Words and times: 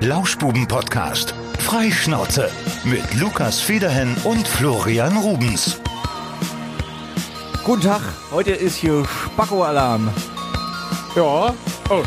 Lauschbuben-Podcast. 0.00 1.34
Freischnauze 1.58 2.50
mit 2.84 3.14
Lukas 3.16 3.60
Federhen 3.60 4.16
und 4.24 4.48
Florian 4.48 5.14
Rubens. 5.18 5.78
Guten 7.64 7.82
Tag, 7.82 8.00
heute 8.30 8.52
ist 8.52 8.76
hier 8.76 9.04
Spacko-Alarm. 9.04 10.10
Ja. 11.14 11.52
Oh, 11.90 12.02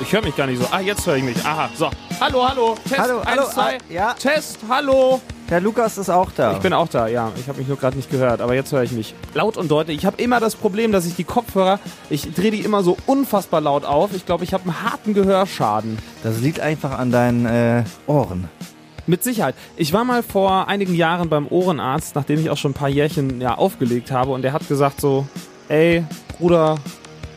ich 0.00 0.10
höre 0.10 0.22
mich 0.22 0.34
gar 0.34 0.46
nicht 0.46 0.62
so. 0.62 0.66
Ah, 0.70 0.80
jetzt 0.80 1.06
höre 1.06 1.16
ich 1.16 1.22
mich. 1.24 1.36
Aha, 1.44 1.68
so. 1.76 1.90
Hallo, 2.18 2.48
hallo. 2.48 2.76
Test, 2.88 2.98
Hallo, 2.98 3.18
eins, 3.20 3.26
hallo, 3.28 3.48
zwei. 3.50 3.76
ah, 3.76 3.92
ja. 3.92 4.14
Test, 4.14 4.58
hallo. 4.66 5.20
Der 5.54 5.60
Lukas 5.60 5.98
ist 5.98 6.10
auch 6.10 6.32
da. 6.32 6.54
Ich 6.54 6.58
bin 6.58 6.72
auch 6.72 6.88
da, 6.88 7.06
ja. 7.06 7.30
Ich 7.36 7.46
habe 7.46 7.58
mich 7.58 7.68
nur 7.68 7.76
gerade 7.76 7.96
nicht 7.96 8.10
gehört, 8.10 8.40
aber 8.40 8.56
jetzt 8.56 8.72
höre 8.72 8.82
ich 8.82 8.90
mich 8.90 9.14
laut 9.34 9.56
und 9.56 9.70
deutlich. 9.70 9.98
Ich 9.98 10.04
habe 10.04 10.20
immer 10.20 10.40
das 10.40 10.56
Problem, 10.56 10.90
dass 10.90 11.06
ich 11.06 11.14
die 11.14 11.22
Kopfhörer, 11.22 11.78
ich 12.10 12.34
drehe 12.34 12.50
die 12.50 12.62
immer 12.62 12.82
so 12.82 12.96
unfassbar 13.06 13.60
laut 13.60 13.84
auf. 13.84 14.10
Ich 14.16 14.26
glaube, 14.26 14.42
ich 14.42 14.52
habe 14.52 14.64
einen 14.64 14.82
harten 14.82 15.14
Gehörschaden. 15.14 15.96
das 16.24 16.40
liegt 16.40 16.58
einfach 16.58 16.98
an 16.98 17.12
deinen 17.12 17.46
äh, 17.46 17.84
Ohren. 18.08 18.48
Mit 19.06 19.22
Sicherheit. 19.22 19.54
Ich 19.76 19.92
war 19.92 20.02
mal 20.02 20.24
vor 20.24 20.66
einigen 20.66 20.96
Jahren 20.96 21.28
beim 21.28 21.46
Ohrenarzt, 21.46 22.16
nachdem 22.16 22.40
ich 22.40 22.50
auch 22.50 22.56
schon 22.56 22.72
ein 22.72 22.74
paar 22.74 22.88
Jährchen 22.88 23.40
ja, 23.40 23.54
aufgelegt 23.54 24.10
habe 24.10 24.32
und 24.32 24.42
der 24.42 24.52
hat 24.52 24.66
gesagt 24.66 25.00
so, 25.00 25.24
ey, 25.68 26.04
Bruder, 26.36 26.78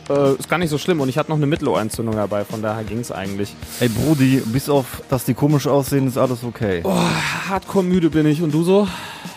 äh, 0.08 0.34
ist 0.34 0.48
gar 0.48 0.58
nicht 0.58 0.70
so 0.70 0.78
schlimm 0.78 1.00
und 1.00 1.08
ich 1.08 1.18
hatte 1.18 1.30
noch 1.30 1.36
eine 1.36 1.46
Mittelohrentzündung 1.46 2.14
dabei, 2.16 2.44
von 2.44 2.62
daher 2.62 2.84
ging 2.84 2.98
es 2.98 3.12
eigentlich. 3.12 3.54
Ey 3.80 3.88
Brudi, 3.88 4.42
bis 4.46 4.68
auf, 4.68 5.02
dass 5.08 5.24
die 5.24 5.34
komisch 5.34 5.66
aussehen, 5.66 6.06
ist 6.06 6.18
alles 6.18 6.44
okay. 6.44 6.80
Oh, 6.84 6.94
hardcore 7.48 7.84
müde 7.84 8.10
bin 8.10 8.26
ich 8.26 8.42
und 8.42 8.52
du 8.52 8.62
so? 8.62 8.88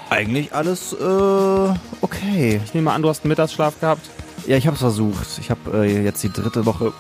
Eigentlich 0.10 0.54
alles 0.54 0.94
äh, 0.94 1.74
okay. 2.02 2.62
Ich 2.66 2.74
nehme 2.74 2.92
an, 2.92 3.02
du 3.02 3.10
hast 3.10 3.24
einen 3.24 3.30
Mittagsschlaf 3.30 3.80
gehabt. 3.80 4.10
Ja, 4.48 4.58
ich 4.58 4.68
hab's 4.68 4.80
versucht. 4.80 5.28
Ich 5.40 5.50
habe 5.50 5.86
äh, 5.86 6.04
jetzt 6.04 6.24
die 6.24 6.32
dritte 6.32 6.66
Woche. 6.66 6.92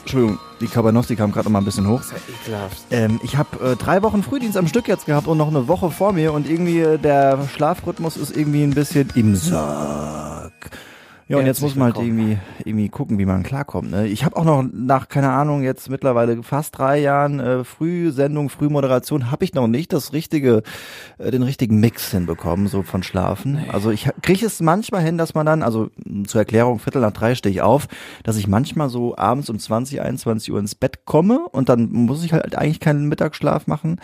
Entschuldigung, 0.00 0.38
die 0.60 0.66
Cabanosti 0.66 1.16
kam 1.16 1.32
gerade 1.32 1.46
noch 1.46 1.52
mal 1.52 1.58
ein 1.58 1.64
bisschen 1.64 1.88
hoch. 1.88 2.00
ist 2.00 2.12
ja 2.12 2.18
ekelhaft. 2.42 2.78
Ähm, 2.90 3.20
ich 3.22 3.36
habe 3.36 3.72
äh, 3.72 3.76
drei 3.76 4.02
Wochen 4.02 4.22
Frühdienst 4.22 4.56
am 4.56 4.66
Stück 4.66 4.88
jetzt 4.88 5.06
gehabt 5.06 5.26
und 5.26 5.38
noch 5.38 5.48
eine 5.48 5.68
Woche 5.68 5.90
vor 5.90 6.12
mir 6.12 6.32
und 6.32 6.48
irgendwie 6.48 6.80
äh, 6.80 6.98
der 6.98 7.46
Schlafrhythmus 7.54 8.16
ist 8.16 8.36
irgendwie 8.36 8.62
ein 8.62 8.70
bisschen 8.74 9.10
im 9.14 9.36
Sack. 9.36 10.70
Ja, 11.26 11.38
und 11.38 11.46
jetzt 11.46 11.62
muss 11.62 11.74
man 11.74 11.94
halt 11.94 12.04
irgendwie, 12.04 12.36
irgendwie 12.64 12.90
gucken, 12.90 13.18
wie 13.18 13.24
man 13.24 13.42
klarkommt. 13.42 13.90
Ne? 13.90 14.06
Ich 14.08 14.26
habe 14.26 14.36
auch 14.36 14.44
noch 14.44 14.62
nach, 14.62 15.08
keine 15.08 15.30
Ahnung, 15.30 15.62
jetzt 15.62 15.88
mittlerweile 15.88 16.42
fast 16.42 16.76
drei 16.76 16.98
Jahren 16.98 17.40
äh, 17.40 17.64
Frühsendung, 17.64 18.50
Frühmoderation, 18.50 19.30
habe 19.30 19.44
ich 19.44 19.54
noch 19.54 19.66
nicht 19.66 19.94
das 19.94 20.12
richtige, 20.12 20.62
äh, 21.16 21.30
den 21.30 21.42
richtigen 21.42 21.80
Mix 21.80 22.10
hinbekommen, 22.10 22.66
so 22.66 22.82
von 22.82 23.02
Schlafen. 23.02 23.64
Also 23.72 23.90
ich 23.90 24.10
kriege 24.20 24.44
es 24.44 24.60
manchmal 24.60 25.02
hin, 25.02 25.16
dass 25.16 25.32
man 25.32 25.46
dann, 25.46 25.62
also 25.62 25.88
zur 26.26 26.42
Erklärung, 26.42 26.78
Viertel 26.78 27.00
nach 27.00 27.12
drei 27.12 27.34
stehe 27.34 27.54
ich 27.54 27.62
auf, 27.62 27.88
dass 28.22 28.36
ich 28.36 28.46
manchmal 28.46 28.90
so 28.90 29.16
abends 29.16 29.48
um 29.48 29.58
20, 29.58 30.02
21 30.02 30.52
Uhr 30.52 30.58
ins 30.58 30.74
Bett 30.74 31.06
komme 31.06 31.48
und 31.52 31.70
dann 31.70 31.90
muss 31.90 32.22
ich 32.22 32.34
halt 32.34 32.54
eigentlich 32.54 32.80
keinen 32.80 33.08
Mittagsschlaf 33.08 33.66
machen. 33.66 33.98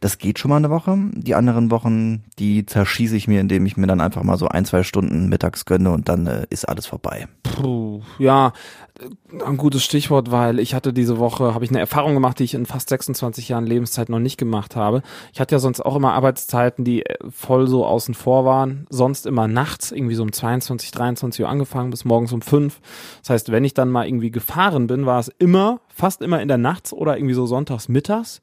Das 0.00 0.18
geht 0.18 0.38
schon 0.38 0.50
mal 0.50 0.58
eine 0.58 0.68
Woche. 0.68 0.98
Die 1.14 1.34
anderen 1.34 1.70
Wochen, 1.70 2.24
die 2.38 2.66
zerschieße 2.66 3.16
ich 3.16 3.28
mir, 3.28 3.40
indem 3.40 3.64
ich 3.64 3.78
mir 3.78 3.86
dann 3.86 4.02
einfach 4.02 4.22
mal 4.22 4.36
so 4.36 4.48
ein, 4.48 4.66
zwei 4.66 4.82
Stunden 4.82 5.30
mittags 5.30 5.64
gönne 5.64 5.90
und 5.90 6.10
dann 6.10 6.26
äh, 6.26 6.46
ist 6.50 6.65
alles 6.68 6.86
vorbei. 6.86 7.28
Puh, 7.42 8.02
ja, 8.18 8.52
ein 9.44 9.56
gutes 9.56 9.84
Stichwort, 9.84 10.30
weil 10.30 10.58
ich 10.58 10.74
hatte 10.74 10.92
diese 10.92 11.18
Woche, 11.18 11.54
habe 11.54 11.64
ich 11.64 11.70
eine 11.70 11.80
Erfahrung 11.80 12.14
gemacht, 12.14 12.38
die 12.38 12.44
ich 12.44 12.54
in 12.54 12.66
fast 12.66 12.88
26 12.88 13.48
Jahren 13.48 13.66
Lebenszeit 13.66 14.08
noch 14.08 14.18
nicht 14.18 14.36
gemacht 14.36 14.76
habe. 14.76 15.02
Ich 15.32 15.40
hatte 15.40 15.54
ja 15.54 15.58
sonst 15.58 15.80
auch 15.80 15.96
immer 15.96 16.12
Arbeitszeiten, 16.12 16.84
die 16.84 17.04
äh, 17.04 17.16
voll 17.30 17.66
so 17.66 17.84
außen 17.84 18.14
vor 18.14 18.44
waren. 18.44 18.86
Sonst 18.90 19.26
immer 19.26 19.48
nachts, 19.48 19.92
irgendwie 19.92 20.14
so 20.14 20.22
um 20.22 20.32
22, 20.32 20.90
23 20.90 21.44
Uhr 21.44 21.48
angefangen, 21.48 21.90
bis 21.90 22.04
morgens 22.04 22.32
um 22.32 22.42
5. 22.42 22.80
Das 23.20 23.30
heißt, 23.30 23.52
wenn 23.52 23.64
ich 23.64 23.74
dann 23.74 23.90
mal 23.90 24.06
irgendwie 24.06 24.30
gefahren 24.30 24.86
bin, 24.86 25.06
war 25.06 25.20
es 25.20 25.28
immer, 25.38 25.80
fast 25.88 26.22
immer 26.22 26.40
in 26.40 26.48
der 26.48 26.58
Nachts 26.58 26.92
oder 26.92 27.16
irgendwie 27.16 27.34
so 27.34 27.46
sonntags 27.46 27.88
mittags. 27.88 28.42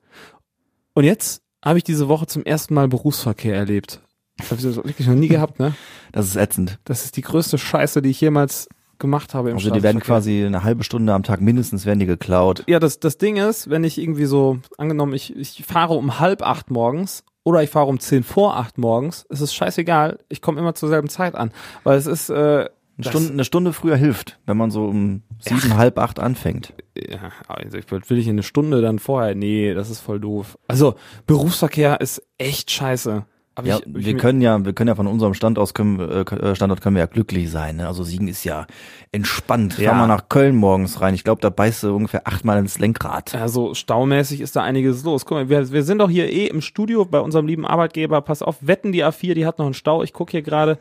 Und 0.93 1.03
jetzt 1.05 1.41
habe 1.63 1.77
ich 1.77 1.83
diese 1.83 2.09
Woche 2.09 2.27
zum 2.27 2.43
ersten 2.43 2.73
Mal 2.73 2.87
Berufsverkehr 2.87 3.55
erlebt. 3.55 4.02
Das 4.37 4.51
habe 4.51 4.55
ich 4.61 4.61
so 4.75 4.83
wirklich 4.83 5.07
noch 5.07 5.15
nie 5.15 5.27
gehabt, 5.27 5.59
ne? 5.59 5.73
Das 6.11 6.25
ist 6.27 6.35
ätzend. 6.35 6.79
Das 6.85 7.05
ist 7.05 7.17
die 7.17 7.21
größte 7.21 7.57
Scheiße, 7.57 8.01
die 8.01 8.09
ich 8.09 8.19
jemals 8.21 8.67
gemacht 8.99 9.33
habe 9.33 9.49
im 9.49 9.57
Also 9.57 9.69
die 9.69 9.83
werden 9.83 9.99
quasi 10.01 10.43
eine 10.45 10.63
halbe 10.63 10.83
Stunde 10.83 11.13
am 11.13 11.23
Tag 11.23 11.41
mindestens 11.41 11.85
werden 11.85 11.99
die 11.99 12.05
geklaut. 12.05 12.63
Ja, 12.67 12.79
das, 12.79 12.99
das 12.99 13.17
Ding 13.17 13.35
ist, 13.37 13.69
wenn 13.69 13.83
ich 13.83 13.97
irgendwie 13.97 14.25
so, 14.25 14.59
angenommen, 14.77 15.13
ich, 15.13 15.35
ich 15.35 15.63
fahre 15.65 15.93
um 15.95 16.19
halb 16.19 16.41
acht 16.41 16.71
morgens 16.71 17.23
oder 17.43 17.61
ich 17.63 17.69
fahre 17.69 17.87
um 17.87 17.99
zehn 17.99 18.23
vor 18.23 18.55
acht 18.55 18.77
morgens, 18.77 19.25
es 19.29 19.41
ist 19.41 19.53
scheißegal, 19.53 20.19
ich 20.29 20.41
komme 20.41 20.59
immer 20.59 20.73
zur 20.73 20.89
selben 20.89 21.09
Zeit 21.09 21.35
an. 21.35 21.51
Weil 21.83 21.97
es 21.97 22.05
ist, 22.07 22.29
äh, 22.29 22.33
Eine 22.33 22.69
das- 22.97 23.09
Stunde, 23.11 23.33
eine 23.33 23.43
Stunde 23.43 23.73
früher 23.73 23.97
hilft, 23.97 24.39
wenn 24.45 24.55
man 24.57 24.71
so 24.71 24.85
um 24.85 25.23
sieben, 25.39 25.75
halb 25.75 25.97
acht 25.99 26.19
anfängt. 26.19 26.73
ja, 26.95 27.31
also 27.47 27.77
ich 27.77 27.91
will 27.91 28.01
will 28.07 28.17
ich 28.19 28.29
eine 28.29 28.43
Stunde 28.43 28.81
dann 28.81 28.99
vorher, 28.99 29.35
nee, 29.35 29.73
das 29.73 29.89
ist 29.89 29.99
voll 29.99 30.19
doof. 30.21 30.57
Also 30.67 30.95
Berufsverkehr 31.27 31.99
ist 31.99 32.21
echt 32.37 32.71
scheiße. 32.71 33.25
Aber 33.55 33.67
Ja, 33.67 33.77
ich, 33.77 33.85
ich, 33.95 34.05
wir 34.05 34.17
können 34.17 34.41
ja, 34.41 34.63
wir 34.65 34.73
können 34.73 34.87
ja 34.87 34.95
von 34.95 35.05
unserem 35.07 35.33
Standort 35.35 35.61
aus 35.63 35.73
können, 35.73 35.99
wir- 35.99 36.31
äh, 36.31 36.55
Standort 36.55 36.81
können 36.81 36.95
wir 36.95 37.01
ja 37.01 37.05
glücklich 37.05 37.51
sein. 37.51 37.75
Ne? 37.75 37.87
Also 37.87 38.03
Siegen 38.03 38.27
ist 38.27 38.43
ja 38.43 38.65
entspannt. 39.11 39.77
Ja. 39.77 39.91
Fahr 39.91 39.99
mal 39.99 40.07
nach 40.07 40.27
Köln 40.29 40.55
morgens 40.55 41.01
rein. 41.01 41.13
Ich 41.13 41.23
glaube, 41.23 41.41
da 41.41 41.49
beißt 41.51 41.83
du 41.83 41.95
ungefähr 41.95 42.27
achtmal 42.27 42.57
ins 42.57 42.79
Lenkrad. 42.79 43.35
Also 43.35 43.73
staumäßig 43.75 44.41
ist 44.41 44.55
da 44.55 44.63
einiges 44.63 45.03
los. 45.03 45.25
Guck 45.25 45.37
mal, 45.37 45.49
wir, 45.49 45.71
wir 45.71 45.83
sind 45.83 45.99
doch 45.99 46.09
hier 46.09 46.29
eh 46.31 46.47
im 46.47 46.61
Studio 46.61 47.05
bei 47.05 47.19
unserem 47.19 47.45
lieben 47.45 47.67
Arbeitgeber. 47.67 48.21
Pass 48.21 48.41
auf, 48.41 48.55
wetten 48.61 48.91
die 48.91 49.03
A4, 49.05 49.35
die 49.35 49.45
hat 49.45 49.59
noch 49.59 49.65
einen 49.65 49.75
Stau. 49.75 50.01
Ich 50.01 50.13
gucke 50.13 50.31
hier 50.31 50.41
gerade. 50.41 50.79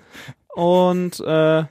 Und 0.55 1.21
äh, 1.21 1.65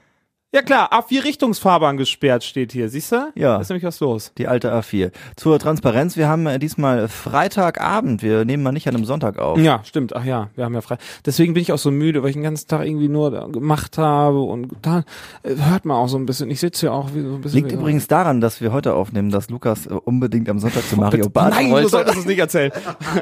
ja 0.54 0.62
klar, 0.62 0.92
A4 0.92 1.24
Richtungsfahrbahn 1.24 1.98
gesperrt 1.98 2.44
steht 2.44 2.72
hier. 2.72 2.90
Siehst 2.90 3.12
du? 3.12 3.32
Ja. 3.36 3.56
Da 3.56 3.62
ist 3.62 3.70
nämlich 3.70 3.84
was 3.86 4.00
los. 4.00 4.32
Die 4.38 4.48
alte 4.48 4.74
A4. 4.74 5.12
Zur 5.36 5.60
Transparenz, 5.60 6.18
wir 6.18 6.28
haben 6.28 6.46
äh, 6.48 6.60
diesmal 6.60 7.08
Freitagabend. 7.08 8.22
Wir 8.24 8.46
nehmen 8.46 8.64
mal 8.64 8.72
nicht 8.72 8.88
an 8.88 8.96
einem 8.96 9.06
Sonntag 9.06 9.40
auf. 9.40 9.58
Ja, 9.60 9.82
stimmt. 9.84 10.16
Ach 10.16 10.24
ja, 10.26 10.50
wir 10.56 10.66
haben 10.66 10.74
ja 10.74 10.82
frei. 10.82 10.98
Deswegen 11.26 11.54
bin 11.54 11.62
ich 11.62 11.72
auch 11.72 11.78
so 11.78 11.92
müde, 11.92 12.22
weil 12.22 12.30
ich 12.30 12.36
den 12.36 12.44
ganzen 12.44 12.68
Tag 12.68 12.86
irgendwie 12.86 13.08
nur 13.10 13.52
gemacht 13.52 13.98
habe 13.98 14.42
und 14.42 14.70
da 14.82 15.04
äh, 15.44 15.56
hört 15.56 15.86
man 15.86 15.98
auch 15.98 16.08
so 16.08 16.18
ein 16.18 16.26
bisschen. 16.26 16.50
Ich 16.52 16.60
sitze 16.60 16.82
hier 16.82 16.94
auch 16.94 17.10
wie 17.14 17.22
so 17.22 17.36
ein 17.36 17.42
bisschen. 17.42 17.58
Liegt 17.58 17.72
wie 17.72 17.76
so- 17.76 17.82
übrigens 17.82 18.08
daran, 18.08 18.42
dass 18.42 18.62
wir 18.62 18.72
heute 18.74 18.94
aufnehmen, 18.94 19.30
dass 19.32 19.50
Lukas 19.50 19.86
äh, 19.88 19.94
unbedingt 19.94 20.50
am 20.50 20.60
Sonntag 20.60 20.84
zu 20.84 20.96
Mario 20.98 21.30
Barth 21.30 21.54
Nein, 21.54 21.68
du 21.68 21.72
wollte. 21.72 21.90
solltest 21.90 22.18
es 22.20 22.26
nicht 22.26 22.40
erzählen. 22.40 22.72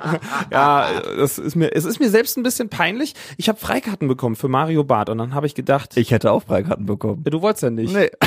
ja, 0.52 0.88
das 1.18 1.38
ist 1.38 1.56
mir, 1.56 1.74
es 1.76 1.86
ist 1.86 2.00
mir 2.00 2.10
selbst 2.10 2.38
ein 2.38 2.44
bisschen 2.44 2.70
peinlich. 2.70 3.14
Ich 3.38 3.50
habe 3.50 3.60
Freikarten 3.60 4.08
bekommen 4.08 4.36
für 4.36 4.48
Mario 4.48 4.84
Barth 4.84 5.10
und 5.10 5.18
dann 5.20 5.34
habe 5.36 5.46
ich 5.46 5.56
gedacht, 5.56 5.96
Ich 5.98 6.12
hätte 6.12 6.32
auch 6.32 6.44
Freikarten 6.44 6.86
bekommen. 6.86 7.19
Ja, 7.24 7.30
du 7.32 7.42
wolltest 7.42 7.64
ja 7.64 7.70
nicht. 7.70 7.94
Nee. 7.94 8.10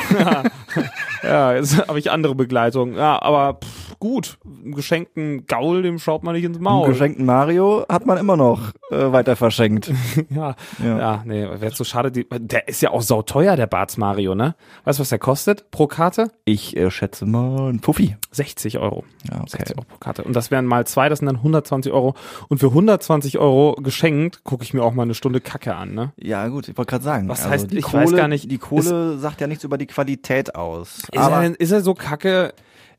Ja, 1.23 1.55
jetzt 1.55 1.79
habe 1.87 2.01
ich 2.01 2.11
andere 2.11 2.35
Begleitung. 2.35 2.97
Ja, 2.97 3.23
aber 3.23 3.61
pff, 3.63 3.92
gut, 4.03 4.37
einen 4.45 4.75
geschenkten 4.75 5.47
Gaul, 5.47 5.83
dem 5.83 6.01
schaut 6.01 6.25
man 6.25 6.35
nicht 6.35 6.43
ins 6.43 6.57
Einen 6.57 6.65
Maul. 6.65 6.89
geschenkten 6.89 7.25
Mario 7.25 7.87
hat 7.89 8.05
man 8.05 8.19
immer 8.19 8.37
noch 8.37 8.73
äh, 8.91 9.13
weiter 9.13 9.37
verschenkt. 9.37 9.93
Ja, 10.29 10.57
Ja. 10.83 10.99
ja, 10.99 11.23
nee, 11.25 11.43
wäre 11.45 11.71
zu 11.71 11.85
schade. 11.85 12.11
Die, 12.11 12.27
der 12.29 12.67
ist 12.67 12.83
ja 12.83 12.91
auch 12.91 13.03
sauteuer, 13.03 13.55
der 13.55 13.69
Barts 13.69 13.97
Mario, 13.99 14.35
ne? 14.35 14.57
Weißt 14.83 14.99
du, 14.99 15.03
was 15.03 15.11
der 15.11 15.21
kostet 15.21 15.71
pro 15.71 15.87
Karte? 15.87 16.33
Ich 16.45 16.77
äh, 16.77 16.91
schätze 16.91 17.27
mal 17.27 17.71
ein 17.71 17.79
Puffi. 17.79 18.17
60 18.33 18.79
Euro. 18.79 19.05
Ja, 19.31 19.37
okay. 19.43 19.51
60 19.59 19.77
Euro 19.77 19.87
pro 19.89 19.99
Karte. 19.99 20.25
Und 20.25 20.35
das 20.35 20.51
wären 20.51 20.67
mal 20.67 20.85
zwei, 20.85 21.09
das 21.09 21.21
sind 21.21 21.27
dann 21.27 21.37
120 21.37 21.93
Euro. 21.93 22.15
Und 22.49 22.59
für 22.59 22.69
120 22.69 23.39
Euro 23.39 23.77
geschenkt 23.81 24.43
gucke 24.43 24.65
ich 24.65 24.75
mir 24.75 24.83
auch 24.83 24.95
mal 24.95 25.05
eine 25.05 25.15
Stunde 25.15 25.41
Kacke 25.41 25.77
an, 25.77 25.95
ne? 25.95 26.13
Ja, 26.17 26.49
gut, 26.49 26.67
ich 26.69 26.77
wollte 26.77 26.91
gerade 26.91 27.05
sagen. 27.05 27.31
also 27.31 27.45
Was 27.45 27.49
heißt, 27.49 27.71
die 27.71 27.79
ich 27.79 27.85
Kohle, 27.85 28.03
weiß 28.05 28.17
gar 28.17 28.27
nicht, 28.27 28.51
Die 28.51 28.59
Kohle 28.59 29.17
sagt 29.19 29.41
ja 29.41 29.47
nichts 29.47 29.63
über 29.63 29.79
die 29.79 29.87
Qualität 29.87 30.57
aus. 30.57 30.99
Ist, 31.13 31.17
Aber 31.17 31.45
er, 31.45 31.61
ist 31.61 31.71
er 31.71 31.83
so 31.83 31.95
kacke? 31.95 32.53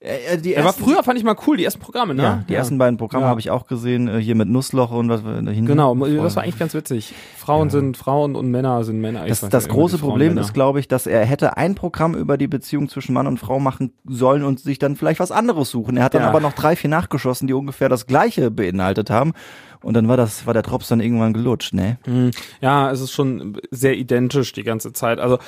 Äh, 0.03 0.37
die 0.37 0.53
Er 0.53 0.65
war 0.65 0.73
früher, 0.73 1.01
fand 1.03 1.17
ich 1.17 1.23
mal 1.23 1.35
cool, 1.47 1.57
die 1.57 1.63
ersten 1.63 1.79
Programme, 1.79 2.13
ne? 2.13 2.23
ja, 2.23 2.43
die 2.49 2.53
ersten 2.53 2.77
beiden 2.77 2.97
Programme 2.97 3.25
Ja. 3.25 3.29
habe 3.29 3.39
ich 3.39 3.49
auch 3.51 3.65
gesehen, 3.67 4.07
äh, 4.07 4.19
hier 4.19 4.35
mit 4.35 4.49
Nussloch 4.49 4.91
und 4.91 5.09
was 5.09 5.23
wir 5.23 5.41
da 5.41 5.51
hinten. 5.51 5.65
Genau, 5.65 5.95
das 5.95 6.35
war 6.35 6.43
eigentlich 6.43 6.59
ganz 6.59 6.73
witzig. 6.73 7.13
Frauen 7.37 7.69
sind 7.69 7.95
Frauen 7.97 8.35
und 8.35 8.51
Männer 8.51 8.83
sind 8.83 8.99
Männer. 8.99 9.25
Das, 9.27 9.39
das 9.41 9.67
große 9.69 9.97
Problem 9.97 10.37
ist, 10.37 10.53
glaube 10.53 10.79
ich, 10.79 10.87
dass 10.87 11.07
er 11.07 11.25
hätte 11.25 11.57
ein 11.57 11.75
Programm 11.75 12.15
über 12.15 12.37
die 12.37 12.47
Beziehung 12.47 12.89
zwischen 12.89 13.13
Mann 13.13 13.27
und 13.27 13.37
Frau 13.39 13.59
machen 13.59 13.93
sollen 14.05 14.43
und 14.43 14.59
sich 14.59 14.77
dann 14.79 14.95
vielleicht 14.95 15.19
was 15.19 15.31
anderes 15.31 15.69
suchen. 15.71 15.95
Er 15.97 16.03
hat 16.03 16.13
dann 16.13 16.23
Ja. 16.23 16.29
aber 16.29 16.39
noch 16.41 16.53
drei, 16.53 16.75
vier 16.75 16.89
nachgeschossen, 16.89 17.47
die 17.47 17.53
ungefähr 17.53 17.87
das 17.89 18.05
gleiche 18.05 18.51
beinhaltet 18.51 19.09
haben. 19.09 19.33
Und 19.81 19.95
dann 19.95 20.07
war 20.07 20.15
das, 20.15 20.45
war 20.47 20.53
der 20.53 20.63
Drops 20.63 20.87
dann 20.87 21.01
irgendwann 21.01 21.33
gelutscht, 21.33 21.73
ne? 21.73 21.97
Hm, 22.05 22.31
Ja, 22.61 22.89
es 22.91 23.01
ist 23.01 23.11
schon 23.11 23.57
sehr 23.69 23.97
identisch 23.97 24.53
die 24.53 24.63
ganze 24.63 24.93
Zeit. 24.93 25.19
Also 25.19 25.39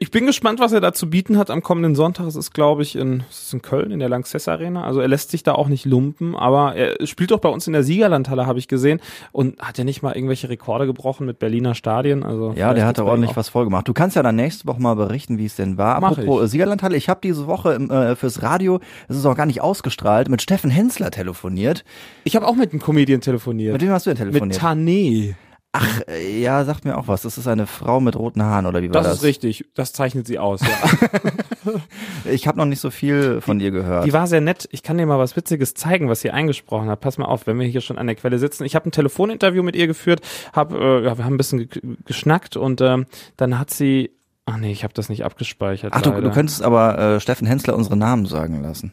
ich- 0.00 0.10
bin 0.10 0.26
gespannt, 0.26 0.60
was 0.60 0.72
er 0.72 0.80
da 0.80 0.92
zu 0.92 1.08
bieten 1.10 1.36
hat 1.38 1.50
am 1.50 1.62
kommenden 1.62 1.94
Sonntag. 1.94 2.26
Es 2.26 2.36
ist, 2.36 2.52
glaube 2.54 2.82
ich, 2.82 2.96
in, 2.96 3.22
es 3.30 3.42
ist 3.42 3.52
in 3.54 3.62
Köln 3.62 3.90
in 3.90 3.98
der 3.98 4.08
Lanxess 4.08 4.48
Arena. 4.48 4.84
Also 4.84 5.00
er 5.00 5.08
lässt 5.08 5.30
sich 5.30 5.42
da 5.42 5.52
auch 5.52 5.68
nicht 5.68 5.84
lumpen, 5.84 6.34
aber 6.34 6.74
er 6.74 7.06
spielt 7.06 7.30
doch 7.30 7.40
bei 7.40 7.48
uns 7.48 7.66
in 7.66 7.72
der 7.74 7.82
Siegerlandhalle, 7.82 8.46
habe 8.46 8.58
ich 8.58 8.68
gesehen. 8.68 9.00
Und 9.32 9.58
hat 9.60 9.76
ja 9.78 9.84
nicht 9.84 10.02
mal 10.02 10.14
irgendwelche 10.14 10.48
Rekorde 10.48 10.86
gebrochen 10.86 11.26
mit 11.26 11.38
Berliner 11.38 11.74
Stadien. 11.74 12.22
Also 12.22 12.52
Ja, 12.56 12.72
der 12.74 12.86
hat 12.86 12.98
da 12.98 13.04
ordentlich 13.04 13.36
was 13.36 13.48
vollgemacht. 13.50 13.86
Du 13.86 13.92
kannst 13.92 14.16
ja 14.16 14.22
dann 14.22 14.36
nächste 14.36 14.66
Woche 14.66 14.80
mal 14.80 14.94
berichten, 14.94 15.38
wie 15.38 15.46
es 15.46 15.56
denn 15.56 15.76
war. 15.78 16.00
Mach 16.00 16.12
Apropos 16.12 16.44
ich. 16.44 16.50
Siegerlandhalle, 16.52 16.96
ich 16.96 17.08
habe 17.08 17.20
diese 17.22 17.46
Woche 17.46 17.74
äh, 17.74 18.16
fürs 18.16 18.42
Radio, 18.42 18.80
es 19.08 19.16
ist 19.16 19.26
auch 19.26 19.36
gar 19.36 19.46
nicht 19.46 19.60
ausgestrahlt, 19.60 20.28
mit 20.28 20.42
Steffen 20.42 20.70
Hensler 20.70 21.10
telefoniert. 21.10 21.84
Ich 22.24 22.36
habe 22.36 22.46
auch 22.46 22.56
mit 22.56 22.72
einem 22.72 22.80
Comedian 22.80 23.20
telefoniert. 23.20 23.72
Mit 23.74 23.82
wem 23.82 23.90
hast 23.90 24.06
du 24.06 24.14
denn 24.14 24.28
Mit 24.28 24.34
telefoniert? 24.42 24.60
Tané. 24.60 25.34
Ach, 25.72 26.00
äh, 26.08 26.40
ja, 26.40 26.64
sagt 26.64 26.84
mir 26.86 26.96
auch 26.96 27.08
was. 27.08 27.22
Das 27.22 27.36
ist 27.36 27.46
eine 27.46 27.66
Frau 27.66 28.00
mit 28.00 28.16
roten 28.16 28.42
Haaren, 28.42 28.64
oder 28.66 28.80
wie 28.82 28.88
war 28.88 28.94
Das, 28.94 29.04
das? 29.06 29.16
ist 29.18 29.22
richtig. 29.24 29.66
Das 29.74 29.92
zeichnet 29.92 30.26
sie 30.26 30.38
aus, 30.38 30.60
ja. 30.62 31.72
Ich 32.24 32.46
habe 32.48 32.56
noch 32.58 32.64
nicht 32.64 32.80
so 32.80 32.90
viel 32.90 33.40
von 33.42 33.60
ihr 33.60 33.70
gehört. 33.70 34.06
Die 34.06 34.12
war 34.14 34.26
sehr 34.26 34.40
nett. 34.40 34.66
Ich 34.72 34.82
kann 34.82 34.96
dir 34.96 35.04
mal 35.06 35.18
was 35.18 35.36
Witziges 35.36 35.74
zeigen, 35.74 36.08
was 36.08 36.20
sie 36.22 36.30
eingesprochen 36.30 36.88
hat. 36.88 37.00
Pass 37.00 37.18
mal 37.18 37.26
auf, 37.26 37.46
wenn 37.46 37.58
wir 37.58 37.66
hier 37.66 37.82
schon 37.82 37.98
an 37.98 38.06
der 38.06 38.16
Quelle 38.16 38.38
sitzen. 38.38 38.64
Ich 38.64 38.74
habe 38.74 38.88
ein 38.88 38.92
Telefoninterview 38.92 39.62
mit 39.62 39.76
ihr 39.76 39.86
geführt, 39.86 40.20
hab, 40.54 40.72
äh, 40.72 41.04
ja, 41.04 41.18
wir 41.18 41.24
haben 41.24 41.34
ein 41.34 41.36
bisschen 41.38 41.68
ge 41.68 41.82
geschnackt 42.04 42.56
und 42.56 42.80
ähm, 42.80 43.06
dann 43.36 43.58
hat 43.58 43.70
sie. 43.70 44.10
Ach 44.46 44.56
nee, 44.56 44.72
ich 44.72 44.82
habe 44.84 44.94
das 44.94 45.10
nicht 45.10 45.24
abgespeichert. 45.26 45.92
Ach, 45.94 46.00
du, 46.00 46.10
du 46.10 46.30
könntest 46.30 46.62
aber 46.62 46.98
äh, 46.98 47.20
Steffen 47.20 47.46
Hensler 47.46 47.76
unsere 47.76 47.98
Namen 47.98 48.24
sagen 48.24 48.62
lassen. 48.62 48.92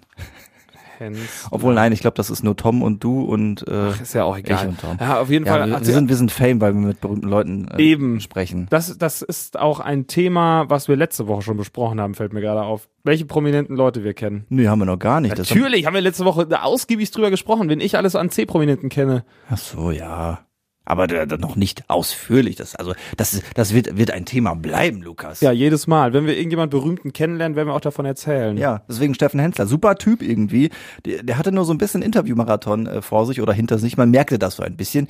Hens- 0.97 1.47
Obwohl, 1.51 1.73
nein, 1.73 1.91
ich 1.91 1.99
glaube, 1.99 2.15
das 2.15 2.29
ist 2.29 2.43
nur 2.43 2.55
Tom 2.55 2.81
und 2.81 3.03
du 3.03 3.23
und 3.23 3.67
äh, 3.67 3.89
Ach, 3.93 4.01
ist 4.01 4.13
ja 4.13 4.23
auch 4.23 4.37
egal. 4.37 4.63
ich 4.63 4.69
und 4.69 4.79
Tom. 4.81 4.97
Ja, 4.99 5.19
auf 5.21 5.29
jeden 5.29 5.45
Ja, 5.45 5.53
Fall. 5.53 5.69
wir, 5.69 5.79
wir, 5.79 5.85
sind, 5.93 6.09
wir 6.09 6.15
sind 6.15 6.31
Fame, 6.31 6.61
weil 6.61 6.73
wir 6.73 6.81
mit 6.81 7.01
berühmten 7.01 7.27
Leuten 7.27 7.67
äh, 7.67 7.81
Eben. 7.81 8.19
sprechen. 8.19 8.67
Das, 8.69 8.97
das 8.97 9.21
ist 9.21 9.59
auch 9.59 9.79
ein 9.79 10.07
Thema, 10.07 10.69
was 10.69 10.87
wir 10.87 10.95
letzte 10.95 11.27
Woche 11.27 11.41
schon 11.41 11.57
besprochen 11.57 11.99
haben, 12.01 12.13
fällt 12.13 12.33
mir 12.33 12.41
gerade 12.41 12.61
auf. 12.63 12.87
Welche 13.03 13.25
prominenten 13.25 13.75
Leute 13.75 14.03
wir 14.03 14.13
kennen. 14.13 14.45
Nee, 14.49 14.67
haben 14.67 14.79
wir 14.79 14.85
noch 14.85 14.97
gar 14.99 15.21
nicht. 15.21 15.37
Natürlich 15.37 15.85
haben 15.85 15.93
wir 15.93 16.01
letzte 16.01 16.25
Woche 16.25 16.47
ausgiebig 16.63 17.11
drüber 17.11 17.29
gesprochen, 17.29 17.69
wenn 17.69 17.79
ich 17.79 17.97
alles 17.97 18.15
an 18.15 18.29
C-Prominenten 18.31 18.89
kenne. 18.89 19.25
Ach 19.49 19.57
so, 19.57 19.91
ja. 19.91 20.39
Aber 20.85 21.07
da, 21.07 21.25
da 21.25 21.37
noch 21.37 21.55
nicht 21.55 21.83
ausführlich. 21.89 22.55
Das, 22.55 22.75
also, 22.75 22.93
das, 23.17 23.33
ist- 23.33 23.43
das 23.55 23.73
wird, 23.73 23.97
wird 23.97 24.11
ein 24.11 24.25
Thema 24.25 24.53
bleiben, 24.55 25.01
Lukas. 25.01 25.41
Ja, 25.41 25.51
jedes 25.51 25.87
Mal. 25.87 26.13
Wenn 26.13 26.27
wir 26.27 26.37
irgendjemand 26.37 26.69
Berühmten 26.71 27.11
kennenlernen, 27.11 27.55
werden 27.55 27.67
wir 27.69 27.73
auch 27.73 27.81
davon 27.81 28.05
erzählen. 28.05 28.55
Ja, 28.57 28.81
deswegen 28.87 29.13
Steffen 29.15 29.39
Hensler, 29.39 29.65
super 29.67 29.95
Typ 29.95 30.21
irgendwie. 30.21 30.69
Der, 31.05 31.23
der 31.23 31.37
hatte 31.37 31.51
nur 31.51 31.65
so 31.65 31.73
ein 31.73 31.77
bisschen 31.79 32.01
Interviewmarathon 32.01 32.85
äh, 32.87 33.01
vor 33.01 33.25
sich 33.25 33.41
oder 33.41 33.51
hinter 33.53 33.79
sich. 33.79 33.97
Man 33.97 34.11
merkte 34.11 34.37
das 34.39 34.55
so 34.57 34.63
ein 34.63 34.77
bisschen. 34.77 35.07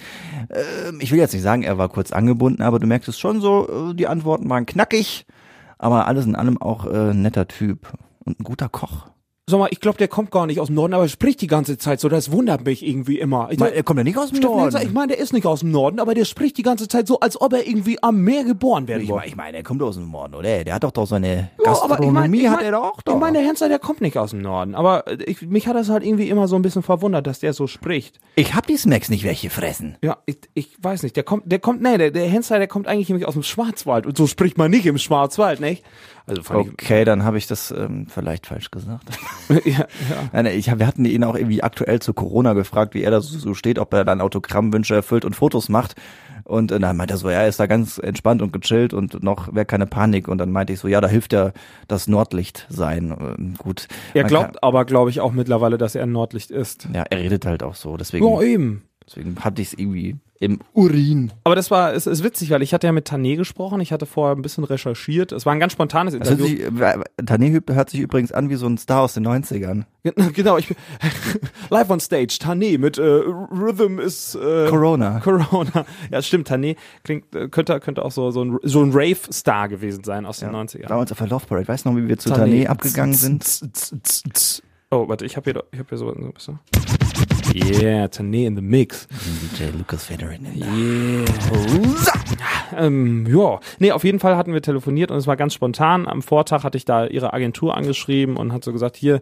Ähm, 0.50 1.00
ich 1.02 1.12
will 1.12 1.20
jetzt 1.20 1.34
nicht 1.34 1.44
sagen, 1.44 1.64
er 1.64 1.78
war 1.78 1.90
kurz 1.90 2.12
angebunden, 2.12 2.62
aber 2.62 2.80
du 2.80 2.88
merkst 2.88 3.10
es 3.10 3.20
schon 3.20 3.42
so, 3.42 3.92
äh, 3.92 3.96
die 3.96 4.08
Antworten 4.08 4.50
waren 4.50 4.66
knackig, 4.66 5.26
aber 5.78 6.08
alles 6.08 6.26
in 6.26 6.36
allem 6.36 6.62
auch 6.62 6.86
äh, 6.86 7.12
ein 7.12 7.22
netter 7.22 7.48
Typ 7.48 7.92
und 8.24 8.40
ein 8.40 8.44
guter 8.44 8.70
Koch. 8.70 9.08
Sag 9.48 9.60
mal, 9.60 9.68
ich 9.70 9.80
glaube, 9.80 10.00
der 10.00 10.08
kommt 10.08 10.32
gar 10.32 10.48
nicht 10.48 10.60
aus 10.60 10.68
dem 10.68 10.76
Norden, 10.76 10.96
aber 10.96 11.04
er 11.04 11.08
spricht 11.10 11.40
die 11.40 11.46
ganze 11.46 11.78
Zeit 11.78 12.00
so. 12.00 12.10
Das 12.10 12.32
wundert 12.32 12.66
mich 12.66 12.84
irgendwie 12.84 13.20
immer. 13.20 13.50
Ich, 13.52 13.60
meine, 13.60 13.76
er 13.76 13.84
kommt 13.84 14.00
ja 14.00 14.04
nicht 14.04 14.18
aus 14.18 14.30
dem 14.30 14.38
Steffen 14.38 14.58
Hensler, 14.58 14.80
Norden. 14.80 14.88
ich 14.88 14.94
meine, 14.96 15.08
der 15.14 15.20
ist 15.20 15.34
nicht 15.34 15.46
aus 15.46 15.60
dem 15.60 15.70
Norden, 15.70 16.00
aber 16.00 16.16
der 16.16 16.26
spricht 16.26 16.58
die 16.58 16.64
ganze 16.64 16.88
Zeit 16.88 17.06
so, 17.06 17.20
als 17.20 17.40
ob 17.40 17.54
er 17.54 17.68
irgendwie 17.68 18.02
am 18.02 18.22
Meer 18.22 18.44
geboren 18.44 18.88
werden 18.88 19.04
Ich 19.04 19.10
meine, 19.10 19.28
ich 19.28 19.36
meine, 19.36 19.58
er 19.58 19.62
kommt 19.64 19.84
aus 19.84 19.98
dem 19.98 20.10
Norden, 20.10 20.34
oder? 20.34 20.64
Der 20.64 20.74
hat 20.74 20.84
doch 20.84 20.90
doch 20.90 21.06
seine 21.06 21.52
Ja, 21.64 21.74
aber 21.74 21.76
ich 21.76 22.12
mein- 22.12 22.24
Gastronomie, 22.24 22.40
ich 22.42 22.48
hat 22.48 22.56
mein- 22.56 22.66
er 22.66 22.72
doch 22.72 23.02
doch. 23.04 23.14
Ich 23.14 23.20
meine, 23.20 23.38
der 23.38 23.48
Hensler, 23.48 23.70
der 23.70 23.78
kommt 23.78 24.02
nicht 24.02 24.18
aus 24.18 24.32
dem 24.32 24.42
Norden. 24.42 24.74
Aber 24.74 25.06
äh, 25.08 25.24
ich, 25.26 25.44
mich 25.44 25.68
hat 25.68 25.76
das 25.76 25.90
halt 25.90 26.04
irgendwie 26.04 26.28
immer 26.30 26.48
so 26.48 26.56
ein 26.56 26.64
bisschen 26.64 26.82
verwundert, 26.82 27.28
dass 27.28 27.40
der 27.40 27.54
so 27.54 27.68
spricht. 27.68 28.20
ich 28.36 28.56
hab 28.56 28.66
die 28.66 28.78
Smacks 28.78 29.10
nicht 29.10 29.26
welche 29.26 29.52
fressen. 29.52 29.96
Ja, 30.04 30.18
ich, 30.26 30.40
ich 30.56 30.70
weiß 30.82 31.04
nicht. 31.04 31.16
Der 31.18 31.24
kommt, 31.24 31.44
der 31.52 31.60
kommt, 31.60 31.84
nee, 31.84 32.00
der, 32.00 32.10
der 32.10 32.28
Hensler, 32.28 32.58
der 32.58 32.68
kommt 32.68 32.88
eigentlich 32.88 33.10
nämlich 33.10 33.28
aus 33.28 33.36
dem 33.36 33.44
Schwarzwald. 33.44 34.08
Und 34.08 34.18
so 34.18 34.26
spricht 34.26 34.58
man 34.58 34.72
nicht 34.72 34.88
im 34.88 34.98
Schwarzwald, 34.98 35.60
nicht? 35.60 35.84
Also 36.28 36.42
Okay, 36.54 37.06
dann 37.06 37.24
habe 37.24 37.38
ich 37.38 37.46
das 37.46 37.72
ähm, 37.72 38.08
vielleicht 38.08 38.48
falsch 38.48 38.72
gesagt. 38.72 39.10
ich, 39.64 39.66
ja, 39.78 39.86
ja. 40.34 40.44
Ich, 40.50 40.68
wir 40.68 40.88
hatten 40.88 41.06
ihn 41.06 41.24
auch 41.24 41.36
irgendwie 41.36 41.62
aktuell 41.62 42.00
zu 42.02 42.14
Corona 42.14 42.54
gefragt, 42.54 42.94
wie 42.94 43.04
er 43.04 43.12
da 43.12 43.22
so, 43.22 43.54
steht, 43.54 43.78
ob 43.78 43.94
er 43.94 44.06
dann 44.06 44.22
Autogrammwünsche 44.22 44.96
erfüllt 44.96 45.26
und 45.26 45.36
Fotos 45.36 45.70
macht. 45.70 45.96
Und 46.44 46.72
äh, 46.72 46.80
dann 46.80 46.98
meinte 46.98 47.16
er 47.16 47.18
so, 47.18 47.30
ja, 47.30 47.42
er 47.42 47.48
ist 47.48 47.60
da 47.60 47.68
ganz 47.68 47.98
entspannt 47.98 48.42
und 48.42 48.54
gechillt 48.54 48.94
und 48.94 49.24
noch 49.24 49.54
wäre 49.54 49.66
keine 49.66 49.88
Panik. 49.88 50.28
Und 50.28 50.40
dann 50.40 50.52
meinte 50.52 50.74
ich 50.74 50.80
so, 50.80 50.88
ja, 50.88 51.02
da 51.02 51.08
hilft 51.08 51.34
ja 51.34 51.52
das 51.88 52.08
Nordlicht 52.08 52.66
sein. 52.70 53.16
Ähm, 53.20 53.56
gut. 53.58 53.88
Er 54.14 54.24
glaubt 54.24 54.64
aber, 54.64 54.86
glaube 54.86 55.10
ich, 55.10 55.22
auch 55.22 55.32
mittlerweile, 55.32 55.78
dass 55.78 55.96
er 55.96 56.04
ein 56.04 56.12
Nordlicht 56.12 56.52
ist. 56.52 56.84
Kann, 56.84 56.96
ja, 56.96 57.04
er 57.10 57.20
redet 57.20 57.46
halt 57.46 57.64
auch 57.64 57.76
so. 57.76 57.98
Deswegen, 57.98 58.26
Ja, 58.26 58.42
eben. 58.42 58.84
Deswegen 59.08 59.36
hatte 59.44 59.62
ich 59.62 59.70
es 59.70 59.74
irgendwie 59.78 60.18
im 60.40 60.60
Urin. 60.74 61.32
Aber 61.46 61.56
das 61.56 61.72
war, 61.72 61.94
es 61.94 62.08
ist 62.08 62.24
witzig, 62.24 62.50
weil 62.52 62.62
ich 62.62 62.74
hatte 62.74 62.88
ja 62.88 62.94
mit 62.94 63.10
Tané 63.10 63.38
gesprochen, 63.38 63.80
ich 63.80 63.94
hatte 63.94 64.06
vorher 64.06 64.36
ein 64.36 64.42
bisschen 64.42 64.66
recherchiert. 64.66 65.32
Es 65.32 65.46
war 65.46 65.54
ein 65.54 65.62
ganz 65.62 65.74
spontanes 65.74 66.14
Das 66.18 66.30
Interview. 66.30 66.46
sich, 66.46 66.60
äh, 66.62 66.98
Tané 67.22 67.74
hört 67.74 67.90
sich 67.90 68.02
übrigens 68.02 68.34
an 68.34 68.50
wie 68.50 68.56
so 68.56 68.68
ein 68.68 68.78
Star 68.78 69.02
aus 69.02 69.14
den 69.14 69.26
90ern. 69.26 69.86
Genau, 70.34 70.58
ich 70.58 70.68
bin 70.68 70.78
live 71.70 71.90
on 71.90 72.00
stage, 72.00 72.38
Tané 72.40 72.78
mit 72.78 72.98
äh, 72.98 73.02
Rhythm 73.02 74.00
ist 74.00 74.36
äh, 74.36 74.68
Corona. 74.70 75.20
Corona. 75.22 75.86
Ja, 76.12 76.22
stimmt, 76.22 76.50
Tané 76.50 76.76
klingt, 77.04 77.34
äh, 77.34 77.48
könnte, 77.48 77.80
könnte 77.80 78.04
auch 78.04 78.12
so, 78.12 78.30
so 78.30 78.44
ein, 78.44 78.60
so 78.62 78.84
ein 78.84 78.92
Rave-Star 78.94 79.70
gewesen 79.70 80.04
sein 80.04 80.26
aus 80.26 80.40
den 80.40 80.50
90ern. 80.50 80.88
Damals 80.88 81.12
auf 81.12 81.18
der 81.18 81.28
Love 81.28 81.46
Parade. 81.48 81.68
Weißt 81.68 81.86
du 81.86 81.92
noch, 81.92 81.98
wie 81.98 82.08
wir 82.08 82.18
zu 82.20 82.30
Tané 82.30 82.68
abgegangen 82.68 83.16
sind? 83.16 84.62
Oh, 84.92 85.08
warte, 85.08 85.26
ich 85.26 85.38
habe 85.38 85.52
hier, 85.52 85.64
ich 85.72 85.80
habe 85.80 85.90
hier 85.90 85.98
so 85.98 86.14
ein 86.14 86.34
bisschen. 86.34 86.60
Yeah, 87.56 88.08
Tané 88.08 88.48
in 88.48 88.56
the 88.56 88.62
mix. 88.62 89.08
DJ 89.10 89.72
Lucas 89.78 90.04
Federer. 90.06 90.38
Yeah. 90.54 91.26
Ähm, 92.76 93.26
ja, 93.28 93.60
nee, 93.80 93.92
auf 93.92 94.04
jeden 94.04 94.20
Fall 94.20 94.36
hatten 94.36 94.54
wir 94.54 94.62
telefoniert 94.62 95.12
und 95.12 95.18
es 95.18 95.28
war 95.28 95.38
ganz 95.38 95.54
spontan. 95.54 96.08
Am 96.08 96.22
Vortag 96.22 96.64
hatte 96.64 96.78
ich 96.78 96.86
da 96.86 97.06
ihre 97.06 97.34
Agentur 97.34 97.78
angeschrieben 97.78 98.38
und 98.38 98.52
hat 98.52 98.64
so 98.64 98.74
gesagt, 98.74 98.98
hier, 98.98 99.22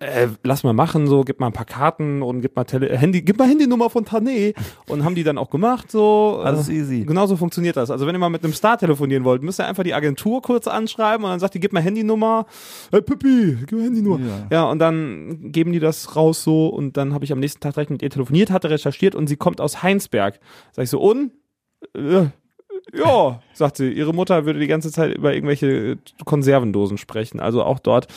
äh, 0.00 0.28
lass 0.42 0.64
mal 0.64 0.72
machen, 0.72 1.06
so, 1.06 1.22
gib 1.24 1.40
mal 1.40 1.46
ein 1.48 1.52
paar 1.52 1.66
Karten 1.66 2.22
und 2.22 2.40
gib 2.40 2.56
mal 2.56 2.64
Tele 2.64 2.96
Handy, 2.96 3.20
gib 3.20 3.38
mal 3.38 3.46
Handynummer 3.46 3.90
von 3.90 4.04
Tané 4.06 4.54
und 4.88 5.04
haben 5.04 5.14
die 5.14 5.24
dann 5.24 5.36
auch 5.36 5.50
gemacht, 5.50 5.90
so. 5.90 6.40
Alles 6.42 6.68
Äh, 6.70 6.72
easy. 6.74 7.04
Genauso 7.04 7.36
funktioniert 7.36 7.76
das. 7.76 7.90
Also 7.90 8.06
wenn 8.06 8.14
ihr 8.14 8.18
mal 8.18 8.30
mit 8.30 8.42
einem 8.42 8.54
Star 8.54 8.78
telefonieren 8.78 9.24
wollt, 9.24 9.42
müsst 9.42 9.60
ihr 9.60 9.66
einfach 9.66 9.82
die 9.84 9.92
Agentur 9.92 10.40
kurz 10.40 10.66
anschreiben 10.66 11.24
und 11.24 11.30
dann 11.30 11.38
sagt 11.40 11.54
die, 11.54 11.60
gib 11.60 11.72
mal 11.74 11.82
Handynummer. 11.82 12.46
Hey 12.90 13.02
Pippi, 13.02 13.58
gib 13.66 13.72
mal 13.72 13.84
Handynummer. 13.84 14.26
Ja. 14.26 14.46
Ja. 14.50 14.64
und 14.70 14.78
dann 14.78 15.52
geben 15.52 15.72
die 15.72 15.80
das 15.80 16.16
raus 16.16 16.42
so 16.42 16.68
und 16.68 16.96
dann 16.96 17.12
habe 17.12 17.24
ich 17.26 17.32
am 17.32 17.38
nächsten 17.40 17.60
Tag 17.60 17.74
direkt 17.74 17.90
mit 17.90 18.00
ihr 18.02 18.10
telefoniert, 18.10 18.50
hatte 18.50 18.70
recherchiert 18.70 19.14
und 19.14 19.26
sie 19.26 19.36
kommt 19.36 19.60
aus 19.60 19.82
Heinsberg. 19.82 20.40
Sag 20.72 20.84
ich 20.84 20.90
so, 20.90 20.98
und? 21.00 21.32
Äh, 21.94 22.26
ja, 22.94 23.40
sagt 23.52 23.76
sie. 23.76 23.92
Ihre 23.92 24.12
Mutter 24.14 24.46
würde 24.46 24.58
die 24.58 24.66
ganze 24.66 24.90
Zeit 24.90 25.14
über 25.14 25.34
irgendwelche 25.34 25.98
Konservendosen 26.24 26.98
sprechen. 26.98 27.38
Also 27.38 27.62
auch 27.62 27.78
dort 27.78 28.08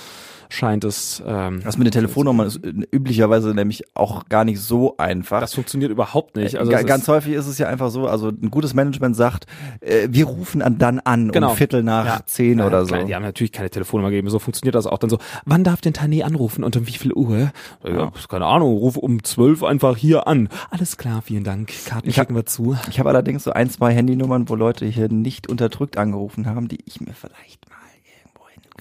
scheint 0.54 0.84
es. 0.84 1.22
Ähm, 1.26 1.62
Das 1.64 1.78
mit 1.78 1.86
den 1.88 1.92
Telefonnummern 1.92 2.48
ist 2.48 2.58
äh, 2.64 2.72
üblicherweise 2.92 3.54
nämlich 3.54 3.84
auch 3.96 4.30
gar 4.30 4.46
nicht 4.46 4.60
so 4.60 4.96
einfach. 4.98 5.40
das 5.42 5.54
funktioniert 5.56 5.92
überhaupt 5.92 6.36
nicht. 6.36 6.58
Also 6.58 6.72
Ga- 6.72 6.80
es 6.80 6.86
ganz 6.86 7.08
häufig 7.08 7.34
ist 7.34 7.48
es 7.48 7.58
ja 7.58 7.68
einfach 7.68 7.90
so, 7.90 8.08
also 8.08 8.30
ein 8.30 8.52
gutes 8.52 8.74
Management 8.74 9.16
sagt, 9.16 9.48
äh, 9.82 10.08
wir 10.12 10.26
rufen 10.26 10.62
an, 10.62 10.78
dann 10.78 11.00
an 11.00 11.32
Genau. 11.32 11.52
um 11.52 11.56
Viertel 11.58 11.82
nach 11.84 12.06
Ja. 12.06 12.20
zehn 12.26 12.60
Ja, 12.60 12.68
oder 12.68 12.86
so. 12.86 12.94
klar, 12.94 13.06
Die 13.06 13.16
haben 13.16 13.24
natürlich 13.24 13.52
keine 13.52 13.70
Telefonnummer 13.70 14.10
gegeben. 14.12 14.30
So 14.30 14.40
funktioniert 14.40 14.76
das 14.76 14.86
auch 14.88 14.98
dann 15.00 15.10
so. 15.10 15.18
Wann 15.46 15.64
darf 15.64 15.82
denn 15.82 15.94
Tané 15.94 16.24
anrufen 16.24 16.64
und 16.64 16.76
um 16.78 16.88
wie 16.88 16.92
viel 16.92 17.14
Uhr? 17.14 17.52
Ja, 17.84 18.12
keine 18.30 18.46
Ahnung. 18.46 18.78
Ruf 18.78 18.98
um 18.98 19.24
zwölf 19.24 19.64
einfach 19.64 19.98
hier 19.98 20.28
an. 20.28 20.50
Alles 20.70 20.98
klar, 20.98 21.22
vielen 21.24 21.44
Dank. 21.44 21.72
Karten 21.86 22.08
Ich 22.08 22.18
hab- 22.20 22.26
schicken 22.26 22.36
wir 22.36 22.46
zu. 22.46 22.78
Ich 22.90 23.00
habe 23.00 23.10
allerdings 23.10 23.44
so 23.44 23.52
ein, 23.52 23.70
zwei 23.70 23.94
Handynummern, 23.94 24.48
wo 24.50 24.56
Leute 24.56 24.86
hier 24.86 25.10
nicht 25.10 25.50
unterdrückt 25.50 25.98
angerufen 25.98 26.46
haben, 26.46 26.68
die 26.68 26.80
ich 26.86 27.02
mir 27.02 27.14
vielleicht. 27.14 27.66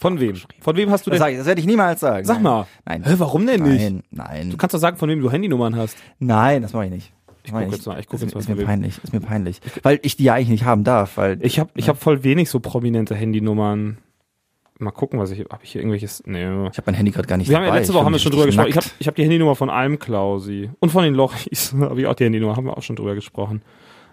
Von 0.01 0.19
wem? 0.21 0.35
Von 0.61 0.77
wem 0.77 0.91
hast 0.91 1.07
du 1.07 1.11
Das, 1.11 1.21
denn? 1.21 1.33
ich, 1.33 1.39
das 1.39 1.47
werde 1.47 1.61
ich 1.61 1.67
niemals 1.67 2.01
sagen. 2.01 2.25
Sag 2.25 2.37
Nein. 2.37 2.43
mal. 2.43 2.67
Nein. 2.85 3.03
Hä, 3.05 3.15
warum 3.19 3.47
denn 3.47 3.63
nicht? 3.63 3.83
Nein, 3.83 4.03
nein. 4.11 4.51
Du 4.51 4.57
kannst 4.57 4.75
doch 4.75 4.79
sagen, 4.79 4.97
von 4.97 5.09
wem 5.09 5.21
du 5.21 5.31
Handynummern 5.31 5.77
hast. 5.77 5.97
nein, 6.19 6.63
das 6.63 6.73
mache 6.73 6.87
ich 6.87 6.91
nicht. 6.91 7.13
Ich 7.45 7.53
Mach 7.53 7.63
guck 7.65 7.73
jetzt 7.73 7.87
mal, 7.87 7.99
ich 8.01 8.07
guck 8.07 8.15
ist, 8.15 8.23
jetzt 8.23 8.35
mal 8.35 8.41
ist 8.41 8.49
mir 8.49 8.59
wem. 8.59 8.67
peinlich, 8.67 9.01
ist 9.03 9.13
mir 9.13 9.21
peinlich. 9.21 9.61
Weil 9.83 9.99
ich 10.03 10.17
die 10.17 10.25
ja 10.25 10.35
eigentlich 10.35 10.49
nicht 10.49 10.65
haben 10.65 10.85
darf, 10.85 11.17
weil 11.17 11.39
Ich 11.45 11.59
habe 11.59 11.71
ich 11.75 11.89
hab 11.89 11.99
voll 12.01 12.23
wenig 12.23 12.49
so 12.49 12.61
prominente 12.61 13.15
Handynummern. 13.17 13.99
Mal 14.79 14.91
gucken, 14.93 15.19
was 15.21 15.31
ich 15.33 15.41
habe 15.41 15.63
ich 15.63 15.73
hier 15.73 15.81
irgendwelches. 15.81 16.23
Nee. 16.27 16.41
ich 16.43 16.49
habe 16.79 16.83
mein 16.87 16.95
Handy 16.95 17.11
gerade 17.13 17.29
gar 17.29 17.37
nicht 17.37 17.49
Wir 17.49 17.57
haben 17.57 17.63
ja 17.65 17.69
dabei. 17.69 17.79
letzte 17.81 17.93
Ich 17.93 17.97
Woche 17.99 18.05
haben 18.05 18.13
wir 18.13 18.19
schon 18.21 18.33
drüber 18.33 18.47
gesprochen. 18.47 18.69
Ich 18.69 18.77
habe 18.77 18.87
ich 18.99 19.07
hab 19.09 19.15
die 19.17 19.23
Handynummer 19.23 19.55
von 19.57 19.71
Almklausi 19.71 20.71
und 20.81 20.91
von 20.91 21.05
den 21.05 21.15
Lochis 21.15 21.75
habe 21.79 22.01
ich 22.01 22.07
auch 22.07 22.15
die 22.15 22.25
Handynummer, 22.25 22.57
haben 22.57 22.67
wir 22.67 22.77
auch 22.77 22.83
schon 22.83 22.97
drüber 22.97 23.15
gesprochen. 23.15 23.63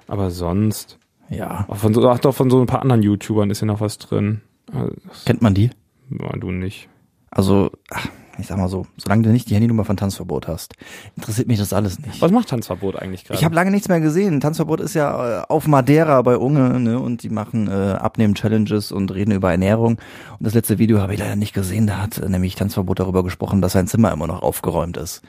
Aber 0.08 0.30
sonst 0.32 0.98
Ja. 1.30 1.66
auch 1.68 1.78
von 1.78 1.94
so 1.94 2.08
ach 2.10 2.20
doch 2.20 2.34
von 2.36 2.50
so 2.50 2.60
ein 2.60 2.66
paar 2.68 2.82
anderen 2.82 3.02
YouTubern 3.04 3.50
ist 3.52 3.62
ja 3.62 3.68
noch 3.68 3.80
was 3.82 3.98
drin. 4.00 4.42
Also, 4.74 4.94
Kennt 5.26 5.42
man 5.42 5.54
die? 5.54 5.70
Ja, 6.10 6.32
du 6.38 6.52
nicht. 6.52 6.90
Also, 7.32 7.72
ach, 7.92 8.08
ich 8.40 8.48
sag 8.48 8.58
mal 8.58 8.70
so, 8.70 8.88
solange 8.98 9.24
du 9.24 9.30
nicht 9.30 9.50
die 9.50 9.54
Handynummer 9.54 9.86
von 9.86 9.98
Tanzverbot 9.98 10.48
hast, 10.48 10.74
interessiert 11.16 11.48
mich 11.48 11.60
das 11.60 11.74
alles 11.74 12.00
nicht. 12.00 12.22
Was 12.22 12.32
macht 12.32 12.50
Tanzverbot 12.50 12.96
eigentlich 12.96 13.26
gerade? 13.26 13.38
Ich 13.38 13.46
habe 13.46 13.54
lange 13.54 13.72
nichts 13.72 13.88
mehr 13.90 14.00
gesehen. 14.00 14.40
Tanzverbot 14.40 14.80
ist 14.80 14.94
ja 14.94 15.42
äh, 15.42 15.46
auf 15.48 15.68
Madeira 15.68 16.22
bei 16.22 16.38
Unge, 16.38 16.80
ne? 16.80 17.00
Und 17.00 17.24
die 17.24 17.30
machen 17.30 17.68
äh, 17.68 17.72
Abnehmen-Challenges 17.72 18.92
und 18.92 19.14
reden 19.14 19.32
über 19.32 19.52
Ernährung. 19.52 19.94
Und 19.94 20.46
das 20.46 20.54
letzte 20.54 20.80
Video 20.80 21.02
habe 21.02 21.14
ich 21.14 21.20
leider 21.20 21.36
nicht 21.36 21.54
gesehen. 21.54 21.88
Da 21.88 21.98
hat 21.98 22.18
äh, 22.18 22.30
nämlich 22.30 22.56
Tanzverbot 22.56 23.00
darüber 23.00 23.24
gesprochen, 23.24 23.62
dass 23.62 23.74
sein 23.74 23.88
Zimmer 23.88 24.12
immer 24.12 24.28
noch 24.28 24.42
aufgeräumt 24.42 24.98
ist. 24.98 25.22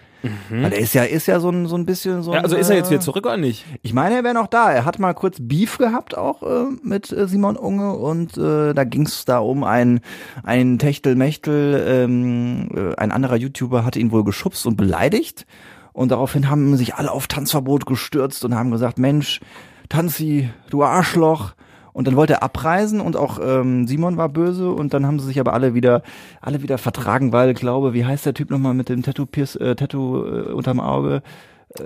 Weil 0.51 0.73
er 0.73 0.79
ist 0.79 0.95
ja, 0.95 1.05
ist 1.05 1.27
ja 1.27 1.41
so 1.41 1.51
ein, 1.51 1.67
so 1.67 1.77
ein 1.77 1.87
bisschen 1.87 2.23
so. 2.23 2.31
Mhm. 2.31 2.37
ja, 2.37 2.43
also 2.43 2.57
ist 2.57 2.69
er 2.69 2.77
jetzt 2.77 2.89
äh, 2.89 2.93
wieder 2.93 3.01
zurück 3.01 3.27
oder 3.27 3.37
nicht? 3.37 3.65
Ich 3.83 3.93
meine, 3.93 4.17
er 4.17 4.25
wäre 4.25 4.35
noch 4.35 4.47
da. 4.47 4.71
Er 4.73 4.85
hat 4.85 4.99
mal 4.99 5.15
kurz 5.15 5.39
Beef 5.41 5.79
gehabt 5.79 6.17
auch 6.17 6.43
äh, 6.43 6.67
mit 6.83 7.11
äh, 7.13 7.27
Simon 7.27 7.57
Unge 7.57 7.93
und 7.93 8.37
äh, 8.37 8.75
da 8.75 8.85
ging 8.85 9.07
es 9.07 9.25
da 9.25 9.39
um 9.39 9.65
ein 9.65 10.01
ein 10.43 10.79
Techtelmechtel. 10.79 11.85
Ähm, 11.87 12.69
äh, 12.75 12.97
ein 12.97 13.13
anderer 13.13 13.37
YouTuber 13.37 13.85
hatte 13.85 13.99
ihn 13.99 14.13
wohl 14.13 14.25
geschubst 14.25 14.67
und 14.67 14.77
beleidigt 14.77 15.47
und 15.93 16.11
daraufhin 16.11 16.51
haben 16.51 16.77
sich 16.77 16.95
alle 16.95 17.11
auf 17.11 17.27
Tanzverbot 17.27 17.87
gestürzt 17.87 18.45
und 18.45 18.55
haben 18.55 18.71
gesagt, 18.71 18.99
Mensch, 18.99 19.41
Tanzi, 19.89 20.51
du 20.71 20.85
Arschloch. 20.85 21.55
Und 21.93 22.07
dann 22.07 22.17
wollte 22.17 22.35
er 22.35 22.43
abreisen 22.43 23.01
und 23.01 23.17
auch 23.17 23.39
ähm, 23.43 23.87
Simon 23.87 24.17
war 24.17 24.29
böse 24.29 24.71
und 24.71 24.95
dann 24.95 25.07
haben 25.07 25.19
sie 25.19 25.27
sich 25.27 25.41
aber 25.41 25.53
alle 25.53 25.75
wieder 25.75 26.03
alle 26.41 26.63
wieder 26.63 26.79
vertragen, 26.79 27.33
weil 27.33 27.55
glaube, 27.55 27.95
wie 27.95 28.05
heißt 28.05 28.27
der 28.27 28.35
Typ 28.35 28.51
nochmal 28.51 28.75
mit 28.75 28.89
dem 28.89 29.03
Tattoo 29.03 29.27
Pierce, 29.27 29.57
äh, 29.57 29.75
Tattoo 29.75 30.25
äh, 30.25 30.53
unterm 30.53 30.81
Auge? 30.81 31.23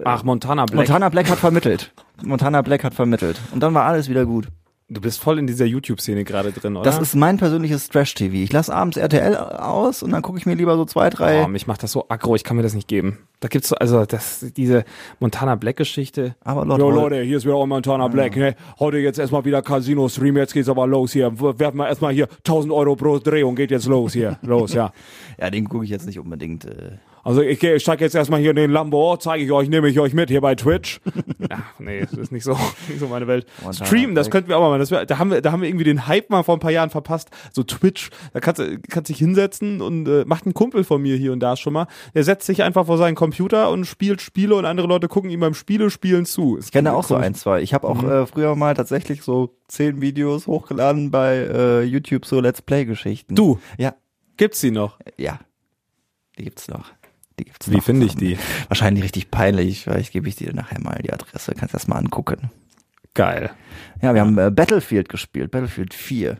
Ach, 0.05 0.25
Montana 0.25 0.65
Black. 0.65 0.89
Montana 0.89 1.09
Black 1.09 1.31
hat 1.31 1.39
vermittelt. 1.39 1.93
Montana 2.23 2.63
Black 2.63 2.85
hat 2.85 2.95
vermittelt. 2.95 3.41
Und 3.53 3.63
dann 3.63 3.75
war 3.75 3.85
alles 3.85 4.09
wieder 4.09 4.25
gut. 4.25 4.49
Du 4.89 5.01
bist 5.01 5.19
voll 5.19 5.39
in 5.39 5.47
dieser 5.47 5.65
YouTube-Szene 5.65 6.25
gerade 6.25 6.53
drin, 6.53 6.77
oder? 6.77 6.85
Das 6.85 7.01
ist 7.01 7.15
mein 7.15 7.39
persönliches 7.39 7.89
Trash-TV. 7.89 8.35
Ich 8.35 8.53
lasse 8.53 8.75
abends 8.75 8.99
RTL 8.99 9.37
aus 9.37 10.03
und 10.03 10.11
dann 10.11 10.21
gucke 10.21 10.39
ich 10.39 10.45
mir 10.45 10.55
lieber 10.55 10.77
so 10.77 10.85
zwei, 10.85 11.09
drei. 11.09 11.43
Oh, 11.43 11.49
mich 11.49 11.67
macht 11.67 11.83
das 11.83 11.93
so 11.93 12.07
aggro, 12.09 12.35
ich 12.35 12.45
kann 12.45 12.57
mir 12.57 12.63
das 12.63 12.75
nicht 12.75 12.87
geben. 12.87 13.19
Da 13.45 13.49
gibt's 13.49 13.69
so, 13.69 13.77
also 13.77 14.07
das, 14.07 14.47
diese 14.57 14.87
Montana 15.21 15.55
Black-Geschichte. 15.57 16.35
Aber 16.43 16.65
Leute, 16.65 16.81
Jo 16.81 16.91
Leute, 16.91 17.21
hier 17.21 17.37
ist 17.37 17.45
wieder 17.45 17.57
auch 17.57 17.67
Montana 17.67 18.09
Black. 18.09 18.37
Ne? 18.37 18.57
Heute 18.79 18.97
jetzt 18.97 19.19
erstmal 19.19 19.45
wieder 19.45 19.61
Casino-Stream, 19.61 20.39
jetzt 20.39 20.55
geht's 20.55 20.71
aber 20.71 20.87
los 20.87 21.13
hier. 21.13 21.31
Werfen 21.39 21.77
wir 21.77 21.87
erstmal 21.87 22.15
hier 22.15 22.27
1000 22.39 22.73
Euro 22.73 22.97
pro 22.97 23.19
Drehung, 23.19 23.55
geht 23.55 23.71
jetzt 23.71 23.85
los 23.85 24.15
hier. 24.15 24.39
Los, 24.43 24.73
ja. 24.73 24.95
ja, 25.39 25.51
den 25.51 25.69
gucke 25.69 25.85
ich 25.85 25.91
jetzt 25.91 26.07
nicht 26.07 26.19
unbedingt. 26.19 26.65
Äh. 26.65 26.93
Also 27.25 27.41
ich, 27.41 27.63
ich 27.63 27.83
steig 27.83 28.03
jetzt 28.03 28.15
erstmal 28.15 28.41
hier 28.41 28.51
in 28.51 28.57
den 28.57 28.71
Lambo, 28.71 29.17
zeige 29.17 29.45
ich 29.45 29.51
euch, 29.51 29.71
nehme 29.71 29.89
ich 29.89 29.99
euch 29.99 30.13
mit 30.13 30.29
hier 30.29 30.41
bei 30.41 30.55
Twitch. 30.55 31.01
Ja, 31.51 31.63
nee, 31.79 32.01
das 32.01 32.13
ist 32.15 32.33
nicht 32.33 32.43
so, 32.43 32.53
nicht 32.89 33.01
so 33.01 33.07
meine 33.07 33.27
Welt. 33.27 33.47
Montana 33.63 33.87
Stream, 33.87 34.15
das 34.15 34.27
Black. 34.27 34.33
könnten 34.33 34.49
wir 34.49 34.57
auch 34.57 34.63
mal 34.63 34.71
machen. 34.71 34.81
Das 34.81 34.91
wär, 34.91 35.05
da 35.05 35.19
haben 35.19 35.31
wir, 35.31 35.43
da 35.43 35.53
haben 35.53 35.61
wir 35.61 35.69
irgendwie 35.69 35.85
den 35.85 36.07
Hype 36.07 36.31
mal 36.31 36.43
vor 36.43 36.57
ein 36.57 36.61
paar 36.61 36.71
Jahren 36.71 36.89
verpasst. 36.89 37.31
So 37.53 37.63
Twitch, 37.63 38.11
da 38.33 38.41
kannst 38.41 38.61
du, 38.61 38.79
kannst 38.89 39.11
dich 39.11 39.19
hinsetzen 39.19 39.83
und 39.83 40.09
äh, 40.09 40.25
macht 40.27 40.47
ein 40.47 40.55
Kumpel 40.55 40.85
von 40.85 41.03
mir 41.03 41.17
hier 41.17 41.33
und 41.33 41.41
da 41.41 41.57
schon 41.57 41.75
mal. 41.75 41.87
Der 42.15 42.25
setzt 42.25 42.47
sich 42.47 42.63
einfach 42.63 42.87
vor 42.87 42.97
seinen 42.97 43.15
Computer 43.15 43.34
und 43.41 43.85
spielt 43.87 44.21
Spiele 44.21 44.55
und 44.55 44.65
andere 44.65 44.87
Leute 44.87 45.09
gucken 45.09 45.31
ihm 45.31 45.41
beim 45.41 45.55
Spiele 45.55 45.91
spielen 45.91 46.27
zu. 46.27 46.59
Ich 46.59 46.71
kenne 46.73 46.93
auch 46.95 47.05
so 47.05 47.15
ein, 47.17 47.35
zwei. 47.35 47.61
Ich 47.63 47.75
habe 47.75 47.87
auch 47.89 48.03
äh, 48.03 48.27
früher 48.27 48.55
mal 48.57 48.75
tatsächlich 48.75 49.23
so 49.23 49.55
zehn 49.69 50.01
Videos 50.01 50.47
hochgeladen 50.47 51.11
bei 51.11 51.37
äh, 51.37 51.83
YouTube, 51.83 52.27
so 52.27 52.41
Let's 52.41 52.63
Play-Geschichten. 52.63 53.35
Du, 53.35 53.59
Ja, 53.79 53.95
gibt's 54.37 54.61
die 54.61 54.71
noch? 54.71 54.99
ja. 55.17 55.39
Die 56.39 56.45
gibt's 56.45 56.67
noch. 56.69 56.91
Die 57.39 57.45
gibt's 57.45 57.71
Wie 57.71 57.81
finde 57.81 58.07
ich 58.07 58.17
die? 58.17 58.39
Wahrscheinlich 58.69 59.05
richtig 59.05 59.31
peinlich. 59.31 59.85
Vielleicht 59.85 60.13
gebe 60.13 60.29
ich 60.29 60.35
dir 60.37 60.53
nachher 60.53 60.81
mal 60.81 61.01
die 61.03 61.13
Adresse. 61.13 61.55
Kannst 61.57 61.75
das 61.75 61.87
mal 61.87 61.97
angucken. 61.97 62.51
Geil. 63.15 63.51
Ja, 64.03 64.15
wir 64.15 64.21
haben 64.21 64.37
äh, 64.39 64.51
Battlefield 64.51 65.09
gespielt. 65.09 65.53
Battlefield 65.53 65.95
4. 65.95 66.39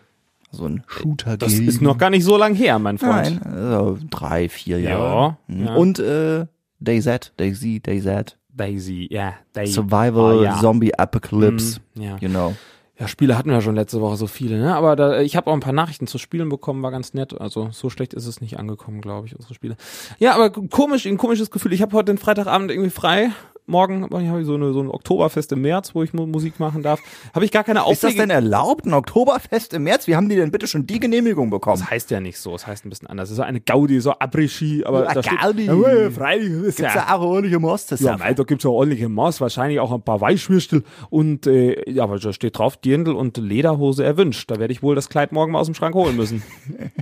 So 0.51 0.67
ein 0.67 0.83
shooter 0.89 1.37
Das 1.37 1.53
ist 1.55 1.81
noch 1.81 1.99
gar 1.99 2.11
nicht 2.11 2.25
so 2.25 2.37
lang 2.37 2.55
her, 2.55 2.79
mein 2.81 2.99
Freund. 2.99 3.41
Nein, 3.45 3.55
also 3.55 3.99
drei, 4.11 4.49
vier 4.49 4.81
Jahre. 4.81 5.03
Ja, 5.05 5.39
Mhm. 5.55 5.65
ja. 5.67 5.75
Und 5.75 5.99
äh, 6.01 6.47
DayZ, 6.85 7.33
DayZ, 7.37 7.83
DayZ. 7.83 8.37
Daisy, 8.57 9.09
ja, 9.11 9.35
Daisy. 9.53 9.73
Survival, 9.73 10.39
Oh, 10.39 10.43
ja. 10.45 10.61
Zombie 10.61 10.95
Apocalypse. 10.95 11.81
Mm, 11.95 12.01
ja. 12.03 12.17
You 12.21 12.29
know. 12.29 12.55
Ja, 12.97 13.09
Spiele 13.09 13.37
hatten 13.37 13.51
wir 13.51 13.61
schon 13.61 13.75
letzte 13.75 14.01
Woche 14.01 14.17
so 14.17 14.29
viele, 14.29 14.57
ne? 14.61 14.77
Aber 14.77 14.95
da, 14.95 15.21
ich 15.21 15.35
habe 15.35 15.51
auch 15.51 15.55
ein 15.55 15.61
paar 15.61 15.73
Nachrichten 15.73 16.07
zu 16.07 16.19
Spielen 16.19 16.49
bekommen, 16.49 16.81
war 16.85 16.93
ganz 16.93 17.13
nett. 17.13 17.41
Also 17.41 17.71
so 17.73 17.91
schlecht 17.91 18.15
ist 18.15 18.27
es 18.27 18.41
nicht 18.41 18.57
angekommen, 18.61 19.01
glaube 19.01 19.27
ich, 19.27 19.35
unsere 19.35 19.53
Spiele. 19.55 19.77
Ja, 20.21 20.35
aber 20.37 20.51
komisch, 20.51 21.05
ein 21.05 21.19
komisches 21.19 21.51
Gefühl. 21.51 21.73
Ich 21.73 21.83
habe 21.83 21.97
heute 21.97 22.13
den 22.13 22.19
Freitagabend 22.19 22.71
irgendwie 22.71 22.91
frei. 22.91 23.31
Morgen 23.67 24.03
habe 24.05 24.41
ich 24.41 24.47
so, 24.47 24.55
eine, 24.55 24.73
so 24.75 24.81
ein 24.83 24.91
Oktoberfest 24.91 25.51
im 25.53 25.63
März, 25.63 25.95
wo 25.95 26.03
ich 26.03 26.13
Mu- 26.13 26.27
Musik 26.27 26.61
machen 26.61 26.83
darf. 26.83 27.01
Habe 27.35 27.45
ich 27.47 27.51
gar 27.51 27.65
keine 27.65 27.81
Ist 27.91 28.05
das 28.05 28.15
denn 28.15 28.29
erlaubt? 28.29 28.85
Ein 28.85 28.93
Oktoberfest 28.93 29.73
im 29.73 29.85
März? 29.85 30.07
Wie 30.07 30.17
haben 30.17 30.29
die 30.29 30.37
denn 30.37 30.51
bitte 30.51 30.67
schon 30.67 30.87
die 30.87 31.01
Genehmigung 31.01 31.49
bekommen? 31.49 31.81
Das 31.81 31.91
heißt 31.91 32.11
ja 32.11 32.21
nicht 32.21 32.39
so, 32.39 32.55
es 32.55 32.67
heißt 32.67 32.85
ein 32.85 32.91
bisschen 32.91 33.09
anders. 33.09 33.29
Es 33.29 33.33
ist 33.33 33.37
so 33.39 33.43
eine 33.43 33.61
Gaudi, 33.61 34.01
so 34.01 34.13
Après-Ski, 34.13 34.85
aber 34.85 35.05
Ja, 35.05 35.15
da 35.15 35.23
steht, 35.23 35.41
Gaudi. 35.41 35.65
Ja, 35.65 36.11
freilich, 36.11 36.51
ist 36.51 36.77
Gibt's 36.77 36.95
ja, 36.95 37.07
da 37.09 37.15
auch 37.17 37.23
ordentliche 37.23 37.59
Ja, 37.59 37.77
zusammen? 37.79 38.19
mei, 38.19 38.35
da 38.35 38.43
gibt's 38.43 38.65
ja 38.65 38.71
ordentliche 38.71 39.09
Maß, 39.09 39.41
wahrscheinlich 39.41 39.81
auch 39.81 39.93
ein 39.93 40.03
paar 40.03 40.21
Weichwürstel 40.21 40.85
und 41.09 41.47
äh, 41.47 41.91
ja, 41.91 42.03
aber 42.05 42.19
da 42.19 42.33
steht 42.35 42.59
drauf 42.59 42.77
Dirndl 42.77 43.15
und 43.15 43.37
Lederhose 43.39 44.05
erwünscht. 44.05 44.51
Da 44.51 44.59
werde 44.59 44.73
ich 44.73 44.83
wohl 44.83 44.95
das 44.95 45.09
Kleid 45.09 45.33
morgen 45.33 45.53
mal 45.53 45.61
aus 45.61 45.67
dem 45.67 45.75
Schrank 45.75 45.95
holen 45.95 46.17
müssen. 46.17 46.43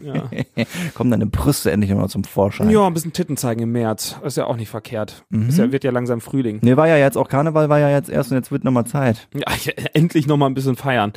Ja, 0.02 0.28
Kommen 0.94 1.12
deine 1.12 1.26
Brüste 1.26 1.70
endlich 1.70 1.92
mal 1.94 2.08
zum 2.08 2.24
Vorschein. 2.24 2.68
ja 2.70 2.84
ein 2.84 2.92
bisschen 2.92 3.12
Titten 3.12 3.36
zeigen 3.36 3.62
im 3.62 3.70
März. 3.72 4.16
Ist 4.24 4.36
ja 4.36 4.46
auch 4.46 4.56
nicht 4.56 4.68
verkehrt. 4.68 5.24
Ist 5.30 5.58
ja, 5.58 5.70
wird 5.70 5.84
ja 5.84 5.92
langsam 5.92 6.20
Frühling. 6.20 6.51
Nee, 6.62 6.76
war 6.76 6.88
ja 6.88 6.96
jetzt 6.96 7.16
auch 7.16 7.28
Karneval, 7.28 7.68
war 7.68 7.78
ja 7.78 7.90
jetzt 7.90 8.10
erst 8.10 8.30
und 8.30 8.36
jetzt 8.36 8.52
wird 8.52 8.64
nochmal 8.64 8.84
Zeit. 8.84 9.28
Ja, 9.34 9.52
ich, 9.56 9.74
endlich 9.94 10.26
noch 10.26 10.36
mal 10.36 10.46
ein 10.46 10.54
bisschen 10.54 10.76
feiern. 10.76 11.12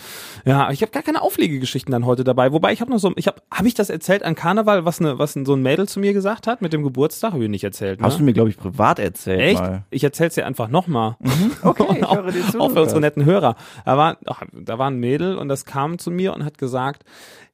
Ja, 0.45 0.71
ich 0.71 0.81
habe 0.81 0.91
gar 0.91 1.03
keine 1.03 1.21
Auflegegeschichten 1.21 1.91
dann 1.91 2.05
heute 2.05 2.23
dabei. 2.23 2.51
Wobei 2.51 2.71
ich 2.73 2.81
habe 2.81 2.91
noch 2.91 2.99
so, 2.99 3.11
ich 3.15 3.27
habe, 3.27 3.41
habe 3.51 3.67
ich 3.67 3.73
das 3.73 3.89
erzählt 3.89 4.23
an 4.23 4.35
Karneval, 4.35 4.85
was 4.85 4.99
ne, 4.99 5.19
was 5.19 5.33
so 5.33 5.53
ein 5.53 5.61
Mädel 5.61 5.87
zu 5.87 5.99
mir 5.99 6.13
gesagt 6.13 6.47
hat 6.47 6.61
mit 6.61 6.73
dem 6.73 6.83
Geburtstag? 6.83 7.33
Habe 7.33 7.43
ich 7.43 7.49
nicht 7.49 7.63
erzählt. 7.63 7.99
Ne? 7.99 8.07
Hast 8.07 8.19
du 8.19 8.23
mir, 8.23 8.33
glaube 8.33 8.49
ich, 8.49 8.57
privat 8.57 8.99
erzählt 8.99 9.41
Echt? 9.41 9.61
mal. 9.61 9.83
Ich 9.89 10.03
erzähl's 10.03 10.35
dir 10.35 10.45
einfach 10.45 10.69
nochmal. 10.69 11.17
Okay, 11.61 11.83
ich 11.99 12.11
höre 12.11 12.31
dir 12.31 12.47
zu. 12.51 12.59
Auch 12.59 12.71
für 12.71 12.81
unsere 12.81 13.01
netten 13.01 13.25
Hörer. 13.25 13.55
Da 13.85 13.97
war, 13.97 14.17
ach, 14.25 14.43
da 14.51 14.77
war 14.77 14.89
ein 14.89 14.99
Mädel 14.99 15.37
und 15.37 15.47
das 15.47 15.65
kam 15.65 15.97
zu 15.97 16.11
mir 16.11 16.33
und 16.33 16.43
hat 16.45 16.57
gesagt, 16.57 17.03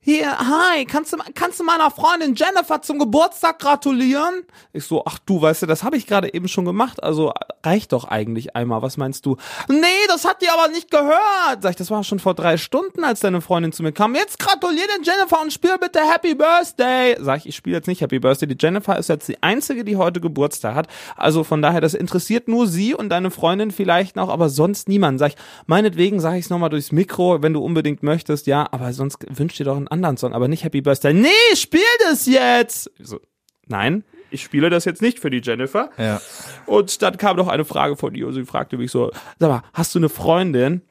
hier, 0.03 0.35
hi, 0.35 0.83
kannst 0.85 1.13
du, 1.13 1.17
kannst 1.35 1.59
du 1.59 1.63
meiner 1.63 1.91
Freundin 1.91 2.33
Jennifer 2.33 2.81
zum 2.81 2.97
Geburtstag 2.97 3.59
gratulieren? 3.59 4.45
Ich 4.73 4.85
so, 4.85 5.03
ach 5.05 5.19
du, 5.19 5.39
weißt 5.39 5.61
du, 5.61 5.65
das 5.67 5.83
habe 5.83 5.95
ich 5.95 6.07
gerade 6.07 6.33
eben 6.33 6.47
schon 6.47 6.65
gemacht, 6.65 7.03
also 7.03 7.33
reicht 7.63 7.93
doch 7.93 8.05
eigentlich 8.05 8.55
einmal, 8.55 8.81
was 8.81 8.97
meinst 8.97 9.27
du? 9.27 9.37
Nee, 9.69 9.85
das 10.07 10.25
hat 10.25 10.41
die 10.41 10.49
aber 10.49 10.69
nicht 10.69 10.89
gehört. 10.89 11.61
Sag 11.61 11.69
ich, 11.69 11.75
das 11.75 11.91
war 11.91 12.03
schon 12.03 12.17
vor 12.17 12.33
drei 12.33 12.57
Stunden, 12.57 13.03
als 13.03 13.19
deine 13.19 13.41
Freundin 13.41 13.73
zu 13.73 13.83
mir 13.83 13.91
kam. 13.91 14.15
Jetzt 14.15 14.39
gratulier 14.39 14.87
den 14.97 15.03
Jennifer 15.03 15.39
und 15.39 15.53
spiel 15.53 15.77
bitte 15.79 15.99
Happy 15.99 16.33
Birthday. 16.33 17.17
Sag 17.19 17.41
ich, 17.41 17.49
ich 17.49 17.55
spiele 17.55 17.75
jetzt 17.75 17.87
nicht 17.87 18.01
Happy 18.01 18.17
Birthday. 18.17 18.47
Die 18.47 18.57
Jennifer 18.59 18.97
ist 18.97 19.07
jetzt 19.07 19.27
die 19.27 19.43
einzige, 19.43 19.83
die 19.83 19.97
heute 19.97 20.19
Geburtstag 20.19 20.73
hat. 20.73 20.87
Also 21.15 21.43
von 21.43 21.61
daher, 21.61 21.79
das 21.79 21.93
interessiert 21.93 22.47
nur 22.47 22.65
sie 22.65 22.95
und 22.95 23.09
deine 23.09 23.29
Freundin 23.29 23.69
vielleicht 23.69 24.15
noch, 24.15 24.29
aber 24.29 24.49
sonst 24.49 24.89
niemand. 24.89 25.19
Sag 25.19 25.33
ich, 25.33 25.37
meinetwegen 25.67 26.19
sage 26.19 26.39
ich 26.39 26.45
es 26.45 26.49
nochmal 26.49 26.71
durchs 26.71 26.91
Mikro, 26.91 27.43
wenn 27.43 27.53
du 27.53 27.63
unbedingt 27.63 28.01
möchtest, 28.01 28.47
ja, 28.47 28.67
aber 28.71 28.93
sonst 28.93 29.19
wünsch 29.29 29.57
dir 29.57 29.65
doch 29.65 29.77
einen 29.77 29.90
anderen 29.91 30.17
Song, 30.17 30.33
aber 30.33 30.47
nicht 30.47 30.63
Happy 30.63 30.81
Birthday. 30.81 31.13
Nee, 31.13 31.55
spiel 31.55 31.81
das 32.07 32.25
jetzt! 32.25 32.89
So, 32.99 33.19
nein, 33.67 34.03
ich 34.31 34.41
spiele 34.43 34.69
das 34.69 34.85
jetzt 34.85 35.01
nicht 35.01 35.19
für 35.19 35.29
die 35.29 35.41
Jennifer. 35.43 35.91
Ja. 35.97 36.21
Und 36.65 37.01
dann 37.01 37.17
kam 37.17 37.37
noch 37.37 37.47
eine 37.47 37.65
Frage 37.65 37.97
von 37.97 38.15
ihr 38.15 38.27
und 38.27 38.33
sie 38.33 38.45
fragte 38.45 38.77
mich 38.77 38.91
so, 38.91 39.11
sag 39.37 39.49
mal, 39.49 39.63
hast 39.73 39.93
du 39.93 39.99
eine 39.99 40.09
Freundin? 40.09 40.81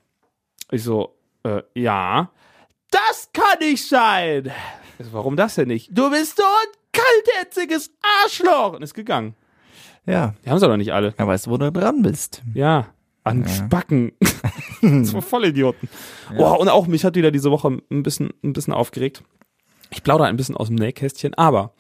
Ich 0.70 0.84
so, 0.84 1.16
äh, 1.44 1.62
ja. 1.74 2.30
Das 2.90 3.30
kann 3.32 3.58
nicht 3.60 3.88
sein. 3.88 4.52
So, 4.98 5.12
Warum 5.12 5.36
das 5.36 5.54
denn 5.54 5.68
nicht? 5.68 5.88
Du 5.90 6.10
bist 6.10 6.36
so 6.36 6.42
ein 6.42 6.72
kaltherziges 6.92 7.90
Arschloch. 8.22 8.74
Und 8.74 8.82
ist 8.82 8.94
gegangen. 8.94 9.34
Ja. 10.06 10.34
Die 10.44 10.50
haben 10.50 10.58
sie 10.58 10.68
doch 10.68 10.76
nicht 10.76 10.92
alle. 10.92 11.14
Ja, 11.18 11.26
weißt 11.26 11.46
du, 11.46 11.50
wo 11.50 11.56
du 11.56 11.72
dran 11.72 12.02
bist. 12.02 12.42
Ja. 12.52 12.88
An 13.24 13.46
Spacken. 13.46 14.12
so 15.04 15.20
Vollidioten. 15.20 15.88
Boah, 16.36 16.58
und 16.58 16.68
auch 16.68 16.86
mich 16.86 17.04
hat 17.04 17.16
wieder 17.16 17.30
diese 17.30 17.50
Woche 17.50 17.78
ein 17.90 18.02
bisschen, 18.02 18.30
ein 18.42 18.52
bisschen 18.52 18.72
aufgeregt. 18.72 19.22
Ich 19.90 20.02
plaudere 20.02 20.28
ein 20.28 20.36
bisschen 20.36 20.56
aus 20.56 20.68
dem 20.68 20.76
Nähkästchen, 20.76 21.34
aber 21.34 21.74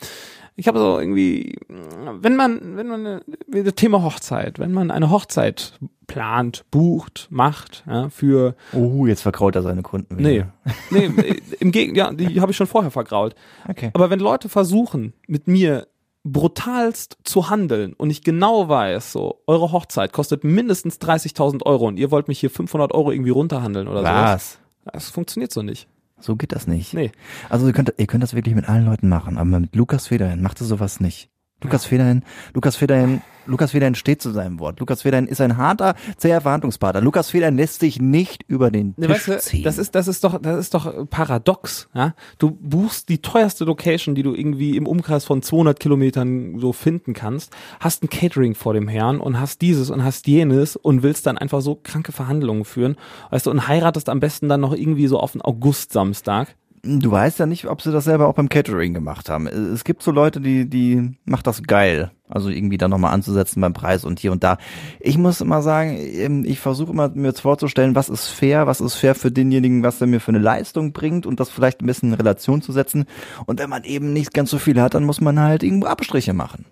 ich 0.56 0.68
habe 0.68 0.78
so 0.78 0.98
irgendwie, 0.98 1.56
wenn 1.68 2.36
man, 2.36 2.76
wenn 2.76 2.86
man, 2.88 3.06
äh, 3.06 3.62
das 3.62 3.74
Thema 3.76 4.02
Hochzeit, 4.02 4.58
wenn 4.58 4.72
man 4.72 4.90
eine 4.90 5.10
Hochzeit 5.10 5.78
plant, 6.06 6.64
bucht, 6.70 7.28
macht, 7.30 7.84
ja, 7.86 8.10
für, 8.10 8.56
Oh, 8.72 9.06
jetzt 9.06 9.22
verkraut 9.22 9.54
er 9.54 9.62
seine 9.62 9.82
Kunden 9.82 10.16
nee, 10.16 10.34
wieder. 10.40 10.52
nee, 10.90 11.04
äh, 11.06 11.40
im 11.60 11.70
Gegenteil, 11.70 11.96
ja, 11.98 12.12
die 12.12 12.40
habe 12.40 12.50
ich 12.50 12.56
schon 12.56 12.66
vorher 12.66 12.90
vergrault. 12.90 13.34
Okay. 13.68 13.90
Aber 13.94 14.10
wenn 14.10 14.18
Leute 14.20 14.48
versuchen, 14.48 15.14
mit 15.26 15.46
mir 15.46 15.86
brutalst 16.24 17.18
zu 17.24 17.48
handeln 17.48 17.94
und 17.94 18.10
ich 18.10 18.22
genau 18.22 18.68
weiß, 18.68 19.12
so, 19.12 19.42
eure 19.46 19.72
Hochzeit 19.72 20.12
kostet 20.12 20.44
mindestens 20.44 21.00
30.000 21.00 21.64
Euro 21.64 21.86
und 21.88 21.98
ihr 21.98 22.10
wollt 22.10 22.28
mich 22.28 22.40
hier 22.40 22.50
500 22.50 22.92
Euro 22.92 23.10
irgendwie 23.10 23.30
runterhandeln 23.30 23.88
oder 23.88 24.00
so. 24.00 24.06
Was? 24.06 24.58
Das 24.84 25.10
funktioniert 25.10 25.52
so 25.52 25.62
nicht. 25.62 25.88
So 26.18 26.36
geht 26.36 26.52
das 26.52 26.66
nicht. 26.66 26.92
Nee. 26.92 27.12
Also 27.48 27.66
ihr 27.66 27.72
könnt, 27.72 27.94
ihr 27.96 28.06
könnt 28.06 28.22
das 28.22 28.34
wirklich 28.34 28.54
mit 28.54 28.68
allen 28.68 28.84
Leuten 28.84 29.08
machen, 29.08 29.38
aber 29.38 29.60
mit 29.60 29.74
Lukas 29.74 30.08
Federhin 30.08 30.42
macht 30.42 30.60
ihr 30.60 30.66
sowas 30.66 31.00
nicht. 31.00 31.30
Lukas 31.62 31.84
Federhin, 31.84 32.22
Lukas 32.54 32.76
Federhin, 32.76 33.20
Lukas 33.46 33.72
Federhin 33.72 33.94
steht 33.94 34.22
zu 34.22 34.30
seinem 34.30 34.60
Wort. 34.60 34.78
Lukas 34.80 35.02
Federhin 35.02 35.26
ist 35.26 35.40
ein 35.40 35.56
harter, 35.56 35.94
zäher 36.16 36.40
Verhandlungspartner. 36.40 37.00
Lukas 37.00 37.30
Federhin 37.30 37.56
lässt 37.56 37.80
sich 37.80 38.00
nicht 38.00 38.44
über 38.46 38.70
den 38.70 38.94
Ne, 38.96 39.06
Tisch 39.08 39.16
weißt 39.16 39.28
du, 39.28 39.38
ziehen. 39.40 39.62
das 39.64 39.78
ist, 39.78 39.94
das 39.94 40.06
ist 40.08 40.22
doch, 40.24 40.40
das 40.40 40.58
ist 40.58 40.74
doch 40.74 41.08
paradox, 41.10 41.88
ja. 41.94 42.14
Du 42.38 42.50
buchst 42.52 43.08
die 43.08 43.18
teuerste 43.22 43.64
Location, 43.64 44.14
die 44.14 44.22
du 44.22 44.34
irgendwie 44.34 44.76
im 44.76 44.86
Umkreis 44.86 45.24
von 45.24 45.42
200 45.42 45.80
Kilometern 45.80 46.58
so 46.58 46.72
finden 46.72 47.12
kannst, 47.12 47.52
hast 47.80 48.02
ein 48.04 48.08
Catering 48.10 48.54
vor 48.54 48.74
dem 48.74 48.86
Herrn 48.88 49.18
und 49.20 49.40
hast 49.40 49.62
dieses 49.62 49.90
und 49.90 50.04
hast 50.04 50.26
jenes 50.26 50.76
und 50.76 51.02
willst 51.02 51.26
dann 51.26 51.36
einfach 51.38 51.60
so 51.60 51.74
kranke 51.82 52.12
Verhandlungen 52.12 52.64
führen, 52.64 52.96
weißt 53.30 53.46
du, 53.46 53.50
und 53.50 53.66
heiratest 53.66 54.08
am 54.08 54.20
besten 54.20 54.48
dann 54.48 54.60
noch 54.60 54.74
irgendwie 54.74 55.06
so 55.08 55.18
auf 55.18 55.32
den 55.32 55.42
August-Samstag. 55.42 56.54
Du 56.82 57.10
weißt 57.10 57.38
ja 57.38 57.46
nicht, 57.46 57.66
ob 57.66 57.82
sie 57.82 57.92
das 57.92 58.04
selber 58.04 58.26
auch 58.26 58.34
beim 58.34 58.48
Catering 58.48 58.94
gemacht 58.94 59.28
haben. 59.28 59.46
Es 59.46 59.84
gibt 59.84 60.02
so 60.02 60.10
Leute, 60.10 60.40
die, 60.40 60.68
die 60.68 61.12
macht 61.24 61.46
das 61.46 61.62
geil. 61.62 62.10
Also 62.26 62.48
irgendwie 62.48 62.78
da 62.78 62.88
nochmal 62.88 63.12
anzusetzen 63.12 63.60
beim 63.60 63.74
Preis 63.74 64.04
und 64.04 64.18
hier 64.18 64.32
und 64.32 64.44
da. 64.44 64.56
Ich 64.98 65.18
muss 65.18 65.40
immer 65.40 65.60
sagen, 65.62 65.96
ähm, 65.98 66.44
ich 66.46 66.58
versuche 66.58 66.92
immer 66.92 67.10
mir 67.10 67.28
jetzt 67.28 67.40
vorzustellen, 67.40 67.94
was 67.94 68.08
ist 68.08 68.28
fair, 68.28 68.66
was 68.66 68.80
ist 68.80 68.94
fair 68.94 69.14
für 69.14 69.30
denjenigen, 69.30 69.82
was 69.82 70.00
er 70.00 70.06
mir 70.06 70.20
für 70.20 70.30
eine 70.30 70.38
Leistung 70.38 70.92
bringt 70.92 71.26
und 71.26 71.40
das 71.40 71.50
vielleicht 71.50 71.82
ein 71.82 71.86
bisschen 71.86 72.10
in 72.10 72.14
Relation 72.14 72.62
zu 72.62 72.72
setzen. 72.72 73.04
Und 73.46 73.60
wenn 73.60 73.68
man 73.68 73.84
eben 73.84 74.12
nicht 74.12 74.32
ganz 74.32 74.50
so 74.50 74.58
viel 74.58 74.80
hat, 74.80 74.94
dann 74.94 75.04
muss 75.04 75.20
man 75.20 75.38
halt 75.38 75.62
irgendwo 75.62 75.88
Abstriche 75.88 76.32
machen. 76.32 76.64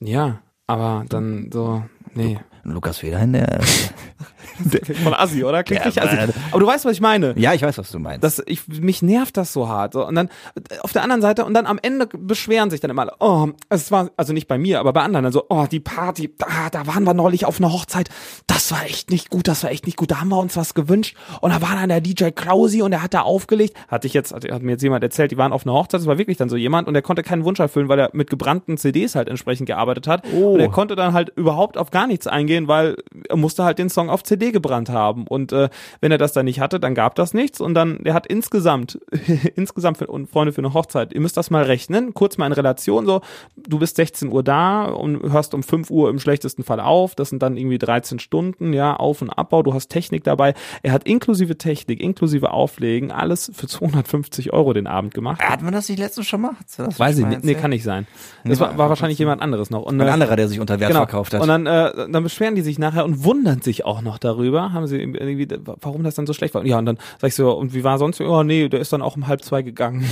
Ja, 0.00 0.40
aber 0.66 1.04
dann 1.08 1.50
so, 1.52 1.82
nee. 2.14 2.38
Lukas 2.72 2.98
Federhin, 2.98 3.32
der, 3.32 3.60
Von 5.02 5.14
Assi, 5.14 5.44
oder? 5.44 5.62
Klingt 5.62 5.84
Ja, 5.84 6.02
Assi. 6.02 6.18
aber- 6.50 6.58
du 6.60 6.66
weißt, 6.66 6.84
was 6.84 6.92
ich 6.92 7.00
meine. 7.00 7.34
Ja, 7.36 7.52
ich 7.52 7.62
weiß, 7.62 7.76
was 7.78 7.90
du 7.90 7.98
meinst. 7.98 8.24
Das, 8.24 8.42
ich, 8.46 8.66
mich 8.68 9.02
nervt 9.02 9.36
das 9.36 9.52
so 9.52 9.68
hart. 9.68 9.92
So. 9.92 10.06
Und 10.06 10.14
dann 10.14 10.28
auf 10.80 10.92
der 10.92 11.02
anderen 11.02 11.20
Seite, 11.20 11.44
und 11.44 11.54
dann 11.54 11.66
am 11.66 11.78
Ende 11.80 12.06
beschweren 12.06 12.70
sich 12.70 12.80
dann 12.80 12.90
immer 12.90 13.02
alle, 13.02 13.12
oh, 13.20 13.48
es 13.68 13.90
war, 13.90 14.10
also 14.16 14.32
nicht 14.32 14.48
bei 14.48 14.56
mir, 14.56 14.80
aber 14.80 14.92
bei 14.92 15.02
anderen, 15.02 15.26
also, 15.26 15.44
oh, 15.50 15.66
die 15.70 15.80
Party, 15.80 16.34
da, 16.38 16.70
da 16.70 16.86
waren 16.86 17.04
wir 17.04 17.12
neulich 17.14 17.44
auf 17.44 17.58
einer 17.60 17.72
Hochzeit, 17.72 18.08
das 18.46 18.70
war 18.72 18.84
echt 18.84 19.10
nicht 19.10 19.30
gut, 19.30 19.46
das 19.48 19.62
war 19.62 19.70
echt 19.70 19.84
nicht 19.86 19.96
gut, 19.96 20.10
da 20.10 20.20
haben 20.20 20.28
wir 20.28 20.38
uns 20.38 20.56
was 20.56 20.72
gewünscht. 20.74 21.16
Und 21.40 21.50
da 21.52 21.60
war 21.60 21.74
dann 21.74 21.88
der 21.90 22.00
DJ 22.00 22.30
Krausi 22.30 22.80
und 22.82 22.92
der 22.92 23.02
hat 23.02 23.12
da 23.14 23.22
aufgelegt. 23.22 23.76
Hatte 23.88 24.06
ich 24.06 24.14
jetzt, 24.14 24.32
hat, 24.32 24.50
hat 24.50 24.62
mir 24.62 24.72
jetzt 24.72 24.82
jemand 24.82 25.04
erzählt, 25.04 25.32
die 25.32 25.36
waren 25.36 25.52
auf 25.52 25.66
einer 25.66 25.74
Hochzeit, 25.74 26.00
das 26.00 26.06
war 26.06 26.16
wirklich 26.18 26.36
dann 26.38 26.48
so 26.48 26.56
jemand 26.56 26.88
und 26.88 26.94
der 26.94 27.02
konnte 27.02 27.22
keinen 27.22 27.44
Wunsch 27.44 27.60
erfüllen, 27.60 27.88
weil 27.88 27.98
er 27.98 28.10
mit 28.14 28.30
gebrannten 28.30 28.78
CDs 28.78 29.14
halt 29.14 29.28
entsprechend 29.28 29.66
gearbeitet 29.66 30.06
hat. 30.06 30.24
Oh. 30.34 30.54
Und 30.54 30.60
er 30.60 30.68
konnte 30.70 30.96
dann 30.96 31.12
halt 31.12 31.30
überhaupt 31.36 31.76
auf 31.76 31.90
gar 31.90 32.06
nichts 32.06 32.26
eingehen, 32.26 32.55
weil 32.68 32.96
er 33.28 33.36
musste 33.36 33.64
halt 33.64 33.78
den 33.78 33.88
Song 33.88 34.10
auf 34.10 34.22
CD 34.22 34.52
gebrannt 34.52 34.88
haben. 34.88 35.26
Und 35.26 35.52
äh, 35.52 35.68
wenn 36.00 36.12
er 36.12 36.18
das 36.18 36.32
dann 36.32 36.46
nicht 36.46 36.60
hatte, 36.60 36.80
dann 36.80 36.94
gab 36.94 37.14
das 37.14 37.34
nichts. 37.34 37.60
Und 37.60 37.74
dann, 37.74 38.02
der 38.02 38.14
hat 38.14 38.26
insgesamt, 38.26 38.98
insgesamt 39.56 39.98
für, 39.98 40.06
und 40.06 40.30
Freunde 40.30 40.52
für 40.52 40.60
eine 40.60 40.74
Hochzeit, 40.74 41.12
ihr 41.12 41.20
müsst 41.20 41.36
das 41.36 41.50
mal 41.50 41.64
rechnen, 41.64 42.14
kurz 42.14 42.38
mal 42.38 42.46
in 42.46 42.52
Relation, 42.52 43.06
so, 43.06 43.20
du 43.56 43.78
bist 43.78 43.96
16 43.96 44.30
Uhr 44.32 44.42
da 44.42 44.84
und 44.84 45.22
hörst 45.22 45.54
um 45.54 45.62
5 45.62 45.90
Uhr 45.90 46.10
im 46.10 46.18
schlechtesten 46.18 46.64
Fall 46.64 46.80
auf. 46.80 47.14
Das 47.14 47.30
sind 47.30 47.42
dann 47.42 47.56
irgendwie 47.56 47.78
13 47.78 48.18
Stunden, 48.18 48.72
ja, 48.72 48.96
Auf- 48.96 49.22
und 49.22 49.30
Abbau. 49.30 49.62
Du 49.62 49.74
hast 49.74 49.88
Technik 49.88 50.24
dabei. 50.24 50.54
Er 50.82 50.92
hat 50.92 51.04
inklusive 51.04 51.58
Technik, 51.58 52.00
inklusive 52.00 52.50
Auflegen, 52.50 53.10
alles 53.10 53.50
für 53.54 53.66
250 53.66 54.52
Euro 54.52 54.72
den 54.72 54.86
Abend 54.86 55.14
gemacht. 55.14 55.42
Hat 55.42 55.62
man 55.62 55.72
das 55.72 55.88
nicht 55.88 55.98
letztens 55.98 56.26
schon 56.26 56.40
mal? 56.40 56.52
Das 56.76 56.98
Weiß 56.98 57.18
ich 57.18 57.26
nicht. 57.26 57.44
Nee, 57.44 57.54
kann 57.54 57.70
nicht 57.70 57.84
sein. 57.84 58.06
Das 58.44 58.60
war, 58.60 58.78
war 58.78 58.88
wahrscheinlich 58.88 59.18
jemand 59.18 59.42
anderes 59.42 59.70
noch. 59.70 59.82
Und, 59.82 60.00
Ein 60.00 60.08
anderer, 60.08 60.36
der 60.36 60.48
sich 60.48 60.60
unter 60.60 60.80
Wert 60.80 60.90
genau. 60.90 61.00
verkauft 61.00 61.34
hat. 61.34 61.42
Und 61.42 61.48
dann, 61.48 61.66
äh, 61.66 62.08
dann 62.10 62.22
beschweren 62.46 62.54
die 62.54 62.62
sich 62.62 62.78
nachher 62.78 63.04
und 63.04 63.24
wundern 63.24 63.60
sich 63.60 63.84
auch 63.84 64.02
noch 64.02 64.18
darüber, 64.18 64.72
haben 64.72 64.86
sie 64.86 64.98
irgendwie, 64.98 65.48
warum 65.64 66.04
das 66.04 66.14
dann 66.14 66.26
so 66.26 66.32
schlecht 66.32 66.54
war. 66.54 66.64
Ja, 66.64 66.78
und 66.78 66.86
dann 66.86 66.98
sag 67.18 67.28
ich 67.28 67.34
so, 67.34 67.52
und 67.52 67.74
wie 67.74 67.82
war 67.82 67.98
sonst? 67.98 68.20
Oh 68.20 68.42
nee, 68.44 68.68
der 68.68 68.80
ist 68.80 68.92
dann 68.92 69.02
auch 69.02 69.16
um 69.16 69.26
halb 69.26 69.42
zwei 69.42 69.62
gegangen. 69.62 70.04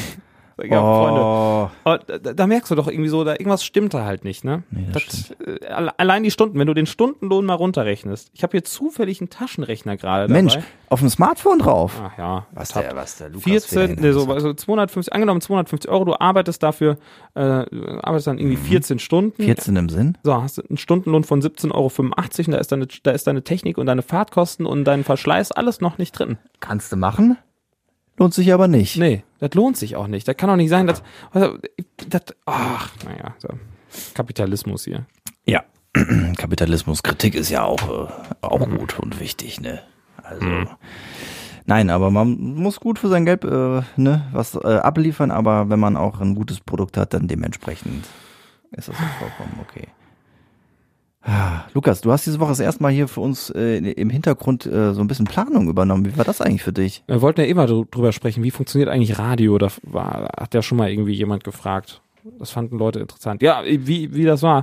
Ja, 0.62 0.80
Freunde. 0.80 1.20
oh. 1.20 1.70
Aber 1.84 1.99
da, 1.99 2.32
da 2.32 2.46
merkst 2.46 2.70
du 2.70 2.75
doch 2.76 2.87
irgendwie 2.88 3.08
so, 3.08 3.25
da 3.25 3.32
irgendwas 3.32 3.64
stimmt 3.64 3.92
da 3.94 4.04
halt 4.04 4.25
nicht, 4.25 4.44
ne? 4.44 4.62
Nee, 4.70 4.87
das 4.92 5.32
äh, 5.44 5.66
alle- 5.66 5.99
allein 5.99 6.23
die 6.23 6.30
Stunden, 6.30 6.58
wenn 6.58 6.66
du 6.66 6.75
den 6.75 6.87
Stundenlohn 6.87 7.44
mal 7.44 7.54
runterrechnest. 7.54 8.30
Ich 8.34 8.42
habe 8.44 8.52
hier 8.52 8.62
zufällig 8.64 9.20
einen 9.20 9.30
Taschenrechner 9.30 9.96
gerade 9.96 10.28
dabei. 10.28 10.42
Mensch, 10.42 10.58
auf 10.90 11.00
dem 11.00 11.08
Smartphone 11.08 11.58
drauf. 11.58 12.00
Ach 12.00 12.16
ja, 12.18 12.46
Was 12.52 12.68
der, 12.68 12.94
was 12.94 13.16
der 13.18 13.30
Lukas 13.30 13.44
14, 13.44 13.68
Federhen 13.80 13.99
nee, 14.00 14.12
so, 14.12 14.30
also 14.32 14.54
250, 14.54 15.12
angenommen 15.12 15.40
250 15.40 15.90
Euro, 15.90 16.04
du 16.04 16.14
arbeitest 16.20 16.62
dafür, 16.62 16.99
äh, 17.34 17.40
arbeitest 17.40 18.28
dann 18.28 18.38
irgendwie 18.38 18.56
14 18.56 18.99
Stunden. 19.00 19.42
14 19.42 19.75
im 19.75 19.88
Sinn? 19.88 20.18
So, 20.23 20.40
hast 20.40 20.58
du 20.58 20.62
einen 20.62 20.76
Stundenlohn 20.76 21.25
von 21.25 21.42
17,85 21.42 21.73
Euro 21.75 21.90
und 22.46 22.52
da 22.52 22.58
ist 22.58 22.70
deine, 22.70 22.87
da 23.02 23.11
ist 23.11 23.26
deine 23.26 23.42
Technik 23.42 23.76
und 23.78 23.87
deine 23.87 24.02
Fahrtkosten 24.02 24.66
und 24.66 24.84
dein 24.84 25.02
Verschleiß 25.04 25.50
alles 25.52 25.80
noch 25.80 25.99
nicht 25.99 26.12
drin. 26.12 26.38
Kannst 26.61 26.92
du 26.92 26.96
machen? 26.96 27.37
Lohnt 28.16 28.35
sich 28.35 28.52
aber 28.52 28.68
nicht. 28.68 28.97
Nee, 28.97 29.25
das 29.40 29.54
lohnt 29.54 29.76
sich 29.76 29.97
auch 29.97 30.06
nicht. 30.06 30.26
Das 30.28 30.37
kann 30.37 30.49
doch 30.49 30.56
nicht 30.56 30.68
sein, 30.71 30.87
dass, 30.87 31.02
also, 31.33 31.59
das, 32.09 32.23
ach, 32.47 32.90
naja, 33.04 33.35
so. 33.38 33.49
Kapitalismus 34.14 34.85
hier. 34.85 35.06
Ja. 35.47 35.64
Kapitalismus, 36.37 37.02
Kritik 37.02 37.35
ist 37.35 37.50
ja 37.50 37.64
auch, 37.64 38.09
äh, 38.09 38.12
auch 38.40 38.68
gut 38.68 38.99
und 38.99 39.21
wichtig, 39.21 39.61
ne? 39.61 39.83
Also. 40.23 40.47
Nein, 41.66 41.90
aber 41.90 42.11
man 42.11 42.37
muss 42.38 42.80
gut 42.80 42.99
für 42.99 43.09
sein 43.09 43.25
Geld 43.25 43.44
äh, 43.44 43.83
ne, 43.97 44.28
was 44.33 44.54
äh, 44.54 44.76
abliefern, 44.76 45.30
aber 45.30 45.71
wenn 45.71 45.80
man 45.80 45.97
auch 45.97 46.21
ein 46.21 46.35
gutes 46.35 46.61
Produkt 46.61 46.97
hat, 46.97 47.14
dann 47.14 47.26
dementsprechend 47.26 48.04
ist 48.73 48.88
das 48.88 48.97
auch 48.97 49.18
vollkommen 49.18 49.61
okay. 49.62 49.88
Lukas, 51.75 52.00
du 52.00 52.12
hast 52.12 52.25
diese 52.25 52.38
Woche 52.38 52.50
das 52.50 52.61
erste 52.61 52.83
Mal 52.85 52.93
hier 52.93 53.09
für 53.09 53.21
uns 53.21 53.50
äh, 53.50 53.78
im 53.78 54.09
Hintergrund 54.09 54.64
äh, 54.64 54.95
so 54.95 55.00
ein 55.00 55.09
bisschen 55.09 55.26
Planung 55.26 55.69
übernommen. 55.69 56.04
Wie 56.07 56.16
war 56.16 56.25
das 56.25 56.40
eigentlich 56.40 56.62
für 56.62 56.73
dich? 56.73 57.02
Wir 57.09 57.21
wollten 57.21 57.40
ja 57.40 57.47
immer 57.47 57.66
dr- 57.66 57.87
drüber 57.90 58.12
sprechen, 58.12 58.45
wie 58.45 58.52
funktioniert 58.52 58.88
eigentlich 58.88 59.19
Radio? 59.19 59.59
Da 59.59 59.69
war, 59.83 60.31
hat 60.38 60.54
ja 60.54 60.62
schon 60.62 60.78
mal 60.78 60.88
irgendwie 60.88 61.14
jemand 61.14 61.43
gefragt. 61.43 62.00
Das 62.38 62.50
fanden 62.50 62.78
Leute 62.78 63.00
interessant. 63.00 63.43
Ja, 63.43 63.62
wie, 63.66 64.14
wie 64.14 64.25
das 64.25 64.43
war. 64.43 64.62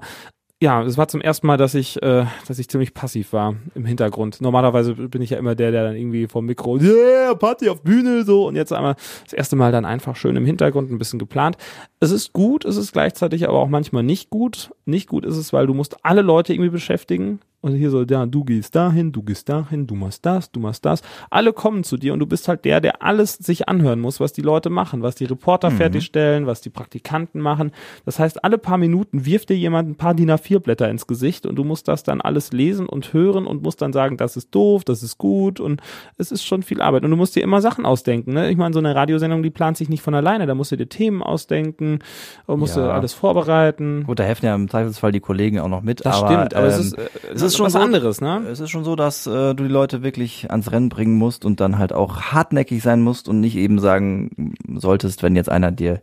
Ja, 0.64 0.84
es 0.84 0.96
war 0.96 1.08
zum 1.08 1.22
ersten 1.22 1.48
Mal, 1.48 1.58
dass 1.58 1.74
ich, 1.74 2.00
äh, 2.04 2.26
dass 2.48 2.60
ich 2.60 2.70
ziemlich 2.70 2.94
passiv 2.94 3.34
war 3.34 3.56
im 3.74 3.84
Hintergrund. 3.84 4.42
Normalerweise 4.42 4.94
bin 4.94 5.24
ich 5.24 5.32
ja 5.32 5.40
immer 5.40 5.56
der, 5.56 5.72
der 5.72 5.86
dann 5.86 5.96
irgendwie 5.96 6.28
vom 6.28 6.46
Mikro, 6.46 6.78
yeah, 6.78 7.34
Party 7.34 7.68
auf 7.68 7.82
Bühne, 7.82 8.24
so. 8.24 8.46
Und 8.46 8.56
jetzt 8.56 8.72
einmal 8.72 8.96
das 9.24 9.34
erste 9.34 9.56
Mal 9.56 9.72
dann 9.72 9.86
einfach 9.86 10.16
schön 10.16 10.36
im 10.36 10.46
Hintergrund 10.46 10.92
ein 10.92 11.00
bisschen 11.00 11.18
geplant. 11.18 11.58
Es 12.00 12.12
ist 12.12 12.32
gut, 12.32 12.64
es 12.64 12.78
ist 12.78 12.94
gleichzeitig 12.94 13.50
aber 13.50 13.58
auch 13.58 13.70
manchmal 13.70 14.04
nicht 14.04 14.30
gut. 14.30 14.72
Nicht 14.86 15.10
gut 15.10 15.26
ist 15.26 15.36
es, 15.36 15.52
weil 15.52 15.66
du 15.66 15.74
musst 15.74 16.06
alle 16.06 16.22
Leute 16.22 16.54
irgendwie 16.54 16.70
beschäftigen. 16.70 17.40
Und 17.62 17.76
hier 17.76 17.92
so, 17.92 18.04
ja, 18.04 18.26
du 18.26 18.44
gehst 18.44 18.76
dahin, 18.76 19.12
du 19.12 19.22
gehst 19.22 19.48
dahin, 19.48 19.86
du 19.88 19.96
machst 19.96 20.26
das, 20.26 20.52
du 20.52 20.60
machst 20.60 20.84
das. 20.84 21.02
Alle 21.30 21.54
kommen 21.54 21.84
zu 21.84 21.98
dir 21.98 22.14
und 22.14 22.20
du 22.20 22.26
bist 22.26 22.48
halt 22.48 22.66
der, 22.66 22.82
der 22.82 23.04
alles 23.04 23.34
sich 23.34 23.70
anhören 23.70 24.00
muss, 24.00 24.20
was 24.20 24.34
die 24.34 24.42
Leute 24.42 24.70
machen, 24.70 25.04
was 25.04 25.16
die 25.16 25.26
Reporter 25.26 25.70
fertigstellen, 25.72 26.48
was 26.48 26.62
die 26.62 26.70
Praktikanten 26.72 27.40
machen. 27.40 27.72
Das 28.06 28.18
heißt, 28.20 28.44
alle 28.44 28.58
paar 28.58 28.78
Minuten 28.78 29.26
wirft 29.26 29.50
dir 29.50 29.58
jemand 29.58 29.90
ein 29.90 29.96
paar 29.96 30.14
DIN 30.16 30.32
A4-Blätter 30.32 30.90
ins 30.90 31.06
Gesicht 31.08 31.46
und 31.46 31.56
du 31.56 31.64
musst 31.64 31.88
das 31.88 32.04
dann 32.04 32.20
alles 32.22 32.52
lesen 32.52 32.88
und 32.88 33.14
hören 33.14 33.46
und 33.46 33.62
musst 33.62 33.82
dann 33.82 33.94
sagen, 33.94 34.18
das 34.18 34.38
ist 34.38 34.54
doof, 34.56 34.84
das 34.84 35.04
ist 35.04 35.18
gut 35.18 35.60
und 35.60 35.82
es 36.18 36.32
ist 36.32 36.44
schon 36.44 36.64
viel 36.64 36.82
Arbeit. 36.82 37.04
Und 37.04 37.12
du 37.12 37.18
musst 37.18 37.36
dir 37.36 37.44
immer 37.44 37.62
Sachen 37.62 37.86
ausdenken. 37.86 38.34
Ne? 38.34 38.50
Ich 38.50 38.58
meine, 38.58 38.74
so 38.74 38.80
eine 38.80 38.96
Radiosendung, 38.96 39.44
die 39.44 39.50
plant 39.52 39.78
sich 39.78 39.88
nicht 39.90 40.02
von 40.02 40.16
alleine. 40.16 40.48
Da 40.48 40.56
musst 40.56 40.72
du 40.72 40.78
dir 40.78 40.90
Themen 40.90 41.22
ausdenken, 41.22 42.00
und 42.46 42.60
musst 42.60 42.76
du 42.76 42.82
Ja. 42.82 42.92
alles 42.92 43.14
vorbereiten. 43.14 44.04
Gut, 44.06 44.20
da 44.20 44.24
helfen 44.24 44.46
ja 44.46 44.56
im 44.56 44.70
Zweifelsfall 44.70 45.12
die 45.12 45.20
Kollegen 45.20 45.60
auch 45.60 45.68
noch 45.68 45.82
mit. 45.82 46.06
Das 46.06 46.18
aber, 46.22 46.28
stimmt, 46.28 46.54
aber 46.54 46.68
es 46.68 46.76
ähm, 46.78 46.82
ist, 46.82 46.94
äh, 46.94 47.34
es 47.34 47.42
ist 47.42 47.51
schon 47.58 47.66
was 47.68 47.74
so- 47.74 47.80
anderes, 47.80 48.22
ne? 48.22 48.44
Es 48.52 48.60
ist 48.60 48.70
schon 48.70 48.84
so, 48.84 48.96
dass 48.96 49.28
äh, 49.28 49.54
du 49.54 49.64
die 49.64 49.70
Leute 49.70 50.04
wirklich 50.04 50.50
ans 50.50 50.72
Rennen 50.72 50.90
bringen 50.90 51.16
musst 51.18 51.46
und 51.46 51.60
dann 51.60 51.78
halt 51.78 51.94
auch 51.94 52.22
hartnäckig 52.22 52.82
sein 52.82 53.02
musst 53.02 53.28
und 53.30 53.40
nicht 53.40 53.56
eben 53.56 53.80
sagen 53.80 54.54
solltest, 54.76 55.24
wenn 55.24 55.36
jetzt 55.36 55.50
einer 55.50 55.72
dir 55.72 56.02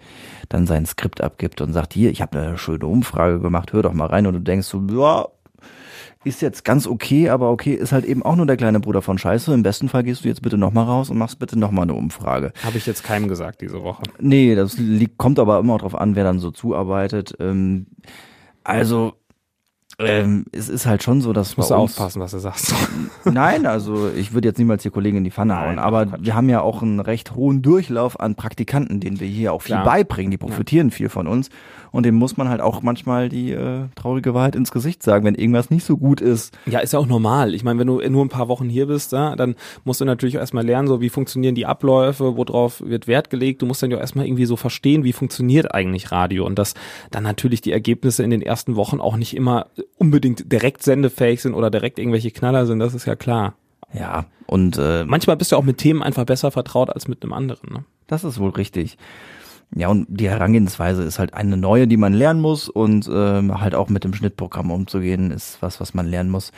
dann 0.48 0.66
sein 0.66 0.86
Skript 0.86 1.20
abgibt 1.20 1.60
und 1.60 1.72
sagt, 1.72 1.94
hier, 1.94 2.10
ich 2.10 2.22
habe 2.22 2.38
eine 2.38 2.58
schöne 2.58 2.86
Umfrage 2.86 3.40
gemacht, 3.40 3.72
hör 3.72 3.82
doch 3.82 3.92
mal 3.92 4.06
rein 4.06 4.26
und 4.26 4.34
du 4.34 4.40
denkst 4.40 4.66
so, 4.66 4.82
ja, 4.90 5.26
ist 6.24 6.42
jetzt 6.42 6.64
ganz 6.64 6.86
okay, 6.86 7.28
aber 7.30 7.50
okay, 7.50 7.74
ist 7.74 7.92
halt 7.92 8.04
eben 8.04 8.22
auch 8.24 8.34
nur 8.34 8.44
der 8.44 8.56
kleine 8.56 8.80
Bruder 8.80 9.02
von 9.02 9.18
Scheiße. 9.18 9.54
Im 9.54 9.62
besten 9.62 9.88
Fall 9.88 10.02
gehst 10.02 10.24
du 10.24 10.28
jetzt 10.28 10.42
bitte 10.42 10.58
nochmal 10.58 10.84
raus 10.84 11.10
und 11.10 11.16
machst 11.16 11.38
bitte 11.38 11.58
nochmal 11.58 11.84
eine 11.84 11.94
Umfrage. 11.94 12.52
Habe 12.64 12.76
ich 12.76 12.86
jetzt 12.86 13.04
keinem 13.04 13.28
gesagt 13.28 13.60
diese 13.60 13.82
Woche. 13.82 14.02
Nee, 14.18 14.54
das 14.56 14.76
liegt, 14.78 15.16
kommt 15.16 15.38
aber 15.38 15.58
immer 15.60 15.78
drauf 15.78 15.94
an, 15.94 16.16
wer 16.16 16.24
dann 16.24 16.40
so 16.40 16.50
zuarbeitet. 16.50 17.34
Ähm, 17.38 17.86
also, 18.64 19.14
ähm, 20.00 20.44
es 20.52 20.68
ist 20.68 20.86
halt 20.86 21.02
schon 21.02 21.20
so, 21.20 21.32
dass 21.32 21.56
Musst 21.56 21.70
du 21.70 21.74
aufpassen, 21.74 22.20
was 22.20 22.30
du 22.30 22.38
sagst. 22.38 22.74
Nein, 23.24 23.66
also 23.66 24.10
ich 24.16 24.32
würde 24.32 24.48
jetzt 24.48 24.58
niemals 24.58 24.82
hier 24.82 24.92
Kollegen 24.92 25.18
in 25.18 25.24
die 25.24 25.30
Pfanne 25.32 25.54
Nein, 25.54 25.66
hauen, 25.66 25.78
aber 25.80 26.06
Quatsch. 26.06 26.20
wir 26.22 26.34
haben 26.36 26.48
ja 26.48 26.60
auch 26.60 26.82
einen 26.82 27.00
recht 27.00 27.34
hohen 27.34 27.62
Durchlauf 27.62 28.20
an 28.20 28.36
Praktikanten, 28.36 29.00
denen 29.00 29.18
wir 29.18 29.26
hier 29.26 29.52
auch 29.52 29.62
viel 29.62 29.74
Klar. 29.74 29.84
beibringen, 29.84 30.30
die 30.30 30.38
profitieren 30.38 30.90
viel 30.92 31.08
von 31.08 31.26
uns 31.26 31.50
und 31.90 32.04
dem 32.04 32.14
muss 32.14 32.36
man 32.36 32.48
halt 32.48 32.60
auch 32.60 32.82
manchmal 32.82 33.28
die 33.28 33.52
äh, 33.52 33.86
traurige 33.94 34.34
Wahrheit 34.34 34.56
ins 34.56 34.70
Gesicht 34.70 35.02
sagen, 35.02 35.24
wenn 35.24 35.34
irgendwas 35.34 35.70
nicht 35.70 35.84
so 35.84 35.96
gut 35.96 36.20
ist. 36.20 36.56
Ja, 36.66 36.80
ist 36.80 36.92
ja 36.92 36.98
auch 36.98 37.06
normal. 37.06 37.54
Ich 37.54 37.64
meine, 37.64 37.78
wenn 37.80 37.86
du 37.86 38.00
nur 38.08 38.24
ein 38.24 38.28
paar 38.28 38.48
Wochen 38.48 38.68
hier 38.68 38.86
bist, 38.86 39.12
ja, 39.12 39.36
dann 39.36 39.54
musst 39.84 40.00
du 40.00 40.04
natürlich 40.04 40.36
auch 40.36 40.40
erstmal 40.40 40.64
lernen, 40.64 40.88
so 40.88 41.00
wie 41.00 41.08
funktionieren 41.08 41.54
die 41.54 41.66
Abläufe, 41.66 42.36
worauf 42.36 42.80
wird 42.80 43.06
Wert 43.06 43.30
gelegt. 43.30 43.62
Du 43.62 43.66
musst 43.66 43.82
dann 43.82 43.90
ja 43.90 43.96
auch 43.96 44.00
erstmal 44.00 44.26
irgendwie 44.26 44.44
so 44.44 44.56
verstehen, 44.56 45.04
wie 45.04 45.12
funktioniert 45.12 45.74
eigentlich 45.74 46.12
Radio 46.12 46.46
und 46.46 46.58
dass 46.58 46.74
dann 47.10 47.22
natürlich 47.22 47.60
die 47.60 47.72
Ergebnisse 47.72 48.22
in 48.22 48.30
den 48.30 48.42
ersten 48.42 48.76
Wochen 48.76 49.00
auch 49.00 49.16
nicht 49.16 49.36
immer 49.36 49.66
unbedingt 49.96 50.50
direkt 50.52 50.82
sendefähig 50.82 51.42
sind 51.42 51.54
oder 51.54 51.70
direkt 51.70 51.98
irgendwelche 51.98 52.30
Knaller 52.30 52.66
sind, 52.66 52.78
das 52.78 52.94
ist 52.94 53.06
ja 53.06 53.16
klar. 53.16 53.54
Ja, 53.92 54.26
und 54.46 54.78
äh, 54.78 55.04
Manchmal 55.04 55.36
bist 55.36 55.52
du 55.52 55.56
auch 55.56 55.62
mit 55.62 55.78
Themen 55.78 56.02
einfach 56.02 56.24
besser 56.24 56.50
vertraut 56.50 56.90
als 56.90 57.08
mit 57.08 57.22
einem 57.22 57.32
anderen. 57.32 57.72
Ne? 57.72 57.84
Das 58.06 58.24
ist 58.24 58.38
wohl 58.38 58.50
richtig. 58.50 58.98
Ja, 59.74 59.88
und 59.88 60.06
die 60.08 60.30
Herangehensweise 60.30 61.02
ist 61.02 61.18
halt 61.18 61.34
eine 61.34 61.58
neue, 61.58 61.86
die 61.86 61.98
man 61.98 62.14
lernen 62.14 62.40
muss 62.40 62.70
und 62.70 63.08
ähm, 63.12 63.60
halt 63.60 63.74
auch 63.74 63.90
mit 63.90 64.02
dem 64.02 64.14
Schnittprogramm 64.14 64.70
umzugehen, 64.70 65.30
ist 65.30 65.58
was, 65.60 65.78
was 65.78 65.92
man 65.92 66.06
lernen 66.06 66.30
muss. 66.30 66.52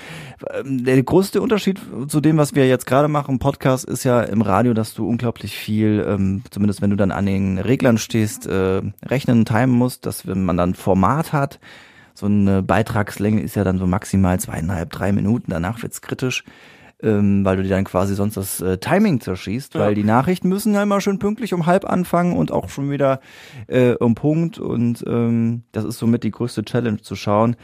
Ähm, 0.54 0.84
der 0.84 1.02
größte 1.02 1.42
Unterschied 1.42 1.80
zu 2.06 2.20
dem, 2.20 2.36
was 2.36 2.54
wir 2.54 2.68
jetzt 2.68 2.86
gerade 2.86 3.08
machen, 3.08 3.40
Podcast, 3.40 3.84
ist 3.84 4.04
ja 4.04 4.22
im 4.22 4.42
Radio, 4.42 4.74
dass 4.74 4.94
du 4.94 5.08
unglaublich 5.08 5.56
viel, 5.56 6.04
ähm, 6.06 6.42
zumindest 6.50 6.82
wenn 6.82 6.90
du 6.90 6.96
dann 6.96 7.10
an 7.10 7.26
den 7.26 7.58
Reglern 7.58 7.98
stehst, 7.98 8.46
äh, 8.46 8.80
rechnen, 9.04 9.44
timen 9.44 9.70
musst, 9.70 10.06
dass 10.06 10.28
wenn 10.28 10.44
man 10.44 10.56
dann 10.56 10.74
Format 10.74 11.32
hat, 11.32 11.58
so 12.14 12.26
eine 12.26 12.62
Beitragslänge 12.62 13.40
ist 13.40 13.56
ja 13.56 13.64
dann 13.64 13.78
so 13.78 13.86
maximal 13.86 14.38
zweieinhalb, 14.40 14.90
drei 14.90 15.12
Minuten, 15.12 15.50
danach 15.50 15.82
wird's 15.82 16.02
kritisch 16.02 16.44
ähm, 17.02 17.44
weil 17.44 17.56
du 17.56 17.62
dir 17.62 17.70
dann 17.70 17.84
quasi 17.84 18.14
sonst 18.14 18.36
das 18.36 18.60
äh, 18.60 18.78
Timing 18.78 19.20
zerschießt, 19.20 19.74
weil 19.74 19.94
die 19.94 20.04
Nachrichten 20.04 20.48
müssen 20.48 20.74
ja 20.74 20.82
immer 20.82 21.00
schön 21.00 21.18
pünktlich 21.18 21.54
um 21.54 21.66
halb 21.66 21.84
anfangen 21.84 22.36
und 22.36 22.52
auch 22.52 22.68
schon 22.68 22.90
wieder 22.90 23.20
äh, 23.68 23.94
um 23.94 24.14
Punkt. 24.14 24.58
Und 24.58 25.02
ähm, 25.06 25.62
das 25.72 25.84
ist 25.84 25.98
somit 25.98 26.24
die 26.24 26.30
größte 26.30 26.64
Challenge 26.64 27.00
zu 27.00 27.16
schauen, 27.16 27.56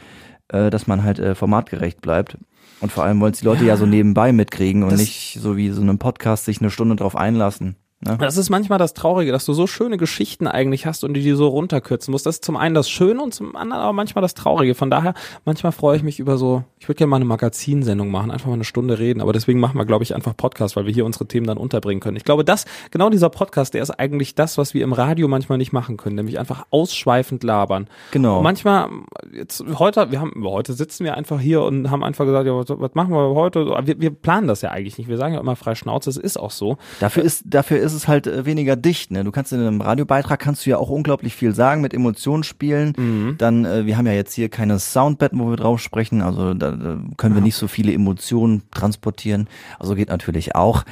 äh, 0.47 0.69
dass 0.69 0.87
man 0.87 1.03
halt 1.03 1.19
äh, 1.19 1.35
formatgerecht 1.35 2.01
bleibt. 2.01 2.37
Und 2.79 2.91
vor 2.91 3.03
allem 3.03 3.19
wollen 3.19 3.33
es 3.33 3.39
die 3.39 3.45
Leute 3.45 3.65
ja, 3.65 3.75
so 3.77 3.85
nebenbei 3.85 4.31
mitkriegen 4.31 4.83
und 4.83 4.91
Das- 4.91 4.99
nicht 4.99 5.37
so 5.39 5.57
wie 5.57 5.69
so 5.69 5.81
einem 5.81 5.99
Podcast 5.99 6.45
sich 6.45 6.59
eine 6.61 6.69
Stunde 6.69 6.95
drauf 6.95 7.15
einlassen. 7.15 7.75
Ne? 7.99 8.15
Das 8.19 8.37
ist 8.37 8.51
manchmal 8.51 8.77
das 8.77 8.93
Traurige, 8.93 9.31
dass 9.31 9.45
du 9.45 9.53
so 9.53 9.65
schöne 9.65 9.97
Geschichten 9.97 10.45
eigentlich 10.45 10.85
hast 10.85 11.03
und 11.03 11.15
die 11.15 11.21
die 11.21 11.31
so 11.31 11.47
runterkürzen 11.47 12.11
musst. 12.11 12.27
Das 12.27 12.35
ist 12.35 12.45
zum 12.45 12.55
einen 12.55 12.75
das 12.75 12.91
Schöne 12.91 13.23
und 13.23 13.33
zum 13.33 13.55
anderen 13.55 13.81
aber 13.81 13.93
manchmal 13.93 14.21
das 14.21 14.35
Traurige. 14.35 14.75
Von 14.75 14.91
daher, 14.91 15.15
manchmal 15.45 15.71
freue 15.71 15.97
ich 15.97 16.03
mich 16.03 16.19
über 16.19 16.37
so, 16.37 16.63
ich 16.77 16.87
würde 16.87 16.99
gerne 16.99 17.09
mal 17.09 17.15
eine 17.15 17.25
Magazinsendung 17.25 18.11
machen, 18.11 18.29
einfach 18.29 18.47
mal 18.47 18.53
eine 18.53 18.65
Stunde 18.65 18.99
reden, 18.99 19.19
aber 19.19 19.33
deswegen 19.33 19.59
machen 19.59 19.79
wir, 19.79 19.85
glaube 19.85 20.03
ich, 20.03 20.13
einfach 20.13 20.37
Podcast, 20.37 20.75
weil 20.75 20.85
wir 20.85 20.93
hier 20.93 21.05
unsere 21.05 21.25
Themen 21.25 21.47
dann 21.47 21.57
unterbringen 21.57 21.99
können. 21.99 22.17
Ich 22.17 22.23
glaube, 22.23 22.45
das, 22.45 22.65
genau 22.91 23.09
dieser 23.09 23.29
Podcast, 23.29 23.73
der 23.73 23.81
ist 23.81 23.89
eigentlich 23.89 24.35
das, 24.35 24.59
was 24.59 24.75
wir 24.75 24.83
im 24.83 24.93
Radio 24.93 25.27
manchmal 25.27 25.57
nicht 25.57 25.73
machen 25.73 25.97
können, 25.97 26.17
nämlich 26.17 26.37
einfach 26.37 26.67
ausschweifend 26.69 27.43
labern. 27.43 27.87
Genau. 28.11 28.37
Und 28.37 28.43
manchmal, 28.43 28.89
jetzt 29.33 29.63
heute, 29.79 30.11
wir 30.11 30.21
haben, 30.21 30.33
heute 30.45 30.73
sitzen 30.73 31.03
wir 31.03 31.17
einfach 31.17 31.39
hier 31.39 31.63
und 31.63 31.89
haben 31.89 32.03
einfach 32.03 32.25
gesagt, 32.25 32.45
ja, 32.45 32.55
was, 32.55 32.67
was 32.69 32.93
machen 32.93 33.11
wir 33.11 33.33
heute? 33.33 33.65
Wir, 33.85 33.99
wir 33.99 34.11
planen 34.11 34.47
das 34.47 34.61
ja 34.61 34.69
eigentlich 34.69 34.99
nicht. 34.99 35.07
Wir 35.07 35.17
sagen 35.17 35.33
ja 35.33 35.39
immer 35.39 35.55
frei 35.55 35.73
Schnauze, 35.73 36.11
es 36.11 36.17
ist 36.17 36.37
auch 36.37 36.51
so. 36.51 36.77
Dafür 36.99 37.23
ist, 37.23 37.41
dafür 37.47 37.79
ist 37.79 37.86
es 37.93 38.07
halt 38.07 38.27
äh, 38.27 38.45
weniger 38.45 38.75
dicht. 38.75 39.11
Ne? 39.11 39.23
Du 39.23 39.31
kannst 39.31 39.53
in 39.53 39.59
einem 39.59 39.81
Radiobeitrag 39.81 40.39
kannst 40.39 40.65
du 40.65 40.69
ja 40.69 40.77
auch 40.77 40.89
unglaublich 40.89 41.35
viel 41.35 41.53
sagen, 41.53 41.81
mit 41.81 41.93
Emotionen 41.93 42.43
spielen. 42.43 42.93
Mhm. 42.97 43.35
Dann, 43.37 43.65
äh, 43.65 43.85
wir 43.85 43.97
haben 43.97 44.07
ja 44.07 44.13
jetzt 44.13 44.33
hier 44.33 44.49
keine 44.49 44.79
Soundbetten, 44.79 45.39
wo 45.39 45.49
wir 45.49 45.57
drauf 45.57 45.79
sprechen, 45.79 46.21
also 46.21 46.53
da, 46.53 46.71
da 46.71 46.99
können 47.17 47.35
wir 47.35 47.41
nicht 47.41 47.55
so 47.55 47.67
viele 47.67 47.93
Emotionen 47.93 48.63
transportieren. 48.71 49.47
Also 49.79 49.95
geht 49.95 50.09
natürlich 50.09 50.55
auch. 50.55 50.83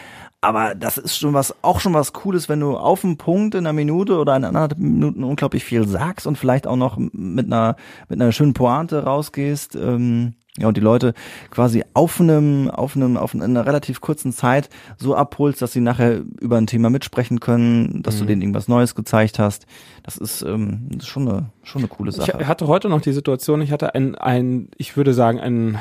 Aber 0.41 0.75
das 0.75 0.99
ist 0.99 1.17
schon 1.17 1.33
was, 1.33 1.55
auch 1.63 1.79
schon 1.79 1.95
was 1.95 2.13
Cooles, 2.13 2.49
wenn 2.49 2.59
du 2.59 2.77
auf 2.77 3.01
den 3.01 3.17
Punkt 3.17 3.55
in 3.55 3.65
einer 3.65 3.73
Minute 3.73 4.19
oder 4.19 4.35
in 4.35 4.43
anderthalb 4.43 4.77
Minuten 4.77 5.23
unglaublich 5.23 5.63
viel 5.63 5.87
sagst 5.87 6.27
und 6.27 6.37
vielleicht 6.37 6.67
auch 6.67 6.75
noch 6.75 6.97
mit 6.97 7.47
einer, 7.47 7.77
mit 8.09 8.21
einer 8.21 8.31
schönen 8.31 8.53
Pointe 8.53 9.03
rausgehst. 9.03 9.75
Ähm, 9.75 10.35
ja, 10.57 10.67
und 10.69 10.77
die 10.77 10.81
Leute 10.81 11.13
quasi 11.51 11.83
auf 11.93 12.21
einem, 12.21 12.69
auf 12.69 12.95
einem, 12.95 13.17
auf 13.17 13.35
einer 13.35 13.65
relativ 13.65 13.99
kurzen 13.99 14.31
Zeit 14.31 14.69
so 14.97 15.13
abholst, 15.15 15.61
dass 15.61 15.73
sie 15.73 15.81
nachher 15.81 16.21
über 16.39 16.57
ein 16.57 16.65
Thema 16.67 16.89
mitsprechen 16.89 17.41
können, 17.41 18.01
dass 18.03 18.15
Mhm. 18.15 18.19
du 18.19 18.25
denen 18.27 18.41
irgendwas 18.41 18.67
Neues 18.69 18.95
gezeigt 18.95 19.37
hast. 19.37 19.65
Das 20.03 20.15
ist, 20.17 20.43
ähm, 20.43 20.87
das 20.91 21.03
ist 21.03 21.07
schon 21.07 21.27
eine, 21.27 21.49
schon 21.63 21.81
eine 21.81 21.89
coole 21.89 22.11
Sache. 22.13 22.37
Ich 22.39 22.47
hatte 22.47 22.67
heute 22.67 22.87
noch 22.87 23.01
die 23.01 23.11
Situation, 23.11 23.61
ich 23.61 23.71
hatte 23.73 23.95
ein, 23.95 24.15
ein 24.15 24.69
ich 24.77 24.95
würde 24.95 25.13
sagen, 25.13 25.39
ein 25.41 25.77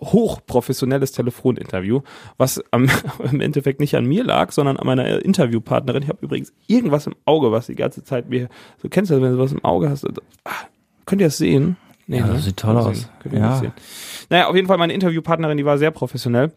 hochprofessionelles 0.00 1.12
Telefoninterview, 1.12 2.02
was 2.36 2.62
am, 2.70 2.88
im 3.30 3.40
Endeffekt 3.40 3.80
nicht 3.80 3.96
an 3.96 4.04
mir 4.04 4.24
lag, 4.24 4.52
sondern 4.52 4.76
an 4.76 4.86
meiner 4.86 5.24
Interviewpartnerin. 5.24 6.02
Ich 6.02 6.08
habe 6.08 6.18
übrigens 6.20 6.52
irgendwas 6.66 7.06
im 7.06 7.14
Auge, 7.24 7.50
was 7.50 7.66
die 7.66 7.74
ganze 7.74 8.04
Zeit 8.04 8.28
mir, 8.28 8.48
so 8.80 8.88
kennst 8.88 9.10
du 9.10 9.14
das, 9.14 9.22
wenn 9.22 9.32
du 9.32 9.38
was 9.38 9.52
im 9.52 9.64
Auge 9.64 9.88
hast? 9.88 10.06
Ah, 10.44 10.50
könnt 11.06 11.20
ihr 11.22 11.28
das 11.28 11.38
sehen? 11.38 11.76
Nee, 12.06 12.18
Ja, 12.18 12.26
das 12.28 12.44
sieht 12.44 12.56
toll 12.56 12.76
aus. 12.76 13.08
Ja. 13.30 13.62
Naja, 14.30 14.48
auf 14.48 14.54
jeden 14.54 14.68
Fall 14.68 14.78
meine 14.78 14.92
Interviewpartnerin, 14.92 15.56
die 15.56 15.64
war 15.64 15.78
sehr 15.78 15.90
professionell. 15.90 16.52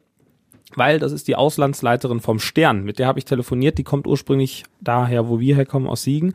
Weil 0.75 0.99
das 0.99 1.11
ist 1.11 1.27
die 1.27 1.35
Auslandsleiterin 1.35 2.19
vom 2.19 2.37
Stern, 2.37 2.83
mit 2.83 2.99
der 2.99 3.07
habe 3.07 3.17
ich 3.17 3.25
telefoniert, 3.25 3.79
die 3.79 3.83
kommt 3.83 4.05
ursprünglich 4.05 4.65
daher, 4.81 5.27
wo 5.27 5.39
wir 5.39 5.55
herkommen, 5.55 5.87
aus 5.87 6.03
Siegen. 6.03 6.33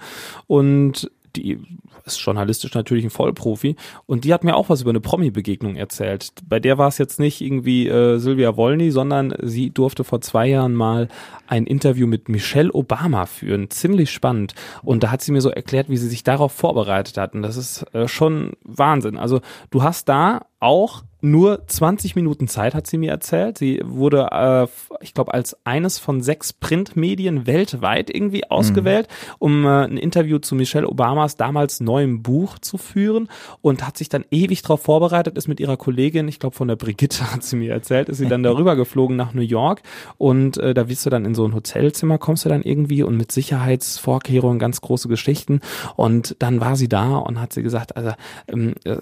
Und 0.49 1.09
die 1.37 1.59
ist 2.05 2.21
journalistisch 2.21 2.75
natürlich 2.75 3.05
ein 3.05 3.11
Vollprofi 3.11 3.77
und 4.07 4.25
die 4.25 4.35
hat 4.35 4.45
mir 4.45 4.57
auch 4.57 4.69
was 4.69 4.83
über 4.83 4.91
eine 4.91 5.01
Promi-Begegnung 5.01 5.77
erzählt. 5.77 6.33
Bei 6.47 6.61
der 6.61 6.77
war 6.79 6.89
es 6.89 6.99
jetzt 6.99 7.19
nicht 7.19 7.41
irgendwie 7.41 7.89
äh, 7.89 8.19
Sylvia 8.19 8.57
Wolny, 8.57 8.91
sondern 8.91 9.35
sie 9.43 9.71
durfte 9.71 10.05
vor 10.05 10.21
zwei 10.21 10.47
Jahren 10.47 10.75
mal 10.75 11.09
ein 11.47 11.67
Interview 11.67 12.07
mit 12.07 12.29
Michelle 12.29 12.73
Obama 12.73 13.27
führen. 13.27 13.71
Ziemlich 13.71 14.11
spannend. 14.11 14.55
Und 14.83 15.03
da 15.03 15.11
hat 15.11 15.23
sie 15.23 15.33
mir 15.33 15.41
so 15.41 15.51
erklärt, 15.51 15.89
wie 15.89 15.97
sie 15.97 16.09
sich 16.09 16.25
darauf 16.25 16.53
vorbereitet 16.53 17.17
hat. 17.17 17.35
Und 17.35 17.43
das 17.43 17.57
ist 17.57 17.85
äh, 17.95 18.09
schon 18.09 18.53
Wahnsinn. 18.65 19.17
Also 19.17 19.41
du 19.71 19.83
hast 19.83 20.09
da 20.09 20.47
auch 20.61 21.05
nur 21.25 21.67
20 21.67 22.17
Minuten 22.17 22.49
Zeit, 22.49 22.75
hat 22.75 22.87
sie 22.87 22.99
mir 22.99 23.11
erzählt. 23.11 23.57
Sie 23.57 23.81
wurde, 23.83 24.29
äh, 24.31 24.67
ich 25.01 25.15
glaube, 25.15 25.33
als 25.33 25.57
eines 25.65 25.99
von 25.99 26.21
sechs 26.21 26.53
Printmedien 26.53 27.47
weltweit 27.47 28.15
irgendwie 28.15 28.49
ausgewählt, 28.51 29.09
um 29.39 29.65
äh, 29.65 29.85
ein 29.85 29.97
Interview 29.97 30.39
zu 30.39 30.55
Michelle 30.55 30.87
Obamas 30.87 31.37
damals 31.37 31.81
neuem 31.81 32.23
Buch 32.23 32.59
zu 32.59 32.77
führen 32.77 33.29
und 33.63 33.87
hat 33.87 33.97
sich 33.97 34.11
dann 34.11 34.27
ewig 34.31 34.63
darauf 34.63 34.83
vorbereitet, 34.83 35.39
ist 35.39 35.49
mit 35.49 35.61
ihrer 35.61 35.79
Kollegin, 35.79 36.29
ich 36.29 36.39
glaube 36.39 36.55
von 36.55 36.69
der 36.69 36.77
Brigitte 36.77 37.33
hat 37.33 37.43
sie 37.43 37.57
mir 37.57 37.73
erzählt, 37.73 38.11
ist 38.11 38.19
sie 38.19 38.29
dann 38.29 38.43
darüber 38.43 38.77
geflogen 38.77 39.17
nach 39.17 39.33
New 39.33 39.41
York 39.41 39.81
und 40.19 40.59
äh, 40.59 40.75
da 40.75 40.91
wirst 40.91 41.07
du 41.07 41.11
dann 41.11 41.25
in 41.25 41.35
so 41.35 41.47
ein 41.47 41.55
Hotelzimmer, 41.55 42.19
kommst 42.19 42.45
du 42.45 42.51
dann 42.51 42.63
irgendwie 42.63 43.03
und 43.03 43.17
mit 43.17 43.33
Sicherheitsvorkehrungen 43.33 44.59
ganz 44.59 44.83
große 44.83 45.09
Geschichten 45.09 45.61
und 45.97 46.37
dann 46.41 46.61
war 46.61 46.77
sie 46.77 46.89
da 46.89 47.17
und 47.17 47.41
hat 47.41 47.55
sie 47.55 47.63
gesagt, 47.63 47.97
also, 47.97 48.13
ähm, 48.47 48.75
äh, 48.85 48.99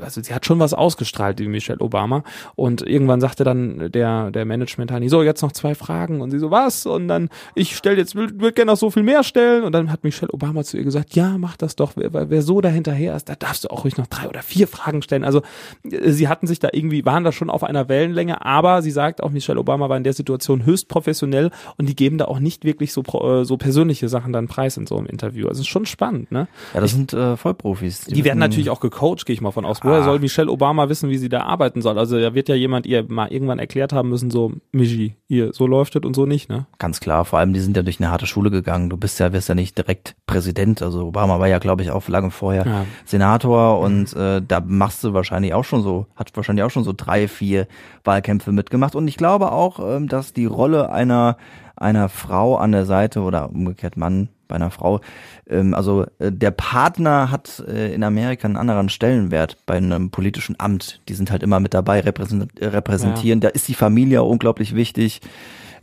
also 0.00 0.22
sie 0.22 0.32
hat 0.32 0.46
schon 0.46 0.58
was 0.58 0.72
ausgestrahlt, 1.02 1.38
die 1.38 1.48
Michelle 1.48 1.80
Obama 1.80 2.22
und 2.54 2.82
irgendwann 2.86 3.20
sagte 3.20 3.44
dann 3.44 3.90
der 3.90 4.30
der 4.30 4.44
Management 4.44 4.92
Hani, 4.92 5.08
so 5.08 5.22
jetzt 5.22 5.42
noch 5.42 5.52
zwei 5.52 5.74
Fragen 5.74 6.20
und 6.20 6.30
sie 6.30 6.38
so 6.38 6.50
was 6.50 6.86
und 6.86 7.08
dann 7.08 7.28
ich 7.54 7.76
stell 7.76 7.98
jetzt 7.98 8.14
will, 8.14 8.30
will 8.40 8.52
gerne 8.52 8.72
noch 8.72 8.78
so 8.78 8.90
viel 8.90 9.02
mehr 9.02 9.24
stellen 9.24 9.64
und 9.64 9.72
dann 9.72 9.90
hat 9.90 10.04
Michelle 10.04 10.32
Obama 10.32 10.62
zu 10.62 10.76
ihr 10.76 10.84
gesagt, 10.84 11.14
ja 11.16 11.36
mach 11.38 11.56
das 11.56 11.76
doch, 11.76 11.92
wer, 11.96 12.30
wer 12.30 12.42
so 12.42 12.60
dahinterher 12.60 13.16
ist, 13.16 13.28
da 13.28 13.34
darfst 13.34 13.64
du 13.64 13.68
auch 13.68 13.84
ruhig 13.84 13.96
noch 13.96 14.06
drei 14.06 14.28
oder 14.28 14.42
vier 14.42 14.68
Fragen 14.68 15.02
stellen. 15.02 15.24
Also 15.24 15.42
äh, 15.90 16.10
sie 16.12 16.28
hatten 16.28 16.46
sich 16.46 16.58
da 16.60 16.68
irgendwie 16.72 17.04
waren 17.04 17.24
da 17.24 17.32
schon 17.32 17.50
auf 17.50 17.64
einer 17.64 17.88
Wellenlänge, 17.88 18.44
aber 18.44 18.82
sie 18.82 18.90
sagt 18.92 19.22
auch 19.22 19.30
Michelle 19.30 19.58
Obama 19.58 19.88
war 19.88 19.96
in 19.96 20.04
der 20.04 20.12
Situation 20.12 20.64
höchst 20.64 20.88
professionell 20.88 21.50
und 21.78 21.88
die 21.88 21.96
geben 21.96 22.18
da 22.18 22.26
auch 22.26 22.38
nicht 22.38 22.64
wirklich 22.64 22.92
so 22.92 23.02
äh, 23.02 23.44
so 23.44 23.56
persönliche 23.56 24.08
Sachen 24.08 24.32
dann 24.32 24.46
preis 24.48 24.76
in 24.76 24.86
so 24.86 24.96
einem 24.96 25.06
Interview. 25.06 25.48
Also 25.48 25.60
es 25.60 25.66
ist 25.66 25.72
schon 25.72 25.86
spannend, 25.86 26.30
ne? 26.30 26.46
ja, 26.74 26.80
das 26.80 26.92
sind 26.92 27.12
äh, 27.12 27.36
Vollprofis. 27.36 28.02
Die, 28.04 28.16
werden 28.24 28.24
wissen- 28.24 28.38
natürlich 28.38 28.70
auch 28.70 28.80
gecoacht, 28.80 29.26
gehe 29.26 29.34
ich 29.34 29.40
mal 29.40 29.50
von 29.50 29.64
aus. 29.64 29.78
Woher 29.82 30.00
Ah. 30.02 30.04
soll 30.04 30.18
Michelle 30.20 30.50
Obama 30.50 30.88
wissen, 30.92 31.08
wie 31.08 31.16
sie 31.16 31.30
da 31.30 31.44
arbeiten 31.44 31.80
soll? 31.80 31.98
Also 31.98 32.20
da 32.20 32.34
wird 32.34 32.50
ja 32.50 32.54
jemand 32.54 32.84
ihr 32.84 33.04
mal 33.08 33.32
irgendwann 33.32 33.58
erklärt 33.58 33.94
haben 33.94 34.10
müssen, 34.10 34.30
so, 34.30 34.52
Michi, 34.72 35.16
ihr, 35.26 35.54
so 35.54 35.66
läuft 35.66 35.96
es 35.96 36.02
und 36.04 36.14
so 36.14 36.26
nicht, 36.26 36.50
ne? 36.50 36.66
Ganz 36.78 37.00
klar, 37.00 37.24
vor 37.24 37.38
allem 37.38 37.54
die 37.54 37.60
sind 37.60 37.76
ja 37.76 37.82
durch 37.82 37.98
eine 37.98 38.10
harte 38.10 38.26
Schule 38.26 38.50
gegangen. 38.50 38.90
Du 38.90 38.98
bist 38.98 39.18
ja, 39.18 39.32
wirst 39.32 39.48
ja 39.48 39.54
nicht 39.54 39.78
direkt 39.78 40.14
Präsident. 40.26 40.82
Also 40.82 41.06
Obama 41.06 41.40
war 41.40 41.48
ja, 41.48 41.58
glaube 41.58 41.82
ich, 41.82 41.90
auch 41.90 42.06
lange 42.08 42.30
vorher 42.30 42.66
Ja. 42.66 42.84
Senator 43.06 43.80
und 43.80 44.14
äh, 44.14 44.42
da 44.46 44.60
machst 44.60 45.02
du 45.02 45.14
wahrscheinlich 45.14 45.54
auch 45.54 45.64
schon 45.64 45.82
so, 45.82 46.06
hat 46.14 46.30
wahrscheinlich 46.36 46.64
auch 46.64 46.70
schon 46.70 46.84
so 46.84 46.92
drei, 46.94 47.26
vier 47.26 47.66
Wahlkämpfe 48.04 48.52
mitgemacht. 48.52 48.94
Und 48.94 49.08
ich 49.08 49.16
glaube 49.16 49.50
auch, 49.52 49.80
ähm, 49.80 50.08
dass 50.08 50.34
die 50.34 50.46
Rolle 50.46 50.92
einer 50.92 51.36
einer 51.76 52.08
Frau 52.08 52.56
an 52.56 52.72
der 52.72 52.84
Seite 52.86 53.20
oder 53.20 53.50
umgekehrt 53.50 53.96
Mann 53.96 54.28
bei 54.52 54.56
einer 54.56 54.70
Frau, 54.70 55.00
ähm, 55.48 55.72
also 55.72 56.04
äh, 56.18 56.30
der 56.30 56.50
Partner 56.50 57.30
hat 57.30 57.64
äh, 57.66 57.94
in 57.94 58.04
Amerika 58.04 58.46
einen 58.46 58.58
anderen 58.58 58.90
Stellenwert 58.90 59.56
bei 59.64 59.76
einem 59.78 60.10
politischen 60.10 60.60
Amt. 60.60 61.00
Die 61.08 61.14
sind 61.14 61.30
halt 61.30 61.42
immer 61.42 61.58
mit 61.58 61.72
dabei, 61.72 62.00
repräsent 62.00 62.60
äh, 62.60 62.66
repräsentieren. 62.66 63.40
Da 63.40 63.48
ist 63.48 63.66
die 63.68 63.74
Familie 63.74 64.22
unglaublich 64.22 64.74
wichtig. 64.74 65.20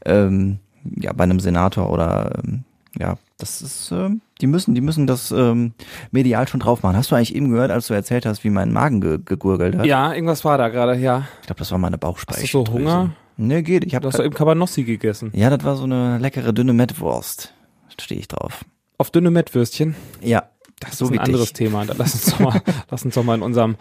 Ähm, 0.05 0.59
ja, 0.95 1.11
bei 1.13 1.23
einem 1.23 1.39
Senator 1.39 1.91
oder 1.91 2.39
ähm, 2.43 2.63
ja, 2.97 3.17
das 3.37 3.61
ist, 3.61 3.91
ähm, 3.91 4.21
die 4.41 4.47
müssen, 4.47 4.75
die 4.75 4.81
müssen 4.81 5.07
das 5.07 5.31
ähm, 5.31 5.73
medial 6.11 6.47
schon 6.47 6.59
drauf 6.59 6.83
machen. 6.83 6.95
Hast 6.95 7.11
du 7.11 7.15
eigentlich 7.15 7.35
eben 7.35 7.49
gehört, 7.49 7.71
als 7.71 7.87
du 7.87 7.93
erzählt 7.93 8.25
hast, 8.25 8.43
wie 8.43 8.49
mein 8.49 8.71
Magen 8.71 9.01
ge 9.01 9.19
gegurgelt 9.23 9.77
hat? 9.77 9.85
Ja, 9.85 10.13
irgendwas 10.13 10.45
war 10.45 10.57
da 10.57 10.69
gerade, 10.69 10.95
ja. 10.99 11.27
Ich 11.41 11.47
glaube, 11.47 11.59
das 11.59 11.71
war 11.71 11.77
meine 11.79 11.95
Hast 11.95 12.03
du 12.03 12.07
Bauchspeicheldrüse. 12.07 12.71
so 12.71 12.73
Hunger? 12.73 13.11
Nee, 13.37 13.61
geht. 13.61 13.85
Ich 13.85 13.91
Du 13.91 13.95
habe 13.95 14.07
hast 14.07 14.19
doch 14.19 14.25
eben 14.25 14.33
Cabanossi 14.33 14.83
gegessen. 14.83 15.31
Ja, 15.33 15.49
das 15.49 15.63
war 15.63 15.75
so 15.77 15.85
eine 15.85 16.17
leckere 16.17 16.51
dünne 16.53 16.73
Mettwurst. 16.73 17.53
Stehe 17.99 18.19
ich 18.19 18.27
drauf. 18.27 18.65
Auf 18.97 19.11
dünne 19.11 19.31
Mettwürstchen. 19.31 19.95
Ja, 20.21 20.49
Das 20.79 20.97
So 20.97 21.05
ist 21.05 21.11
ein 21.11 21.19
anderes 21.19 21.47
dich. 21.53 21.53
Thema. 21.53 21.85
Da 21.85 21.93
lass 21.97 22.13
uns 22.13 22.25
doch 22.25 22.39
mal, 22.39 22.61
lass 22.89 23.03
uns 23.05 23.15
doch 23.15 23.23
mal 23.23 23.35
in 23.35 23.41
unserem, 23.41 23.75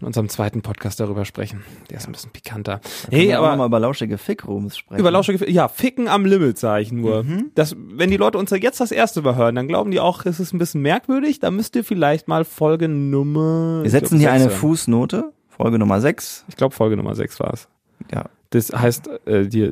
in 0.00 0.06
unserem 0.06 0.28
zweiten 0.28 0.62
Podcast 0.62 1.00
darüber 1.00 1.24
sprechen. 1.24 1.64
Der 1.90 1.98
ist 1.98 2.06
ein 2.06 2.12
bisschen 2.12 2.30
pikanter. 2.30 2.80
Hey, 3.10 3.32
aber 3.32 3.48
aber 3.48 3.56
mal 3.56 3.66
über 3.66 3.80
lauschige 3.80 4.18
Fickrooms 4.18 4.76
sprechen. 4.76 5.00
Über 5.00 5.10
lauschige, 5.10 5.50
ja, 5.50 5.68
ficken 5.68 6.08
am 6.08 6.24
Limit, 6.26 6.58
sage 6.58 6.82
ich 6.82 6.92
nur. 6.92 7.22
Mhm. 7.24 7.50
Das, 7.54 7.74
wenn 7.76 8.10
die 8.10 8.16
Leute 8.16 8.38
uns 8.38 8.50
ja 8.50 8.56
jetzt 8.56 8.80
das 8.80 8.90
erste 8.92 9.22
Mal 9.22 9.36
hören, 9.36 9.54
dann 9.54 9.68
glauben 9.68 9.90
die 9.90 10.00
auch, 10.00 10.24
es 10.26 10.38
ist 10.40 10.52
ein 10.52 10.58
bisschen 10.58 10.82
merkwürdig. 10.82 11.40
Da 11.40 11.50
müsst 11.50 11.74
ihr 11.76 11.84
vielleicht 11.84 12.28
mal 12.28 12.44
Folge 12.44 12.88
Nummer. 12.88 13.82
Wir 13.82 13.90
setzen 13.90 14.18
glaub, 14.18 14.20
hier 14.20 14.32
eine. 14.32 14.50
Fußnote, 14.50 15.32
Folge 15.48 15.78
Nummer 15.78 16.00
6. 16.00 16.44
Ich 16.48 16.56
glaube, 16.56 16.74
Folge 16.74 16.96
Nummer 16.96 17.14
6 17.14 17.40
war 17.40 17.52
es. 17.54 17.68
Ja. 18.12 18.26
Das 18.50 18.70
heißt, 18.72 19.08
äh, 19.26 19.46
die, 19.48 19.70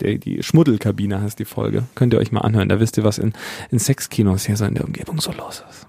die, 0.00 0.18
die, 0.18 0.42
Schmuddelkabine 0.42 1.20
heißt 1.20 1.38
die 1.38 1.44
Folge. 1.44 1.84
Könnt 1.94 2.12
ihr 2.14 2.20
euch 2.20 2.32
mal 2.32 2.40
anhören. 2.42 2.68
Da 2.68 2.78
wisst 2.80 2.96
ihr, 2.96 3.04
was 3.04 3.18
in, 3.18 3.32
in 3.70 3.78
Sexkinos 3.78 4.46
hier 4.46 4.56
so 4.56 4.64
in 4.64 4.74
der 4.74 4.84
Umgebung 4.84 5.20
so 5.20 5.32
los 5.32 5.64
ist. 5.68 5.86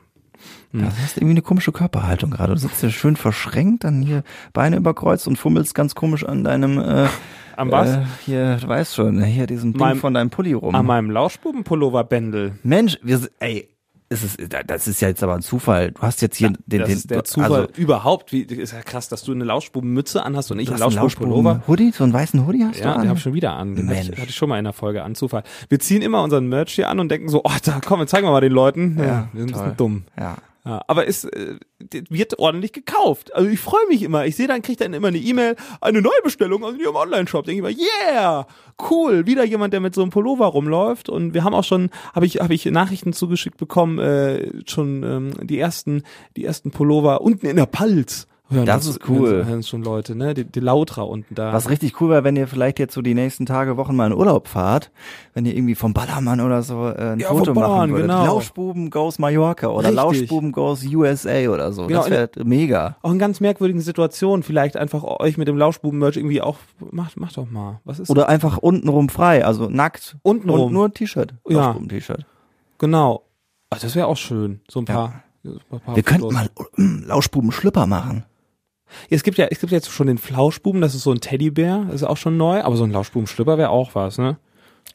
Du 0.74 0.84
hast 0.84 1.18
irgendwie 1.18 1.32
eine 1.32 1.42
komische 1.42 1.72
Körperhaltung 1.72 2.30
gerade. 2.32 2.54
Du 2.54 2.60
sitzt 2.60 2.82
hier 2.82 2.92
schön 2.92 3.16
verschränkt, 3.16 3.84
dann 3.86 4.02
hier 4.02 4.24
Beine 4.54 4.76
überkreuzt 4.76 5.28
und 5.28 5.38
fummelst 5.38 5.74
ganz 5.74 5.96
komisch 5.96 6.26
an 6.26 6.44
deinem 6.44 6.78
äh, 6.78 7.08
Am 7.56 7.72
was? 7.72 7.90
Äh, 7.96 8.02
hier, 8.26 8.58
du 8.58 8.68
weißt 8.68 8.94
schon, 8.94 9.24
hier 9.24 9.48
diesen 9.48 9.74
Ding 9.74 9.80
Meinem- 9.80 10.00
von 10.00 10.14
deinem 10.14 10.30
Pulli 10.30 10.54
rum. 10.54 10.76
An 10.76 10.86
meinem 10.86 11.10
Lauschbubenpullover-Bändel. 11.10 12.60
Mensch, 12.64 13.00
wir, 13.02 13.18
sind- 13.18 13.32
ey, 14.10 14.16
es 14.16 14.24
ist, 14.24 14.38
das 14.68 14.88
ist 14.88 15.02
ja 15.02 15.08
jetzt 15.10 15.22
aber 15.24 15.36
ein 15.36 15.42
Zufall. 15.42 15.92
Du 15.92 16.02
hast 16.02 16.22
jetzt 16.22 16.38
hier 16.38 16.54
den, 16.66 16.80
das 16.80 16.88
den, 16.90 16.98
ist 16.98 17.10
der 17.12 17.24
Zufall 17.24 17.62
also, 17.62 17.74
überhaupt. 17.76 18.32
Wie, 18.32 18.42
ist 18.42 18.74
ja 18.74 18.82
krass, 18.82 19.10
dass 19.10 19.24
du 19.24 19.32
eine 19.34 19.44
Lauschbubenmütze 19.44 20.24
anhast 20.24 20.52
und 20.52 20.60
ich 20.60 20.68
du 20.68 20.74
einen 20.74 20.80
Lauschbubenpullover. 20.82 21.44
Lauschbuben-Hoodie, 21.56 21.92
so 21.92 22.04
einen 22.04 22.14
weißen 22.14 22.46
Hoodie 22.46 22.64
hast 22.66 22.80
du 22.80 22.84
Ja, 22.84 22.94
an? 22.94 23.02
den 23.02 23.10
habe 23.10 23.18
ich 23.18 23.24
schon 23.24 23.34
wieder 23.34 23.54
an. 23.54 23.76
Den 23.76 23.90
hatte 23.90 24.00
ich, 24.00 24.08
Mensch. 24.08 24.20
hatte 24.20 24.30
ich 24.30 24.36
schon 24.36 24.50
mal 24.50 24.58
in 24.58 24.64
der 24.64 24.74
Folge 24.74 25.04
an, 25.04 25.16
Zufall. 25.16 25.44
Wir 25.70 25.80
ziehen 25.80 26.02
immer 26.02 26.24
unseren 26.24 26.48
Merch 26.48 26.74
hier 26.74 26.90
an 26.90 27.00
und 27.00 27.10
denken 27.10 27.30
so, 27.30 27.42
oh, 27.44 27.52
da 27.64 27.80
komm, 27.86 28.00
jetzt 28.02 28.12
zeigen 28.12 28.26
wir 28.28 28.32
mal 28.32 28.42
den 28.42 28.54
Leuten. 28.54 28.98
Ja, 28.98 29.06
Ja, 29.06 29.30
wir 29.34 29.42
sind 29.42 29.50
ein 29.50 29.54
toll. 29.54 29.64
bisschen 29.64 29.78
dumm. 29.78 30.04
Ja. 30.18 30.38
Ja, 30.68 30.82
aber 30.88 31.08
es 31.08 31.24
äh, 31.24 31.56
wird 32.10 32.40
ordentlich 32.40 32.74
gekauft. 32.74 33.34
Also 33.34 33.50
ich 33.50 33.60
freue 33.60 33.88
mich 33.88 34.04
immer. 34.04 34.26
Ich 34.26 34.36
sehe 34.36 34.48
dann, 34.48 34.62
kriegt 34.62 34.82
dann 34.82 34.94
immer 34.94 35.08
eine 35.08 35.18
E-Mail, 35.18 35.56
eine 35.80 36.02
Neubestellung 36.02 36.66
aus 36.66 36.76
ihrem 36.76 36.98
Online-Shop. 36.98 37.46
Denke 37.46 37.70
ich 37.70 37.78
immer, 37.78 37.88
yeah, 38.12 38.48
cool, 38.90 39.26
wieder 39.26 39.46
jemand, 39.46 39.72
der 39.72 39.80
mit 39.80 39.96
so 39.96 40.02
einem 40.02 40.12
Pullover 40.12 40.48
rumläuft. 40.48 41.08
Und 41.08 41.34
wir 41.34 41.46
haben 41.46 41.54
auch 41.54 41.64
schon, 41.64 41.90
habe 42.14 42.26
ich, 42.26 42.42
habe 42.42 42.54
ich 42.54 42.66
Nachrichten 42.66 43.14
zugeschickt 43.14 43.56
bekommen, 43.56 44.00
äh, 44.00 44.52
schon 44.70 45.04
ähm, 45.04 45.48
die 45.48 45.58
ersten, 45.58 46.04
die 46.36 46.44
ersten 46.44 46.72
Pullover 46.72 47.22
unten 47.22 47.46
in 47.46 47.56
der 47.56 47.66
Palz. 47.66 48.28
Hören 48.50 48.66
Das 48.66 48.88
uns- 48.88 48.96
ist 48.98 49.10
cool. 49.10 49.30
Hören, 49.30 49.48
hören 49.48 49.64
schon 49.64 49.84
Leute, 49.84 50.16
ne? 50.16 50.34
Die, 50.34 50.46
die 50.46 50.62
Lautra 50.62 51.02
unten 51.02 51.36
da. 51.36 51.52
Was 51.52 51.70
richtig 51.70 52.00
cool 52.00 52.10
wäre, 52.12 52.24
wenn 52.24 52.38
ihr 52.38 52.48
vielleicht 52.48 52.80
jetzt 52.80 52.94
so 52.94 53.02
die 53.02 53.14
nächsten 53.14 53.46
Tage, 53.46 53.76
Wochen 53.76 53.94
mal 53.96 54.08
in 54.08 54.14
Urlaub 54.18 54.48
fahrt, 54.48 54.90
wenn 55.34 55.46
ihr 55.46 55.54
irgendwie 55.54 55.76
vom 55.76 55.94
Ballermann 55.94 56.40
oder 56.40 56.62
so 56.64 56.88
äh, 56.88 57.12
ein 57.14 57.20
Ja, 57.20 57.28
Foto 57.28 57.54
machen 57.54 57.92
würdet. 57.92 58.08
genau. 58.08 58.26
Lauschbuben 58.26 58.90
goes 58.90 59.20
Mallorca 59.20 59.68
oder 59.68 59.90
Richtig. 59.90 59.96
Lauschbuben 59.96 60.52
goes 60.54 60.86
USA 60.86 61.50
oder 61.50 61.74
so. 61.74 61.88
Genau, 61.88 62.00
das 62.02 62.10
wäre 62.10 62.30
mega. 62.46 62.96
auch 63.02 63.12
in 63.12 63.20
ganz 63.20 63.42
merkwürdigen 63.42 63.82
Situationen 63.82 64.44
vielleicht 64.44 64.78
einfach 64.78 65.04
euch 65.04 65.38
mit 65.38 65.50
dem 65.50 65.58
Lauschbuben-Merch 65.58 66.16
irgendwie 66.16 66.42
auch, 66.42 66.58
macht, 66.92 67.18
macht 67.20 67.36
doch 67.36 67.52
mal. 67.52 67.82
Was 67.84 68.00
ist 68.00 68.10
Oder 68.10 68.30
einfach 68.30 68.58
untenrum 68.58 69.10
frei, 69.10 69.44
also 69.44 69.68
nackt. 69.70 70.16
Untenrum. 70.24 70.68
Und 70.68 70.72
nur 70.74 70.86
ein 70.88 70.94
T-Shirt. 70.94 71.34
Ja. 71.50 71.58
Lauschbuben-T-Shirt. 71.58 72.26
Genau. 72.78 73.24
Ach, 73.72 73.80
das 73.80 73.94
wäre 73.96 74.08
auch 74.08 74.16
schön. 74.16 74.62
So 74.70 74.80
ein 74.80 74.86
paar. 74.86 75.24
ein 75.44 75.60
paar 75.82 75.96
Wir 75.98 76.04
könnten 76.04 76.22
Fotos. 76.32 76.34
mal 76.34 76.50
äh, 76.78 77.06
Lauschbuben-Schlüpper 77.08 77.86
machen. 77.88 78.24
Es 79.10 79.24
gibt 79.24 79.38
ja, 79.38 79.48
es 79.50 79.60
gibt 79.60 79.72
jetzt 79.72 79.90
schon 79.90 80.08
den 80.08 80.18
Flauschbuben, 80.18 80.82
das 80.82 80.96
ist 80.96 81.04
so 81.04 81.12
ein 81.12 81.22
Teddybär, 81.22 81.86
das 81.88 81.96
ist 81.96 82.04
auch 82.04 82.18
schon 82.18 82.38
neu, 82.38 82.62
aber 82.62 82.76
so 82.76 82.84
ein 82.84 82.92
Lauschbuben-Schlüpper 82.92 83.58
wäre 83.58 83.70
auch 83.70 83.96
was, 83.96 84.18
ne? 84.18 84.38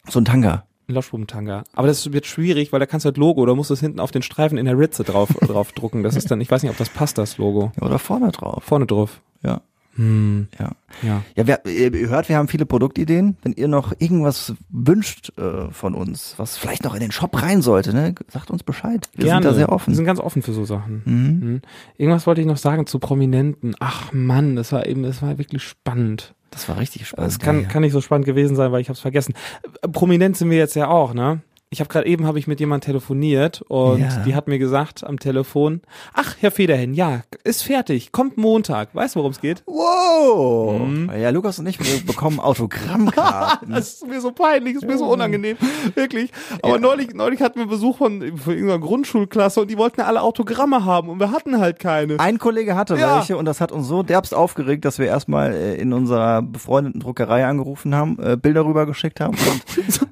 So 0.08 0.20
ein 0.20 0.24
Tanga. 0.24 0.64
Ein 0.88 0.94
Lauschbubentanga. 0.94 1.62
Aber 1.74 1.86
das 1.86 2.12
wird 2.12 2.26
schwierig, 2.26 2.72
weil 2.72 2.80
da 2.80 2.86
kannst 2.86 3.04
du 3.04 3.08
halt 3.08 3.16
Logo, 3.16 3.46
da 3.46 3.54
musst 3.54 3.70
du 3.70 3.74
es 3.74 3.80
hinten 3.80 4.00
auf 4.00 4.10
den 4.10 4.22
Streifen 4.22 4.58
in 4.58 4.66
der 4.66 4.76
Ritze 4.76 5.04
drauf, 5.04 5.28
drauf 5.40 5.72
drucken. 5.72 6.02
Das 6.02 6.16
ist 6.16 6.30
dann, 6.30 6.40
ich 6.40 6.50
weiß 6.50 6.62
nicht, 6.62 6.70
ob 6.70 6.76
das 6.76 6.88
passt, 6.88 7.18
das 7.18 7.38
Logo. 7.38 7.72
Ja, 7.80 7.86
oder 7.86 7.98
vorne 7.98 8.32
drauf. 8.32 8.64
Vorne 8.64 8.86
drauf. 8.86 9.20
Ja. 9.42 9.60
Hm, 9.96 10.48
Ja. 10.58 10.72
ja. 11.02 11.22
Ja, 11.36 11.46
wir, 11.46 11.66
ihr 11.66 12.08
hört, 12.08 12.28
wir 12.28 12.36
haben 12.36 12.48
viele 12.48 12.66
Produktideen. 12.66 13.36
Wenn 13.42 13.52
ihr 13.52 13.68
noch 13.68 13.92
irgendwas 13.98 14.54
wünscht 14.70 15.32
äh, 15.38 15.70
von 15.70 15.94
uns, 15.94 16.34
was 16.38 16.56
vielleicht 16.56 16.84
noch 16.84 16.94
in 16.94 17.00
den 17.00 17.12
Shop 17.12 17.40
rein 17.42 17.62
sollte, 17.62 17.92
ne, 17.94 18.14
sagt 18.28 18.50
uns 18.50 18.62
Bescheid. 18.62 19.08
Wir 19.14 19.26
Gerne. 19.26 19.42
sind 19.42 19.50
da 19.50 19.54
sehr 19.54 19.68
Wir 19.68 19.72
offen. 19.72 19.94
sind 19.94 20.04
ganz 20.04 20.20
offen 20.20 20.42
für 20.42 20.52
so 20.52 20.64
Sachen. 20.64 21.02
Mhm. 21.04 21.48
Mhm. 21.48 21.60
Irgendwas 21.98 22.26
wollte 22.26 22.40
ich 22.40 22.46
noch 22.46 22.56
sagen 22.56 22.86
zu 22.86 22.98
Prominenten. 22.98 23.74
Ach 23.80 24.12
Mann, 24.12 24.56
das 24.56 24.72
war 24.72 24.86
eben, 24.86 25.02
das 25.02 25.20
war 25.22 25.36
wirklich 25.38 25.62
spannend. 25.62 26.34
Das 26.50 26.68
war 26.68 26.78
richtig 26.78 27.06
spannend. 27.08 27.30
Es 27.32 27.38
kann, 27.38 27.62
ja. 27.62 27.68
kann 27.68 27.80
nicht 27.82 27.92
so 27.92 28.00
spannend 28.00 28.26
gewesen 28.26 28.56
sein, 28.56 28.72
weil 28.72 28.80
ich 28.82 28.88
habe 28.88 28.94
es 28.94 29.00
vergessen. 29.00 29.34
Äh, 29.82 29.88
Prominent 29.88 30.36
sind 30.36 30.50
wir 30.50 30.58
jetzt 30.58 30.74
ja 30.76 30.88
auch, 30.88 31.14
ne? 31.14 31.40
Ich 31.72 31.80
habe 31.80 31.88
gerade 31.88 32.06
eben 32.06 32.26
habe 32.26 32.38
ich 32.38 32.46
mit 32.46 32.60
jemand 32.60 32.84
telefoniert 32.84 33.62
und 33.66 34.00
Ja. 34.00 34.18
die 34.26 34.34
hat 34.34 34.46
mir 34.46 34.58
gesagt 34.58 35.04
am 35.04 35.18
Telefon, 35.18 35.80
ach 36.12 36.34
Herr 36.38 36.50
Federhen, 36.50 36.92
ja, 36.92 37.22
ist 37.44 37.62
fertig, 37.62 38.12
kommt 38.12 38.36
Montag. 38.36 38.94
Weißt 38.94 39.14
du, 39.14 39.20
worum 39.20 39.32
es 39.32 39.40
geht? 39.40 39.62
Wow! 39.66 40.86
Mhm. 40.86 41.10
Ja, 41.18 41.30
Lukas 41.30 41.58
und 41.58 41.66
ich, 41.66 41.78
wir 41.80 42.04
bekommen 42.04 42.40
Autogrammkarten. 42.40 43.70
Das 43.72 43.94
ist 43.94 44.06
mir 44.06 44.20
so 44.20 44.32
peinlich, 44.32 44.74
ist 44.76 44.86
mir 44.86 44.98
so 44.98 45.06
unangenehm, 45.06 45.56
wirklich. 45.94 46.30
Aber 46.60 46.74
Ja. 46.74 46.78
neulich, 46.78 47.14
neulich 47.14 47.40
hatten 47.40 47.58
wir 47.58 47.66
Besuch 47.66 47.96
von, 47.96 48.20
von 48.36 48.52
irgendeiner 48.52 48.78
Grundschulklasse 48.80 49.62
und 49.62 49.70
die 49.70 49.78
wollten 49.78 50.02
alle 50.02 50.20
Autogramme 50.20 50.84
haben 50.84 51.08
und 51.08 51.20
wir 51.20 51.30
hatten 51.30 51.58
halt 51.58 51.78
keine. 51.78 52.20
Ein 52.20 52.36
Kollege 52.38 52.76
hatte 52.76 52.96
Ja. 52.96 53.16
welche 53.16 53.38
und 53.38 53.46
das 53.46 53.62
hat 53.62 53.72
uns 53.72 53.86
so 53.88 54.02
derbst 54.02 54.34
aufgeregt, 54.34 54.84
dass 54.84 54.98
wir 54.98 55.06
erstmal 55.06 55.52
äh, 55.54 55.74
in 55.76 55.94
unserer 55.94 56.42
befreundeten 56.42 57.00
Druckerei 57.00 57.46
angerufen 57.46 57.94
haben, 57.94 58.18
äh, 58.22 58.36
Bilder 58.36 58.66
rübergeschickt 58.66 59.20
haben 59.20 59.38
und 59.38 59.62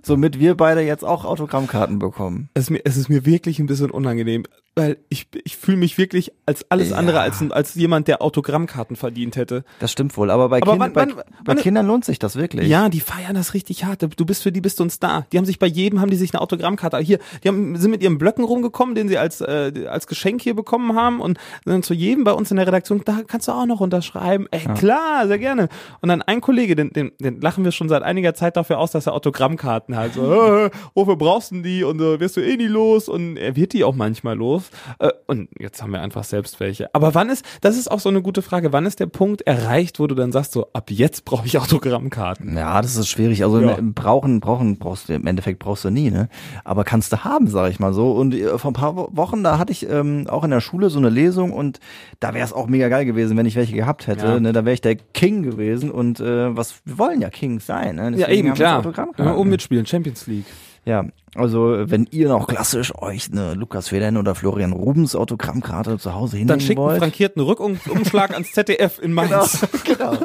somit 0.03 0.39
wir 0.41 0.57
beide 0.57 0.81
jetzt 0.81 1.05
auch 1.05 1.27
Autogrammkarten 1.55 1.99
bekommen. 1.99 2.49
Es 2.55 2.65
ist 2.65 2.71
mir, 2.71 2.81
es 2.85 2.97
ist 2.97 3.09
mir 3.09 3.25
wirklich 3.27 3.59
ein 3.59 3.67
bisschen 3.67 3.91
unangenehm, 3.91 4.45
weil 4.77 4.99
ich, 5.09 5.27
ich 5.45 5.57
fühle 5.57 5.77
mich 5.79 5.99
wirklich 5.99 6.33
als 6.47 6.65
alles 6.71 6.91
Ja. 6.91 6.97
andere 6.97 7.21
als, 7.21 7.43
als 7.51 7.75
jemand, 7.75 8.07
der 8.09 8.23
Autogrammkarten 8.23 8.95
verdient 8.97 9.37
hätte. 9.37 9.65
Das 9.81 9.91
stimmt 9.91 10.17
wohl, 10.17 10.31
aber 10.31 10.49
bei, 10.49 10.59
Aber 10.63 10.73
kind, 10.73 10.81
wann- 10.81 10.93
bei, 10.93 11.01
wann- 11.09 11.15
bei 11.17 11.25
wann- 11.45 11.59
Kindern 11.59 11.87
lohnt 11.87 12.05
sich 12.05 12.19
das 12.21 12.37
wirklich. 12.37 12.69
Ja, 12.69 12.89
die 12.89 13.01
feiern 13.01 13.35
das 13.35 13.53
richtig 13.55 13.85
hart. 13.85 14.07
Du 14.17 14.25
bist 14.25 14.43
für 14.45 14.53
die 14.53 14.61
bist 14.61 14.79
du 14.79 14.85
ein 14.85 14.91
Star. 14.91 15.27
Die 15.33 15.39
haben 15.39 15.45
sich 15.45 15.59
bei 15.59 15.67
jedem 15.67 16.01
haben 16.01 16.11
die 16.11 16.17
sich 16.17 16.33
eine 16.33 16.41
Autogrammkarte 16.41 16.99
hier, 16.99 17.19
die 17.43 17.49
haben, 17.49 17.77
sind 17.77 17.91
mit 17.91 18.03
ihren 18.03 18.19
Blöcken 18.19 18.45
rumgekommen, 18.45 18.95
den 18.95 19.09
sie 19.09 19.19
als 19.19 19.41
äh, 19.41 19.87
als 19.89 20.07
Geschenk 20.07 20.41
hier 20.43 20.55
bekommen 20.55 20.95
haben 20.95 21.21
und 21.21 21.39
dann 21.65 21.83
zu 21.83 21.95
jedem 21.95 22.23
bei 22.25 22.33
uns 22.33 22.51
in 22.51 22.57
der 22.57 22.67
Redaktion, 22.67 23.03
da 23.05 23.21
kannst 23.27 23.49
du 23.49 23.53
auch 23.53 23.67
noch 23.67 23.81
unterschreiben. 23.81 24.47
Ey, 24.53 24.61
klar, 24.77 25.27
sehr 25.27 25.39
gerne. 25.39 25.69
Und 26.01 26.09
dann 26.09 26.23
ein 26.23 26.41
Kollege, 26.41 26.77
den, 26.77 26.91
den, 26.91 27.11
den 27.19 27.41
lachen 27.41 27.65
wir 27.65 27.73
schon 27.73 27.89
seit 27.89 28.03
einiger 28.03 28.35
Zeit 28.35 28.57
dafür 28.57 28.79
aus, 28.79 28.93
dass 28.93 29.07
er 29.07 29.15
Autogrammkarten 29.15 29.97
hat. 29.97 30.15
So, 30.15 30.33
äh, 30.33 30.71
wofür 30.95 31.17
brauchst 31.17 31.40
du 31.49 31.55
denn 31.57 31.63
die? 31.65 31.83
Und 31.85 32.01
äh, 32.01 32.21
wirst 32.21 32.37
du 32.37 32.41
eh 32.43 32.57
nie 32.57 32.67
los? 32.67 33.09
Und 33.09 33.37
er 33.39 33.57
wird 33.57 33.73
die 33.73 33.85
auch 33.85 33.95
manchmal 33.95 34.37
los. 34.37 34.65
Äh, 34.99 35.11
und 35.27 35.49
jetzt 35.59 35.83
haben 35.83 35.93
wir 35.93 36.03
einfach 36.03 36.25
selbst 36.25 36.61
welche. 36.61 36.95
Aber 36.95 37.15
wann 37.15 37.31
ist, 37.31 37.45
das 37.63 37.79
ist 37.79 37.91
auch 37.91 38.01
so 38.01 38.09
eine 38.09 38.21
gute 38.21 38.43
Frage, 38.43 38.73
wann 38.73 38.85
ist 38.87 39.01
der 39.01 39.07
Punkt 39.07 39.43
erreicht, 39.43 39.99
wo 40.01 40.07
du 40.07 40.15
dann 40.15 40.33
sagst, 40.33 40.53
so 40.53 40.69
ab 40.73 40.91
jetzt 40.91 41.25
brauche 41.25 41.47
ich 41.47 41.57
Autogrammkarten? 41.59 42.57
Ja, 42.57 42.83
das 42.83 42.97
ist 42.97 43.09
schwierig. 43.09 43.43
Also 43.45 43.61
Ja. 43.61 43.79
brauchen, 43.81 44.41
brauchen 44.41 44.79
brauchst 44.79 45.09
du 45.09 45.15
im 45.15 45.27
Endeffekt 45.27 45.59
brauchst 45.59 45.85
du 45.85 45.91
nie, 45.91 46.11
ne? 46.11 46.29
Aber 46.65 46.85
kannst 46.85 47.13
du 47.13 47.25
haben, 47.25 47.47
sag 47.49 47.71
ich 47.71 47.81
mal 47.81 47.93
so. 47.93 48.13
Und 48.13 48.35
äh, 48.35 48.59
vor 48.59 48.71
ein 48.71 48.75
paar 48.75 48.97
Wo- 48.97 49.09
Wochen, 49.13 49.43
da 49.43 49.59
hatte 49.59 49.73
ich 49.73 49.89
ähm, 49.89 50.27
auch 50.29 50.45
in 50.45 50.51
der 50.51 50.61
Schule 50.61 50.91
so 50.91 50.99
eine 50.99 51.09
Lesung 51.11 51.53
und 51.53 51.81
da 52.21 52.35
wäre 52.35 52.45
es 52.45 52.53
auch 52.53 52.67
mega 52.67 52.89
geil 52.89 53.05
gewesen, 53.05 53.37
wenn 53.37 53.47
ich 53.47 53.57
welche 53.57 53.75
gehabt 53.75 54.07
hätte. 54.07 54.27
Ja. 54.27 54.41
Ne? 54.41 54.53
Da 54.53 54.65
wäre 54.65 54.75
ich 54.75 54.81
der 54.81 54.97
King 54.97 55.43
gewesen 55.43 55.91
und 55.91 56.21
äh, 56.21 56.57
was 56.57 56.81
wir 56.85 56.99
wollen 56.99 57.21
ja 57.21 57.31
Kings 57.31 57.67
sein, 57.67 57.97
ne? 57.97 58.13
Ja, 58.17 58.29
eben, 58.29 58.55
klar. 58.55 58.83
Ja, 59.19 59.33
um 59.33 59.49
mitspielen, 59.49 59.87
Champions 59.87 60.27
League. 60.27 60.47
Ja, 60.85 61.05
also 61.35 61.77
wenn 61.85 62.09
ihr 62.11 62.29
noch 62.29 62.49
klassisch 62.49 62.93
euch 62.97 63.31
eine 63.31 63.55
Lukas 63.55 63.89
Federn 63.89 64.17
oder 64.17 64.35
Florian 64.35 64.73
Rubens 64.73 65.15
Autogrammkarte 65.15 65.99
zu 65.99 66.15
Hause 66.15 66.39
hinlegen 66.39 66.49
Dann 66.49 66.61
schickt 66.61 66.79
einen 66.79 66.89
wollt. 66.89 66.99
frankierten 66.99 67.43
Rückumschlag 67.43 68.33
ans 68.33 68.53
ZDF 68.53 68.99
in 69.01 69.13
Mainz. 69.13 69.67
genau. 69.85 70.17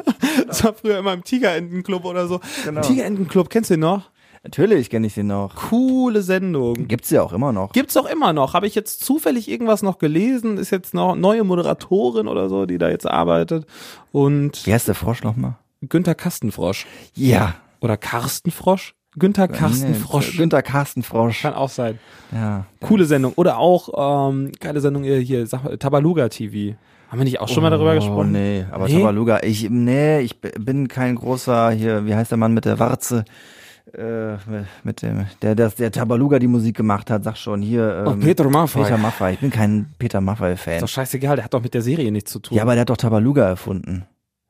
Das 0.46 0.64
war 0.64 0.74
früher 0.74 0.98
immer 0.98 1.12
im 1.12 1.22
Tigerentenclub 1.22 2.04
oder 2.04 2.26
so. 2.26 2.40
Genau. 2.64 2.80
Tigerentenclub, 2.80 3.50
kennst 3.50 3.70
du 3.70 3.74
den 3.74 3.80
noch? 3.80 4.10
Natürlich 4.42 4.90
kenne 4.90 5.08
ich 5.08 5.14
den 5.14 5.26
noch. 5.26 5.54
Coole 5.56 6.22
Sendung. 6.22 6.86
Gibt's 6.86 7.10
ja 7.10 7.22
auch 7.22 7.32
immer 7.32 7.52
noch. 7.52 7.72
Gibt's 7.72 7.96
auch 7.96 8.06
immer 8.06 8.32
noch. 8.32 8.54
Habe 8.54 8.66
ich 8.68 8.74
jetzt 8.76 9.04
zufällig 9.04 9.48
irgendwas 9.50 9.82
noch 9.82 9.98
gelesen? 9.98 10.56
Ist 10.56 10.70
jetzt 10.70 10.94
noch 10.94 11.16
neue 11.16 11.42
Moderatorin 11.44 12.28
oder 12.28 12.48
so, 12.48 12.64
die 12.64 12.78
da 12.78 12.88
jetzt 12.88 13.06
arbeitet. 13.06 13.66
Und 14.12 14.64
Wie 14.64 14.72
heißt 14.72 14.86
der 14.86 14.94
Frosch 14.94 15.22
nochmal? 15.24 15.56
Günther 15.82 16.14
Kastenfrosch. 16.14 16.86
Ja. 17.14 17.56
Oder 17.80 17.96
Karstenfrosch? 17.96 18.94
Günther 19.18 19.48
Karstenfrosch. 19.48 20.32
Nee, 20.32 20.38
Günther 20.38 20.62
Karstenfrosch. 20.62 21.42
Kann 21.42 21.54
auch 21.54 21.70
sein. 21.70 21.98
Ja. 22.32 22.66
Coole 22.80 23.04
Sendung. 23.06 23.32
Oder 23.36 23.58
auch, 23.58 24.28
ähm, 24.30 24.52
geile 24.60 24.80
Sendung 24.80 25.04
hier, 25.04 25.18
hier 25.18 25.46
sag 25.46 25.64
mal, 25.64 25.76
Tabaluga 25.78 26.28
TV. 26.28 26.76
Haben 27.08 27.18
wir 27.20 27.24
nicht 27.24 27.40
auch 27.40 27.48
schon 27.48 27.62
mal 27.62 27.70
darüber 27.70 27.94
gesprochen? 27.94 28.30
Oh, 28.30 28.38
nee, 28.38 28.64
aber 28.70 28.88
Nee? 28.88 28.98
Tabaluga, 28.98 29.40
ich, 29.42 29.70
nee, 29.70 30.20
ich 30.20 30.40
bin 30.40 30.88
kein 30.88 31.14
großer, 31.14 31.70
hier, 31.70 32.04
wie 32.04 32.14
heißt 32.14 32.32
der 32.32 32.38
Mann 32.38 32.52
mit 32.52 32.64
der 32.64 32.78
Warze, 32.80 33.24
äh, 33.96 34.34
mit 34.82 35.02
dem, 35.02 35.24
der, 35.40 35.54
der, 35.54 35.68
der 35.70 35.92
Tabaluga 35.92 36.38
die 36.40 36.48
Musik 36.48 36.76
gemacht 36.76 37.08
hat, 37.08 37.22
sag 37.22 37.36
schon, 37.36 37.62
hier, 37.62 38.04
Oh, 38.06 38.10
ähm, 38.10 38.20
Peter 38.20 38.50
Maffay. 38.50 38.82
Peter 38.82 38.98
Maffay. 38.98 39.34
Ich 39.34 39.38
bin 39.38 39.50
kein 39.50 39.86
Peter 39.98 40.18
Ist 40.18 40.24
Maffay-Fan. 40.24 40.80
doch 40.80 40.88
scheißegal, 40.88 41.36
der 41.36 41.44
hat 41.44 41.54
doch 41.54 41.62
mit 41.62 41.74
der 41.74 41.82
Serie 41.82 42.10
nichts 42.10 42.32
zu 42.32 42.40
tun. 42.40 42.56
Ja, 42.56 42.62
aber 42.64 42.72
der 42.74 42.80
hat 42.82 42.90
doch 42.90 42.96
Tabaluga 42.96 43.46
erfunden. 43.48 44.04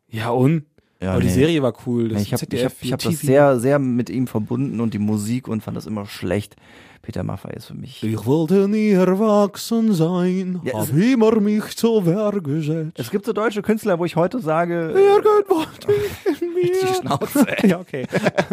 Ja, 0.09 0.31
und? 0.31 0.64
Ja, 1.00 1.11
aber 1.12 1.20
die 1.20 1.26
nee. 1.26 1.32
Serie 1.32 1.62
war 1.62 1.74
cool. 1.87 2.09
Das 2.09 2.22
ich 2.22 2.32
habe 2.32 2.46
ich 2.50 2.64
hab, 2.64 2.72
ich 2.80 2.92
hab 2.92 3.02
das 3.02 3.18
sehr, 3.20 3.61
sehr 3.61 3.78
mit 3.78 4.09
ihm 4.09 4.26
verbunden 4.26 4.80
und 4.80 4.94
die 4.94 4.98
Musik 4.98 5.46
und 5.46 5.62
fand 5.62 5.76
das 5.76 5.87
immer 5.87 6.06
schlecht. 6.06 6.56
Peter 7.02 7.22
Maffay 7.22 7.54
ist 7.54 7.66
für 7.66 7.74
mich. 7.74 8.02
Ich 8.02 8.26
wollte 8.26 8.66
nie 8.66 8.90
erwachsen 8.90 9.92
sein, 9.92 10.61
Ja, 10.64 10.72
hab 10.74 10.82
es- 10.85 10.90
immer 10.90 11.38
mich 11.40 11.76
zur 11.76 12.04
Wehr 12.06 12.32
gesetzt. 12.40 12.98
Es 12.98 13.11
gibt 13.11 13.26
so 13.26 13.32
deutsche 13.32 13.62
Künstler, 13.62 13.98
wo 13.98 14.04
ich 14.06 14.16
heute 14.16 14.40
sage, 14.40 14.90
Irgendwas 14.90 15.68
in 16.40 16.54
mir. 16.54 16.62
die 16.72 16.94
Schnauze. 16.94 17.46
ja, 17.66 17.78
okay. 17.78 18.06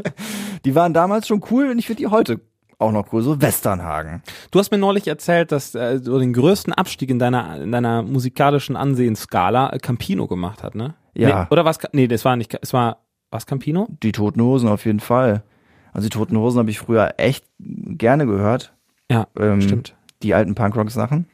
die 0.66 0.76
waren 0.76 0.94
damals 0.94 1.28
schon 1.28 1.42
cool 1.50 1.70
und 1.70 1.80
ich 1.80 1.88
finde 1.88 2.04
die 2.04 2.08
heute 2.08 2.42
auch 2.78 2.92
noch 2.92 3.12
cool. 3.14 3.22
So 3.24 3.42
Westernhagen. 3.42 4.22
Du 4.52 4.60
hast 4.60 4.70
mir 4.72 4.78
neulich 4.78 5.08
erzählt, 5.08 5.52
dass 5.52 5.74
äh, 5.74 6.00
du 6.02 6.20
den 6.20 6.34
größten 6.34 6.74
Abstieg 6.74 7.10
in 7.10 7.18
deiner, 7.20 7.62
in 7.62 7.72
deiner 7.72 8.04
musikalischen 8.04 8.76
Ansehensskala 8.76 9.72
äh, 9.72 9.80
Campino 9.80 10.28
gemacht 10.28 10.62
hat, 10.64 10.76
ne? 10.76 10.96
Ja. 11.16 11.42
Nee, 11.42 11.48
oder 11.52 11.66
was? 11.66 11.80
Nee, 11.92 12.08
das 12.08 12.26
war 12.26 12.36
nicht, 12.36 12.58
es 12.62 12.74
war, 12.74 12.98
was 13.32 13.46
Campino? 13.46 13.88
Die 14.04 14.12
Toten 14.12 14.42
Hosen 14.42 14.70
auf 14.70 14.86
jeden 14.86 15.00
Fall. 15.00 15.44
Also 15.92 16.08
die 16.10 16.14
Toten 16.18 16.38
Hosen 16.38 16.60
habe 16.60 16.70
ich 16.72 16.80
früher 16.80 17.14
echt 17.18 17.46
gerne 17.60 18.26
gehört. 18.26 18.74
Ja, 19.12 19.28
Ähm, 19.38 19.62
stimmt. 19.62 19.96
Die 20.24 20.34
alten 20.34 20.56
Punkrock-Sachen. 20.56 21.28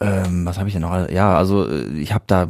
Ähm, 0.00 0.44
was 0.44 0.58
habe 0.58 0.68
ich 0.68 0.74
denn 0.74 0.82
noch? 0.82 1.08
Ja, 1.08 1.36
also 1.36 1.68
äh, 1.68 1.86
ich 1.94 2.12
habe 2.12 2.24
da 2.26 2.48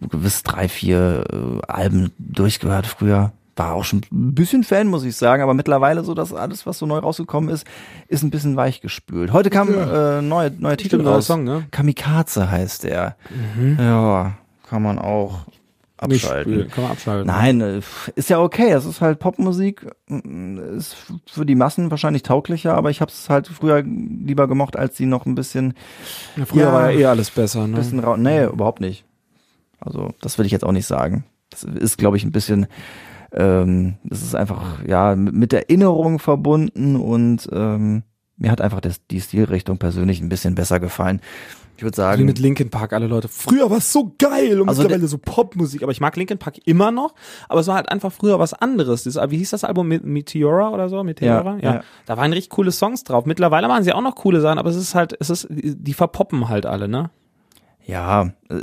gewiss 0.00 0.42
drei, 0.42 0.68
vier 0.68 1.24
äh, 1.32 1.66
Alben 1.70 2.10
durchgehört 2.18 2.86
früher. 2.86 3.32
War 3.54 3.74
auch 3.74 3.84
schon 3.84 4.00
ein 4.10 4.34
bisschen 4.34 4.64
Fan, 4.64 4.88
muss 4.88 5.04
ich 5.04 5.14
sagen, 5.14 5.42
aber 5.42 5.52
mittlerweile 5.54 6.02
so, 6.04 6.14
dass 6.14 6.32
alles, 6.32 6.66
was 6.66 6.78
so 6.78 6.86
neu 6.86 6.98
rausgekommen 6.98 7.50
ist, 7.50 7.66
ist 8.08 8.22
ein 8.24 8.30
bisschen 8.30 8.56
weich 8.56 8.80
gespült. 8.80 9.32
Heute 9.32 9.50
kam 9.50 9.68
äh, 9.68 10.22
neue, 10.22 10.50
neue 10.50 10.76
Titel 10.76 10.96
neuer 10.96 11.16
raus. 11.16 11.26
Song, 11.26 11.44
ne? 11.44 11.66
Kamikaze 11.70 12.50
heißt 12.50 12.84
der. 12.84 13.16
Mhm. 13.56 13.76
Ja, 13.78 14.32
kann 14.72 14.82
man 14.82 14.98
auch 14.98 15.40
abschalten. 15.98 16.66
kann 16.70 16.84
man 16.84 16.92
abschalten. 16.92 17.26
Nein, 17.26 17.60
äh, 17.60 17.80
ist 18.14 18.30
ja 18.30 18.40
okay. 18.40 18.70
Es 18.72 18.86
ist 18.86 19.02
halt 19.02 19.18
Popmusik, 19.18 19.86
mm, 20.08 20.58
ist 20.78 20.96
für 21.26 21.44
die 21.44 21.54
Massen 21.54 21.90
wahrscheinlich 21.90 22.22
tauglicher, 22.22 22.74
aber 22.74 22.88
ich 22.88 23.02
habe 23.02 23.10
es 23.10 23.28
halt 23.28 23.48
früher 23.48 23.82
lieber 23.82 24.48
gemocht, 24.48 24.76
als 24.78 24.94
die 24.96 25.04
noch 25.04 25.26
ein 25.26 25.34
bisschen, 25.34 25.74
Ja, 26.36 26.46
früher 26.46 26.62
Ja. 26.62 26.72
war 26.72 26.90
ja 26.90 26.98
eh 27.00 27.04
alles 27.04 27.30
besser, 27.30 27.66
ne? 27.68 27.76
bisschen 27.76 27.98
rau. 28.00 28.16
Nee, 28.16 28.46
überhaupt 28.46 28.80
nicht. 28.80 29.04
Also 29.78 30.14
das 30.22 30.38
will 30.38 30.46
ich 30.46 30.52
jetzt 30.52 30.64
auch 30.64 30.72
nicht 30.72 30.86
sagen. 30.86 31.24
Das 31.50 31.64
ist, 31.64 31.98
glaube 31.98 32.16
ich, 32.16 32.24
ein 32.24 32.32
bisschen, 32.32 32.66
ähm, 33.34 33.96
das 34.04 34.22
ist 34.22 34.34
einfach 34.34 34.82
ja 34.86 35.14
mit 35.14 35.52
Erinnerung 35.52 36.18
verbunden 36.18 36.96
und 36.96 37.46
ähm, 37.52 38.04
mir 38.38 38.50
hat 38.50 38.62
einfach 38.62 38.80
das, 38.80 39.06
die 39.06 39.20
Stilrichtung 39.20 39.76
persönlich 39.76 40.22
ein 40.22 40.30
bisschen 40.30 40.54
besser 40.54 40.80
gefallen. 40.80 41.20
Ich 41.82 41.84
würde 41.84 41.96
Wie 41.96 42.00
sagen, 42.00 42.24
mit 42.26 42.38
Linkin 42.38 42.70
Park, 42.70 42.92
alle 42.92 43.08
Leute. 43.08 43.26
Früher 43.26 43.68
war 43.68 43.78
es 43.78 43.92
so 43.92 44.14
geil 44.16 44.60
und 44.60 44.68
Also 44.68 44.82
mittlerweile 44.82 45.08
so 45.08 45.18
Popmusik. 45.18 45.82
Aber 45.82 45.90
ich 45.90 46.00
mag 46.00 46.16
Linkin 46.16 46.38
Park 46.38 46.58
immer 46.64 46.92
noch. 46.92 47.12
Aber 47.48 47.58
es 47.58 47.66
war 47.66 47.74
halt 47.74 47.88
einfach 47.90 48.12
früher 48.12 48.38
was 48.38 48.54
anderes. 48.54 49.02
Das, 49.02 49.16
wie 49.30 49.36
hieß 49.38 49.50
das 49.50 49.64
Album? 49.64 49.88
Me- 49.88 49.98
Meteora 50.00 50.70
oder 50.70 50.88
so? 50.88 51.02
Meteora? 51.02 51.56
Ja, 51.60 51.74
ja. 51.74 51.84
Da 52.06 52.16
waren 52.16 52.32
richtig 52.32 52.50
coole 52.50 52.70
Songs 52.70 53.02
drauf. 53.02 53.26
Mittlerweile 53.26 53.66
machen 53.66 53.82
sie 53.82 53.92
auch 53.92 54.00
noch 54.00 54.14
coole 54.14 54.40
Sachen, 54.40 54.60
aber 54.60 54.70
es 54.70 54.76
ist 54.76 54.94
halt, 54.94 55.16
es 55.18 55.28
ist, 55.28 55.48
die 55.50 55.92
verpoppen 55.94 56.48
halt 56.48 56.66
alle, 56.66 56.86
ne? 56.86 57.10
Ja, 57.84 58.30
äh, 58.48 58.54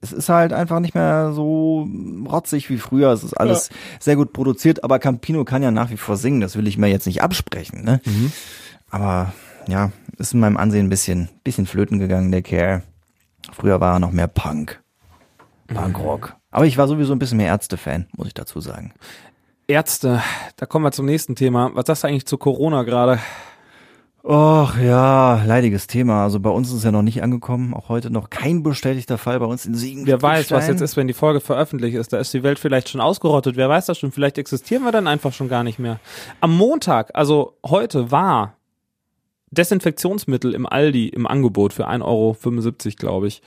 es 0.00 0.12
ist 0.12 0.28
halt 0.28 0.52
einfach 0.52 0.80
nicht 0.80 0.96
mehr 0.96 1.30
so 1.32 1.86
rotzig 2.28 2.70
wie 2.70 2.78
früher. 2.78 3.12
Es 3.12 3.22
ist 3.22 3.34
alles 3.34 3.70
sehr 4.00 4.16
gut 4.16 4.32
produziert, 4.32 4.82
aber 4.82 4.98
Campino 4.98 5.44
kann 5.44 5.62
ja 5.62 5.70
nach 5.70 5.90
wie 5.90 5.96
vor 5.96 6.16
singen. 6.16 6.40
Das 6.40 6.56
will 6.56 6.66
ich 6.66 6.76
mir 6.76 6.88
jetzt 6.88 7.06
nicht 7.06 7.22
absprechen, 7.22 7.84
ne? 7.84 8.00
Aber 8.90 9.32
ja, 9.68 9.92
ist 10.18 10.34
in 10.34 10.40
meinem 10.40 10.56
Ansehen 10.56 10.86
ein 10.86 10.90
bisschen, 10.90 11.28
bisschen 11.44 11.66
flöten 11.66 11.98
gegangen, 11.98 12.32
der 12.32 12.42
Kerl. 12.42 12.82
Früher 13.52 13.80
war 13.80 13.94
er 13.94 13.98
noch 14.00 14.12
mehr 14.12 14.28
Punk. 14.28 14.82
Punkrock. 15.68 16.36
Aber 16.50 16.66
ich 16.66 16.78
war 16.78 16.88
sowieso 16.88 17.12
ein 17.12 17.18
bisschen 17.18 17.36
mehr 17.36 17.48
Ärzte-Fan, 17.48 18.06
muss 18.16 18.26
ich 18.26 18.34
dazu 18.34 18.60
sagen. 18.60 18.92
Ärzte, 19.66 20.22
da 20.56 20.66
kommen 20.66 20.84
wir 20.84 20.92
zum 20.92 21.06
nächsten 21.06 21.36
Thema. 21.36 21.70
Was 21.74 21.86
sagst 21.86 22.04
du 22.04 22.08
eigentlich 22.08 22.26
zu 22.26 22.38
Corona 22.38 22.84
gerade? 22.84 23.18
Och 24.24 24.76
ja, 24.78 25.42
leidiges 25.44 25.86
Thema. 25.86 26.24
Also 26.24 26.40
bei 26.40 26.50
uns 26.50 26.68
ist 26.68 26.74
es 26.74 26.84
ja 26.84 26.90
noch 26.90 27.02
nicht 27.02 27.22
angekommen. 27.22 27.72
Auch 27.72 27.88
heute 27.88 28.10
noch 28.10 28.30
kein 28.30 28.62
bestätigter 28.62 29.16
Fall 29.16 29.38
bei 29.38 29.46
uns 29.46 29.64
in 29.64 29.74
Siegen. 29.74 30.06
Wer 30.06 30.20
weiß, 30.20 30.50
was 30.50 30.66
jetzt 30.66 30.80
ist, 30.80 30.96
wenn 30.96 31.06
die 31.06 31.14
Folge 31.14 31.40
veröffentlicht 31.40 31.96
ist. 31.96 32.12
Da 32.12 32.18
ist 32.18 32.34
die 32.34 32.42
Welt 32.42 32.58
vielleicht 32.58 32.88
schon 32.88 33.00
ausgerottet. 33.00 33.56
Wer 33.56 33.68
weiß 33.68 33.86
das 33.86 33.98
schon? 33.98 34.12
Vielleicht 34.12 34.36
existieren 34.36 34.82
wir 34.82 34.92
dann 34.92 35.06
einfach 35.06 35.32
schon 35.32 35.48
gar 35.48 35.64
nicht 35.64 35.78
mehr. 35.78 36.00
Am 36.40 36.56
Montag, 36.56 37.10
also 37.14 37.56
heute, 37.64 38.10
war 38.10 38.57
Desinfektionsmittel 39.50 40.54
im 40.54 40.66
Aldi 40.66 41.08
im 41.08 41.26
Angebot 41.26 41.72
für 41.72 41.88
1,75 41.88 42.04
Euro, 42.04 42.36
glaube 42.96 43.26
ich. 43.28 43.42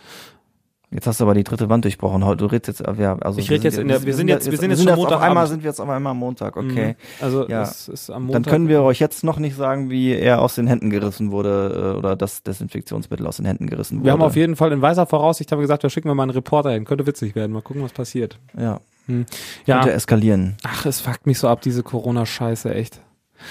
Jetzt 0.93 1.07
hast 1.07 1.21
du 1.21 1.23
aber 1.23 1.33
die 1.35 1.45
dritte 1.45 1.69
Wand 1.69 1.85
durchbrochen. 1.85 2.25
Heute- 2.25 2.39
Du 2.43 2.45
redest 2.47 2.79
jetzt, 2.81 2.99
ja, 2.99 3.17
also 3.19 3.39
Ich 3.39 3.49
red 3.49 3.63
jetzt 3.63 3.77
in 3.77 3.87
der- 3.87 4.03
wir 4.03 4.13
sind 4.13 4.27
jetzt- 4.27 4.51
wir 4.51 4.57
sind 4.57 4.71
jetzt 4.71 4.79
schon 4.83 4.89
auf 4.91 4.97
Montagabend. 4.97 5.29
einmal 5.29 5.47
sind 5.47 5.63
wir 5.63 5.69
jetzt 5.69 5.79
auf 5.79 5.87
einmal 5.87 6.11
am 6.11 6.17
Montag, 6.17 6.57
okay. 6.57 6.97
Also 7.21 7.47
Ja. 7.47 7.61
es 7.61 7.87
ist 7.87 8.09
am 8.09 8.23
Dann 8.27 8.33
Montag. 8.33 8.51
können 8.51 8.67
wir 8.67 8.81
euch 8.81 8.99
jetzt 8.99 9.23
noch 9.23 9.39
nicht 9.39 9.55
sagen, 9.55 9.89
wie 9.89 10.11
er 10.13 10.41
aus 10.41 10.55
den 10.55 10.67
Händen 10.67 10.89
gerissen 10.89 11.31
wurde 11.31 11.93
äh, 11.95 11.97
oder 11.97 12.17
das 12.17 12.43
Desinfektionsmittel 12.43 13.25
aus 13.25 13.37
den 13.37 13.45
Händen 13.45 13.67
gerissen 13.67 13.99
wurde. 13.99 14.05
wir 14.07 14.11
haben 14.11 14.21
auf 14.21 14.35
jeden 14.35 14.57
Fall 14.57 14.73
in 14.73 14.81
weiser 14.81 15.05
Voraussicht 15.05 15.49
haben 15.53 15.59
wir 15.59 15.63
gesagt, 15.63 15.85
da 15.85 15.89
schicken 15.89 16.09
wir 16.09 16.15
mal 16.15 16.23
einen 16.23 16.31
Reporter 16.31 16.71
hin. 16.71 16.83
Könnte 16.83 17.07
witzig 17.07 17.35
werden. 17.35 17.53
Mal 17.53 17.61
gucken, 17.61 17.83
was 17.83 17.93
passiert. 17.93 18.37
ja, 18.57 18.81
Ja. 19.07 19.75
könnte 19.77 19.93
eskalieren. 19.93 20.57
Ach, 20.63 20.85
es 20.85 20.99
fuckt 20.99 21.25
mich 21.25 21.39
so 21.39 21.47
ab, 21.47 21.61
diese 21.61 21.83
Corona-Scheiße, 21.83 22.73
echt. 22.75 22.99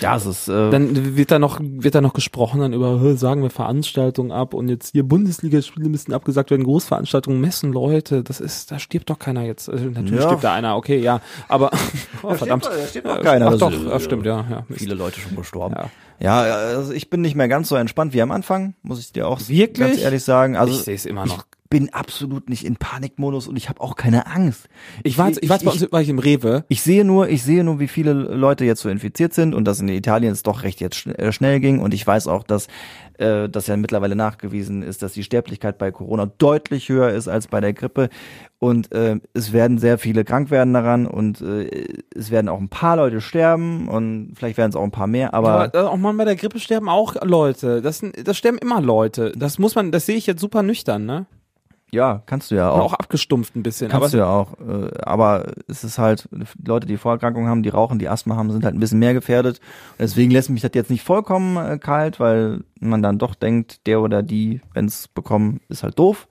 Ja, 0.01 0.17
es 0.17 0.27
ist 0.27 0.49
äh, 0.49 0.71
Dann 0.71 1.17
wird 1.17 1.31
da 1.31 1.39
noch, 1.39 1.59
wird 1.61 1.95
da 1.95 2.01
noch 2.01 2.13
gesprochen 2.15 2.61
dann 2.61 2.73
über, 2.73 3.01
"Hä, 3.01 3.15
sagen 3.17 3.43
wir 3.43 3.51
Veranstaltungen 3.51 4.33
ab 4.33 4.55
und 4.55 4.69
jetzt 4.69 4.93
hier 4.93 5.03
Bundesligaspiele 5.03 5.89
müssen 5.89 6.13
abgesagt 6.13 6.51
werden, 6.51 6.65
Großveranstaltungen, 6.65 7.41
Messen, 7.41 7.73
Leute, 7.73 8.23
das 8.23 8.41
ist, 8.41 8.71
da 8.71 8.79
stirbt 8.79 9.11
doch 9.11 9.19
keiner 9.19 9.43
jetzt. 9.43 9.69
Also, 9.69 9.85
natürlich 9.87 10.13
Ja. 10.21 10.23
stirbt 10.23 10.45
da 10.45 10.55
einer, 10.55 10.77
okay, 10.77 10.99
ja, 11.01 11.21
aber, 11.49 11.71
oh, 12.23 12.35
verdammt. 12.35 12.67
da 12.67 12.87
steht 12.87 13.05
Ja, 13.05 13.15
noch 13.17 13.23
keiner. 13.23 13.47
Ach 13.47 13.51
Das 13.53 13.61
doch, 13.61 13.73
ist, 13.73 13.85
ja, 13.85 14.01
stimmt, 14.01 14.27
ja, 14.27 14.45
ja. 14.49 14.65
Viele 14.71 14.95
Leute 14.95 15.21
schon 15.21 15.37
gestorben. 15.37 15.75
Ja. 15.77 15.91
Ja, 16.23 16.43
also 16.43 16.93
ich 16.93 17.09
bin 17.09 17.23
nicht 17.23 17.35
mehr 17.35 17.49
ganz 17.49 17.69
so 17.69 17.77
entspannt 17.77 18.13
wie 18.13 18.21
am 18.21 18.31
Anfang, 18.31 18.75
muss 18.83 19.01
ich 19.01 19.11
dir 19.13 19.27
auch 19.27 19.41
Wirklich? 19.49 19.79
ganz 19.79 19.99
ehrlich 19.99 20.23
sagen. 20.23 20.55
Also 20.57 20.75
ich 20.75 20.81
sehe 20.81 20.95
es 20.95 21.07
immer 21.07 21.25
noch. 21.25 21.45
Bin 21.71 21.95
absolut 21.95 22.51
nicht 22.51 22.65
in 22.67 22.77
Panikmodus 22.77 23.47
und 23.47 23.57
ich 23.57 23.69
habe 23.69 23.81
auch 23.81 23.95
keine 23.95 24.27
Angst. 24.27 24.69
Ich 25.05 25.17
war, 25.19 25.29
jetzt, 25.29 25.41
ich 25.41 25.49
war 25.49 25.57
jetzt 25.57 25.65
bei 25.65 25.71
uns, 25.71 25.93
war 25.93 26.03
ich 26.03 26.09
im 26.09 26.19
Rewe. 26.19 26.65
Ich 26.69 26.83
sehe 26.83 27.05
nur, 27.05 27.29
ich 27.29 27.45
sehe 27.45 27.63
nur, 27.63 27.79
wie 27.79 27.87
viele 27.87 28.13
Leute 28.13 28.65
jetzt 28.65 28.81
so 28.81 28.89
infiziert 28.89 29.33
sind 29.33 29.55
und 29.55 29.65
dass 29.65 29.81
in 29.81 29.89
Italien 29.89 30.33
es 30.33 30.43
doch 30.43 30.65
recht 30.65 30.81
jetzt 30.81 30.97
schn 30.97 31.15
äh, 31.15 31.31
schnell 31.31 31.61
ging 31.61 31.79
und 31.79 31.95
ich 31.95 32.05
weiß 32.05 32.27
auch, 32.27 32.43
dass 32.43 32.67
äh, 33.19 33.49
das 33.49 33.69
ja 33.69 33.77
mittlerweile 33.77 34.17
nachgewiesen 34.17 34.83
ist, 34.83 35.05
dass 35.05 35.13
die 35.13 35.23
Sterblichkeit 35.23 35.79
bei 35.79 35.93
Corona 35.93 36.27
deutlich 36.27 36.89
höher 36.89 37.11
ist 37.11 37.29
als 37.29 37.47
bei 37.47 37.61
der 37.61 37.73
Grippe 37.73 38.09
und 38.59 38.91
äh, 38.91 39.21
es 39.33 39.53
werden 39.53 39.79
sehr 39.79 39.99
viele 39.99 40.25
krank 40.25 40.51
werden 40.51 40.75
daran 40.75 41.07
und 41.07 41.41
äh, 41.41 41.87
es 42.13 42.33
werden 42.33 42.49
auch 42.49 42.59
ein 42.59 42.69
paar 42.69 42.97
Leute 42.97 43.21
sterben 43.21 43.87
und 43.87 44.33
vielleicht 44.35 44.59
werden 44.59 44.71
es 44.71 44.77
auch 44.77 44.83
ein 44.83 44.91
paar 44.91 45.07
mehr, 45.07 45.35
aber, 45.35 45.51
Aber 45.51 45.75
äh, 45.79 45.87
auch 45.87 45.97
mal 45.97 46.15
bei 46.15 46.25
der 46.25 46.37
Grippe 46.37 46.59
sterben 46.59 46.89
auch 46.89 47.15
Leute. 47.23 47.81
Das, 47.81 48.03
das 48.25 48.37
sterben 48.37 48.59
immer 48.59 48.81
Leute. 48.81 49.33
Das 49.37 49.61
muss 49.61 49.77
man, 49.77 49.93
das 49.93 50.07
sehe 50.07 50.17
ich 50.17 50.27
jetzt 50.27 50.41
super 50.41 50.65
nüchtern, 50.65 51.07
ne? 51.07 51.27
Ja, 51.93 52.23
kannst 52.27 52.51
du 52.51 52.55
ja 52.55 52.71
Und 52.71 52.81
auch. 52.81 52.93
auch 52.93 52.95
abgestumpft 52.95 53.57
ein 53.57 53.63
bisschen. 53.63 53.91
Kannst 53.91 54.07
aber 54.07 54.11
du 54.13 54.19
ja 54.19 54.29
auch. 54.29 54.53
Äh, 54.61 54.91
aber 55.03 55.53
es 55.67 55.85
ist 55.85 55.99
halt, 55.99 56.29
Leute, 56.65 56.87
die 56.87 56.97
Vorerkrankungen 56.97 57.49
haben, 57.49 57.63
die 57.63 57.69
rauchen, 57.69 57.99
die 57.99 58.09
Asthma 58.09 58.37
haben, 58.37 58.51
sind 58.51 58.65
halt 58.65 58.75
ein 58.75 58.81
bisschen 58.81 58.99
mehr 58.99 59.15
gefährdet. 59.15 59.59
Und 59.93 60.01
deswegen 60.01 60.31
lässt 60.31 60.51
mich 60.51 60.63
das 60.63 60.71
jetzt 60.75 60.91
nicht 60.91 61.03
vollkommen 61.03 61.57
äh, 61.57 61.79
kalt, 61.79 62.21
weil 62.21 62.65
man 62.79 63.03
dann 63.03 63.19
doch 63.19 63.35
denkt, 63.35 63.87
der 63.87 64.01
oder 64.01 64.23
die, 64.23 64.61
wenn 64.73 64.87
es 64.87 65.09
bekommen, 65.09 65.61
ist 65.69 65.83
halt 65.83 65.99
doof. 65.99 66.29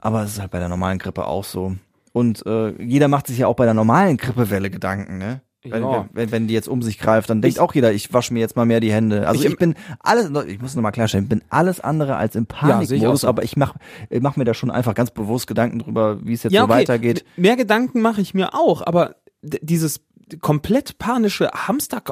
Aber 0.00 0.22
es 0.22 0.32
ist 0.32 0.40
halt 0.40 0.50
bei 0.50 0.58
der 0.58 0.68
normalen 0.68 0.98
Grippe 0.98 1.26
auch 1.26 1.44
so. 1.44 1.76
Und 2.12 2.44
äh, 2.46 2.70
jeder 2.82 3.08
macht 3.08 3.26
sich 3.26 3.38
ja 3.38 3.46
auch 3.48 3.56
bei 3.56 3.64
der 3.64 3.74
normalen 3.74 4.16
Grippewelle 4.18 4.70
Gedanken, 4.70 5.18
ne? 5.18 5.40
Wenn, 5.66 5.82
Ja. 5.82 6.06
wenn, 6.12 6.30
wenn 6.30 6.46
die 6.46 6.52
jetzt 6.52 6.68
um 6.68 6.82
sich 6.82 6.98
greift, 6.98 7.30
dann 7.30 7.40
denkt 7.40 7.56
Ich- 7.56 7.60
auch 7.60 7.74
jeder, 7.74 7.90
ich 7.92 8.12
wasche 8.12 8.34
mir 8.34 8.40
jetzt 8.40 8.54
mal 8.54 8.66
mehr 8.66 8.80
die 8.80 8.92
Hände. 8.92 9.26
Also 9.26 9.42
Ich- 9.44 9.50
ich, 9.52 9.56
bin 9.56 9.74
alles, 10.00 10.30
ich 10.46 10.60
muss 10.60 10.74
nochmal 10.74 10.92
klarstellen, 10.92 11.24
ich 11.24 11.28
bin 11.30 11.42
alles 11.48 11.80
andere 11.80 12.16
als 12.16 12.36
im 12.36 12.46
Ja, 12.50 12.56
Panikmodus, 12.76 13.22
so. 13.22 13.28
aber 13.28 13.42
ich 13.44 13.56
mach, 13.56 13.74
ich 14.10 14.20
mach 14.20 14.36
mir 14.36 14.44
da 14.44 14.52
schon 14.52 14.70
einfach 14.70 14.94
ganz 14.94 15.10
bewusst 15.10 15.46
Gedanken 15.46 15.78
drüber, 15.78 16.18
wie 16.22 16.34
es 16.34 16.42
jetzt 16.42 16.52
ja, 16.52 16.60
so 16.60 16.64
okay. 16.66 16.74
weitergeht. 16.74 17.24
Mehr 17.38 17.56
Gedanken 17.56 18.02
mache 18.02 18.20
ich 18.20 18.34
mir 18.34 18.54
auch, 18.54 18.82
aber 18.86 19.16
dieses 19.42 20.00
komplett 20.40 20.98
panische 20.98 21.50
Hamster, 21.50 22.02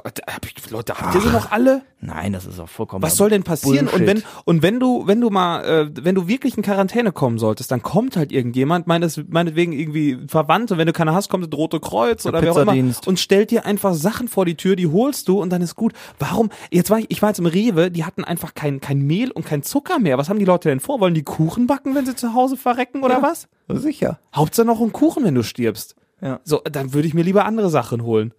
Leute, 0.70 0.94
habt 0.94 1.14
ihr 1.14 1.20
sie 1.20 1.30
noch 1.30 1.50
alle? 1.50 1.82
Nein, 2.00 2.32
das 2.32 2.46
ist 2.46 2.58
auch 2.58 2.68
vollkommen. 2.68 3.02
Was 3.02 3.16
soll 3.16 3.30
denn 3.30 3.44
passieren? 3.44 3.86
Und 3.86 4.00
wenn 4.00 4.06
Bullshit. 4.06 4.26
und 4.44 4.62
wenn 4.62 4.80
du 4.80 5.06
wenn 5.06 5.20
du 5.20 5.30
mal 5.30 5.64
äh, 5.64 5.90
wenn 6.04 6.16
du 6.16 6.26
wirklich 6.26 6.56
in 6.56 6.64
Quarantäne 6.64 7.12
kommen 7.12 7.38
solltest, 7.38 7.70
dann 7.70 7.82
kommt 7.82 8.16
halt 8.16 8.32
irgendjemand, 8.32 8.88
meines 8.88 9.22
meinetwegen 9.28 9.72
irgendwie 9.72 10.18
Verwandte, 10.26 10.78
wenn 10.78 10.86
du 10.86 10.92
keine 10.92 11.14
hast, 11.14 11.28
kommt 11.28 11.46
das 11.46 11.56
Rote 11.56 11.78
Kreuz 11.78 12.26
oder 12.26 12.42
wer 12.42 12.52
auch 12.52 12.58
immer 12.58 12.74
und 13.06 13.20
stellt 13.20 13.52
dir 13.52 13.66
einfach 13.66 13.94
Sachen 13.94 14.26
vor 14.26 14.44
die 14.44 14.56
Tür, 14.56 14.74
die 14.74 14.88
holst 14.88 15.28
du 15.28 15.40
und 15.40 15.50
dann 15.50 15.62
ist 15.62 15.76
gut. 15.76 15.92
Warum? 16.18 16.50
Jetzt 16.70 16.90
war 16.90 16.98
ich 16.98 17.06
ich 17.08 17.22
war 17.22 17.30
jetzt 17.30 17.38
im 17.38 17.46
Rewe, 17.46 17.90
die 17.90 18.04
hatten 18.04 18.24
einfach 18.24 18.54
kein 18.54 18.80
kein 18.80 19.02
Mehl 19.02 19.30
und 19.30 19.46
kein 19.46 19.62
Zucker 19.62 20.00
mehr. 20.00 20.18
Was 20.18 20.28
haben 20.28 20.40
die 20.40 20.44
Leute 20.44 20.70
denn 20.70 20.80
vor? 20.80 20.98
Wollen 20.98 21.14
die 21.14 21.22
Kuchen 21.22 21.68
backen, 21.68 21.94
wenn 21.94 22.04
sie 22.04 22.16
zu 22.16 22.34
Hause 22.34 22.56
verrecken 22.56 23.04
oder 23.04 23.22
was? 23.22 23.48
Sicher. 23.68 24.18
Hauptsache 24.34 24.66
noch 24.66 24.80
ein 24.80 24.92
Kuchen, 24.92 25.24
wenn 25.24 25.34
du 25.34 25.42
stirbst. 25.42 25.94
Ja. 26.22 26.40
So, 26.44 26.62
dann 26.64 26.94
würde 26.94 27.08
ich 27.08 27.14
mir 27.14 27.24
lieber 27.24 27.44
andere 27.44 27.68
Sachen 27.68 28.02
holen. 28.04 28.32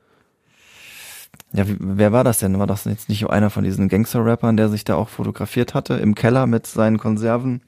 Ja, 1.52 1.68
wie, 1.68 1.78
wer 1.80 2.12
war 2.12 2.24
das 2.24 2.40
denn? 2.40 2.58
War 2.58 2.66
das 2.68 2.86
jetzt 2.86 3.10
nicht 3.10 3.30
einer 3.30 3.50
von 3.50 3.64
diesen 3.64 3.90
Gangster-Rappern, 3.90 4.58
der 4.58 4.70
sich 4.70 4.86
da 4.86 4.96
auch 4.96 5.10
fotografiert 5.10 5.74
hatte 5.74 5.96
im 5.96 6.16
Keller 6.16 6.48
mit 6.48 6.66
seinen 6.66 6.98
Konserven? 6.98 7.62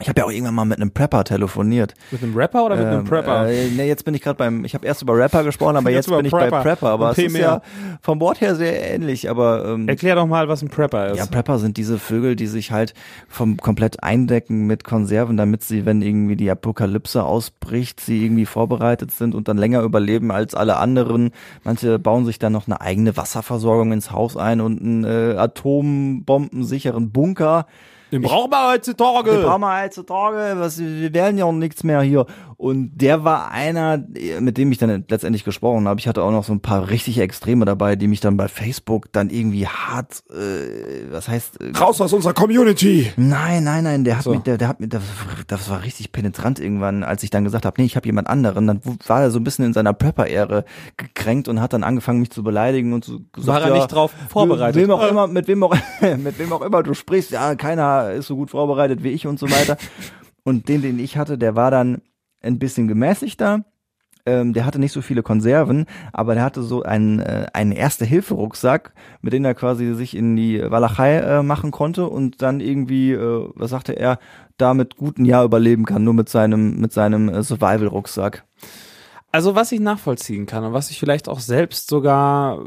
Ich 0.00 0.08
habe 0.08 0.20
ja 0.20 0.26
auch 0.26 0.30
irgendwann 0.32 0.56
mal 0.56 0.64
mit 0.64 0.80
einem 0.80 0.90
Prepper 0.90 1.22
telefoniert. 1.22 1.94
Mit 2.10 2.20
einem 2.20 2.34
Rapper 2.36 2.66
oder 2.66 2.74
mit 2.74 2.84
einem 2.86 2.98
Ähm, 3.00 3.04
Prepper? 3.04 3.48
Äh, 3.48 3.68
nee, 3.76 3.86
jetzt 3.86 4.04
bin 4.04 4.12
ich 4.12 4.22
gerade 4.22 4.36
beim, 4.36 4.64
ich 4.64 4.74
habe 4.74 4.84
erst 4.84 5.02
über 5.02 5.16
Rapper 5.16 5.44
gesprochen, 5.44 5.76
aber 5.76 5.90
Jetzt 5.90 6.08
jetzt, 6.08 6.16
bin 6.16 6.26
ich 6.26 6.32
Prepper. 6.32 6.50
bei 6.50 6.62
Prepper. 6.62 6.88
Aber 6.88 7.12
es 7.12 7.18
ist 7.18 7.36
ja 7.36 7.62
vom 8.02 8.18
Wort 8.18 8.40
her 8.40 8.56
sehr 8.56 8.92
ähnlich. 8.92 9.30
Aber 9.30 9.64
ähm, 9.64 9.86
Erklär 9.88 10.16
doch 10.16 10.26
mal, 10.26 10.48
was 10.48 10.62
ein 10.62 10.68
Prepper 10.68 11.12
ist. 11.12 11.18
Ja, 11.18 11.26
Prepper 11.26 11.60
sind 11.60 11.76
diese 11.76 12.00
Vögel, 12.00 12.34
die 12.34 12.48
sich 12.48 12.72
halt 12.72 12.92
vom 13.28 13.56
komplett 13.56 14.02
eindecken 14.02 14.66
mit 14.66 14.82
Konserven, 14.82 15.36
damit 15.36 15.62
sie, 15.62 15.86
wenn 15.86 16.02
irgendwie 16.02 16.34
die 16.34 16.50
Apokalypse 16.50 17.22
ausbricht, 17.22 18.00
sie 18.00 18.24
irgendwie 18.24 18.46
vorbereitet 18.46 19.12
sind 19.12 19.32
und 19.32 19.46
dann 19.46 19.58
länger 19.58 19.82
überleben 19.82 20.32
als 20.32 20.56
alle 20.56 20.76
anderen. 20.76 21.30
Manche 21.62 22.00
bauen 22.00 22.24
sich 22.26 22.40
dann 22.40 22.52
noch 22.52 22.66
eine 22.66 22.80
eigene 22.80 23.16
Wasserversorgung 23.16 23.92
ins 23.92 24.10
Haus 24.10 24.36
ein 24.36 24.60
und 24.60 24.80
einen 24.82 25.04
äh, 25.04 25.36
atombombensicheren 25.38 27.10
Bunker. 27.12 27.66
Den 28.14 28.22
brauchen 28.22 28.50
wir 28.50 28.72
heutzutage. 28.72 29.30
Den 29.32 29.42
brauchen 29.42 29.60
wir 29.60 29.82
heutzutage, 29.82 30.60
was, 30.60 30.78
wir 30.78 31.12
werden 31.12 31.38
ja 31.38 31.44
auch 31.44 31.52
nichts 31.52 31.82
mehr 31.84 32.00
hier. 32.02 32.26
Und 32.56 32.92
der 32.94 33.24
war 33.24 33.50
einer, 33.50 34.02
mit 34.40 34.56
dem 34.56 34.72
ich 34.72 34.78
dann 34.78 35.04
letztendlich 35.08 35.44
gesprochen 35.44 35.88
habe. 35.88 35.98
Ich 36.00 36.08
hatte 36.08 36.22
auch 36.22 36.30
noch 36.30 36.44
so 36.44 36.52
ein 36.52 36.60
paar 36.60 36.88
richtige 36.88 37.22
Extreme 37.22 37.64
dabei, 37.64 37.96
die 37.96 38.06
mich 38.06 38.20
dann 38.20 38.36
bei 38.36 38.48
Facebook 38.48 39.12
dann 39.12 39.28
irgendwie 39.28 39.66
hart, 39.66 40.22
äh, 40.30 41.10
was 41.10 41.28
heißt, 41.28 41.60
äh, 41.60 41.76
Raus 41.76 42.00
aus 42.00 42.12
unserer 42.12 42.32
Community! 42.32 43.12
Nein, 43.16 43.64
nein, 43.64 43.84
nein, 43.84 44.04
der 44.04 44.16
hat 44.16 44.24
So. 44.24 44.30
mich, 44.30 44.40
der, 44.42 44.56
der 44.56 44.68
hat 44.68 44.80
mir, 44.80 44.88
das, 44.88 45.02
das 45.46 45.68
war 45.68 45.82
richtig 45.82 46.12
penetrant 46.12 46.60
irgendwann, 46.60 47.02
als 47.02 47.22
ich 47.22 47.30
dann 47.30 47.44
gesagt 47.44 47.66
habe, 47.66 47.74
nee, 47.80 47.86
ich 47.86 47.96
habe 47.96 48.06
jemand 48.06 48.28
anderen. 48.28 48.66
Dann 48.66 48.80
war 49.06 49.22
er 49.22 49.30
so 49.30 49.40
ein 49.40 49.44
bisschen 49.44 49.64
in 49.64 49.72
seiner 49.72 49.92
Prepper-Ehre 49.92 50.64
gekränkt 50.96 51.48
und 51.48 51.60
hat 51.60 51.72
dann 51.72 51.82
angefangen, 51.82 52.20
mich 52.20 52.30
zu 52.30 52.42
beleidigen 52.42 52.92
und 52.92 53.04
so 53.04 53.18
gesagt, 53.32 53.48
War 53.48 53.62
er 53.62 53.68
ja, 53.68 53.74
nicht 53.74 53.92
drauf 53.92 54.12
vorbereitet? 54.28 54.80
Wem 54.80 54.90
auch 54.90 55.06
immer, 55.06 55.26
mit 55.26 55.48
wem 55.48 55.62
auch, 55.64 55.74
mit 56.18 56.38
wem 56.38 56.52
auch 56.52 56.62
immer 56.62 56.82
du 56.82 56.94
sprichst, 56.94 57.32
ja, 57.32 57.54
keiner 57.56 58.03
ist 58.10 58.26
so 58.26 58.36
gut 58.36 58.50
vorbereitet 58.50 59.02
wie 59.02 59.10
ich 59.10 59.26
und 59.26 59.38
so 59.38 59.50
weiter. 59.50 59.76
und 60.44 60.68
den, 60.68 60.82
den 60.82 60.98
ich 60.98 61.16
hatte, 61.16 61.38
der 61.38 61.56
war 61.56 61.70
dann 61.70 62.02
ein 62.42 62.58
bisschen 62.58 62.88
gemäßigter. 62.88 63.64
ähm, 64.26 64.54
der 64.54 64.64
hatte 64.64 64.78
nicht 64.78 64.92
so 64.92 65.02
viele 65.02 65.22
Konserven, 65.22 65.84
aber 66.12 66.34
der 66.34 66.44
hatte 66.44 66.62
so 66.62 66.82
einen, 66.82 67.20
äh, 67.20 67.46
einen 67.52 67.72
Erste-Hilfe-Rucksack, 67.72 68.94
mit 69.20 69.34
dem 69.34 69.44
er 69.44 69.54
quasi 69.54 69.94
sich 69.94 70.16
in 70.16 70.34
die 70.34 70.62
Walachei 70.62 71.16
äh, 71.18 71.42
machen 71.42 71.70
konnte 71.70 72.08
und 72.08 72.40
dann 72.40 72.60
irgendwie, 72.60 73.12
äh, 73.12 73.48
was 73.54 73.70
sagte 73.70 73.92
er, 73.92 74.18
damit 74.56 74.96
gut 74.96 75.18
ein 75.18 75.26
Jahr 75.26 75.44
überleben 75.44 75.84
kann, 75.84 76.04
nur 76.04 76.14
mit 76.14 76.30
seinem, 76.30 76.80
mit 76.80 76.92
seinem 76.92 77.28
äh, 77.28 77.42
Survival-Rucksack. 77.42 78.44
Also 79.34 79.56
was 79.56 79.72
ich 79.72 79.80
nachvollziehen 79.80 80.46
kann 80.46 80.62
und 80.62 80.72
was 80.74 80.90
ich 80.90 81.00
vielleicht 81.00 81.28
auch 81.28 81.40
selbst 81.40 81.88
sogar 81.88 82.64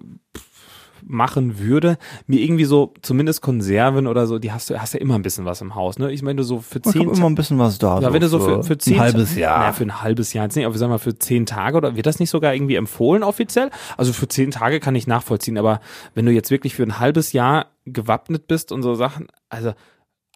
machen 1.06 1.60
würde, 1.60 1.98
mir 2.26 2.42
irgendwie 2.42 2.66
so 2.66 2.94
zumindest 3.02 3.42
Konserven 3.42 4.08
oder 4.08 4.28
so, 4.28 4.40
die 4.40 4.52
hast 4.52 4.70
du 4.70 4.80
hast 4.80 4.94
ja 4.94 5.00
immer 5.00 5.16
ein 5.16 5.22
bisschen 5.22 5.46
was 5.46 5.62
im 5.62 5.76
Haus, 5.76 6.00
ne? 6.00 6.12
Ich 6.12 6.22
meine 6.22 6.44
so 6.44 6.60
für 6.60 6.80
Ich 6.80 6.86
hab 6.86 6.94
zehn 6.94 7.10
immer 7.10 7.30
ein 7.30 7.36
bisschen 7.36 7.60
was 7.60 7.78
da. 7.78 8.00
ja, 8.00 8.14
wenn 8.14 8.22
du 8.22 8.28
so 8.30 8.40
für, 8.40 8.64
für 8.64 8.78
zehn 8.78 8.96
ein 8.96 9.00
halbes 9.00 9.36
Jahr. 9.36 9.66
Ja, 9.66 9.74
für 9.74 9.84
ein 9.84 10.02
halbes 10.02 10.34
Jahr 10.34 10.46
jetzt 10.46 10.56
nicht, 10.56 10.66
aber 10.66 10.74
wir 10.76 10.80
sagen 10.80 10.92
mal 10.92 10.98
für 10.98 11.18
zehn 11.18 11.46
Tage 11.46 11.78
oder 11.78 11.96
wird 11.96 12.06
das 12.06 12.20
nicht 12.20 12.30
sogar 12.30 12.54
irgendwie 12.54 12.76
empfohlen 12.76 13.24
offiziell? 13.24 13.70
Also 13.98 14.14
für 14.14 14.28
zehn 14.28 14.52
Tage 14.52 14.80
kann 14.80 14.96
ich 14.96 15.08
nachvollziehen, 15.08 15.58
aber 15.58 15.82
wenn 16.16 16.26
du 16.26 16.32
jetzt 16.32 16.52
wirklich 16.52 16.76
für 16.76 16.84
ein 16.84 17.00
halbes 17.00 17.34
Jahr 17.34 17.68
gewappnet 17.86 18.48
bist 18.48 18.72
und 18.72 18.84
so 18.84 18.96
Sachen, 18.96 19.28
also 19.50 19.74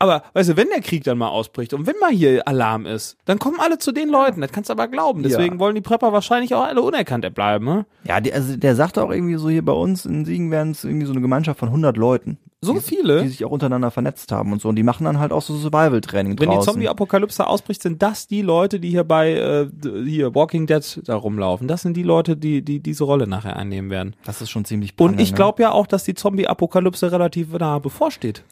aber 0.01 0.23
weißt 0.33 0.49
du, 0.49 0.57
wenn 0.57 0.67
der 0.69 0.81
Krieg 0.81 1.03
dann 1.03 1.17
mal 1.17 1.29
ausbricht 1.29 1.73
und 1.73 1.85
wenn 1.87 1.95
mal 1.99 2.11
hier 2.11 2.47
Alarm 2.47 2.85
ist, 2.85 3.17
dann 3.25 3.39
kommen 3.39 3.59
alle 3.59 3.77
zu 3.77 3.91
den 3.91 4.09
Leuten. 4.09 4.41
Das 4.41 4.51
kannst 4.51 4.69
du 4.69 4.73
aber 4.73 4.87
glauben. 4.87 5.23
Deswegen 5.23 5.55
Ja. 5.55 5.59
wollen 5.59 5.75
die 5.75 5.81
Prepper 5.81 6.11
wahrscheinlich 6.13 6.53
auch 6.55 6.63
alle 6.63 6.81
unerkannt 6.81 7.33
bleiben. 7.33 7.65
Ne? 7.65 7.85
Ja, 8.03 8.19
die, 8.19 8.33
also 8.33 8.57
der 8.57 8.75
sagte 8.75 9.03
auch 9.03 9.11
irgendwie 9.11 9.35
so 9.35 9.49
hier 9.49 9.63
bei 9.63 9.73
uns 9.73 10.05
in 10.05 10.25
Siegen 10.25 10.51
wären 10.51 10.71
es 10.71 10.83
irgendwie 10.83 11.05
so 11.05 11.13
eine 11.13 11.21
Gemeinschaft 11.21 11.59
von 11.59 11.69
100 11.69 11.95
Leuten. 11.97 12.37
So 12.63 12.73
die, 12.73 12.79
viele? 12.79 13.23
Die 13.23 13.29
sich 13.29 13.43
auch 13.43 13.49
untereinander 13.49 13.89
vernetzt 13.89 14.31
haben 14.31 14.53
und 14.53 14.61
so. 14.61 14.69
Und 14.69 14.75
die 14.75 14.83
machen 14.83 15.05
dann 15.05 15.17
halt 15.17 15.31
auch 15.31 15.41
so 15.41 15.55
Survival-Training 15.55 16.39
Wenn 16.39 16.49
die 16.51 16.55
draußen. 16.55 16.73
Zombie-Apokalypse 16.73 17.47
ausbricht, 17.47 17.81
sind 17.81 18.03
das 18.03 18.27
die 18.27 18.43
Leute, 18.43 18.79
die 18.79 18.91
hier 18.91 19.03
bei 19.03 19.31
äh, 19.31 19.67
hier 20.05 20.35
Walking 20.35 20.67
Dead 20.67 21.01
da 21.03 21.15
rumlaufen. 21.15 21.67
Das 21.67 21.81
sind 21.81 21.97
die 21.97 22.03
Leute, 22.03 22.37
die, 22.37 22.61
die 22.61 22.79
diese 22.79 23.03
Rolle 23.03 23.25
nachher 23.25 23.55
einnehmen 23.57 23.89
werden. 23.89 24.15
das 24.25 24.43
ist 24.43 24.51
schon 24.51 24.63
ziemlich 24.63 24.93
Und 24.99 25.13
bange, 25.13 25.23
ich 25.23 25.31
ne? 25.31 25.35
glaube 25.37 25.63
ja 25.63 25.71
auch, 25.71 25.87
dass 25.87 26.03
die 26.03 26.13
Zombie-Apokalypse 26.13 27.11
relativ 27.11 27.51
nah 27.53 27.79
bevorsteht. 27.79 28.43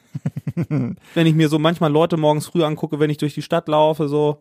wenn 0.55 0.97
ich 1.27 1.35
mir 1.35 1.47
so 1.47 1.59
manchmal 1.59 1.91
Leute 1.91 2.17
morgens 2.17 2.47
früh 2.47 2.63
angucke, 2.63 2.99
wenn 2.99 3.11
ich 3.11 3.17
durch 3.17 3.35
die 3.35 3.43
Stadt 3.43 3.67
laufe, 3.67 4.07
so 4.07 4.39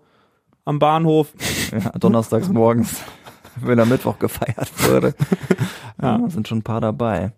am 0.64 0.79
Bahnhof. 0.79 1.35
Ja, 1.73 1.91
donnerstags 1.91 2.49
morgens, 2.49 3.03
wenn 3.57 3.79
am 3.79 3.91
Mittwoch 3.91 4.19
gefeiert 4.19 4.71
wurde. 4.89 5.14
ja. 6.01 6.19
sind 6.31 6.49
schon 6.49 6.59
ein 6.59 6.62
paar 6.62 6.81
dabei. 6.81 7.33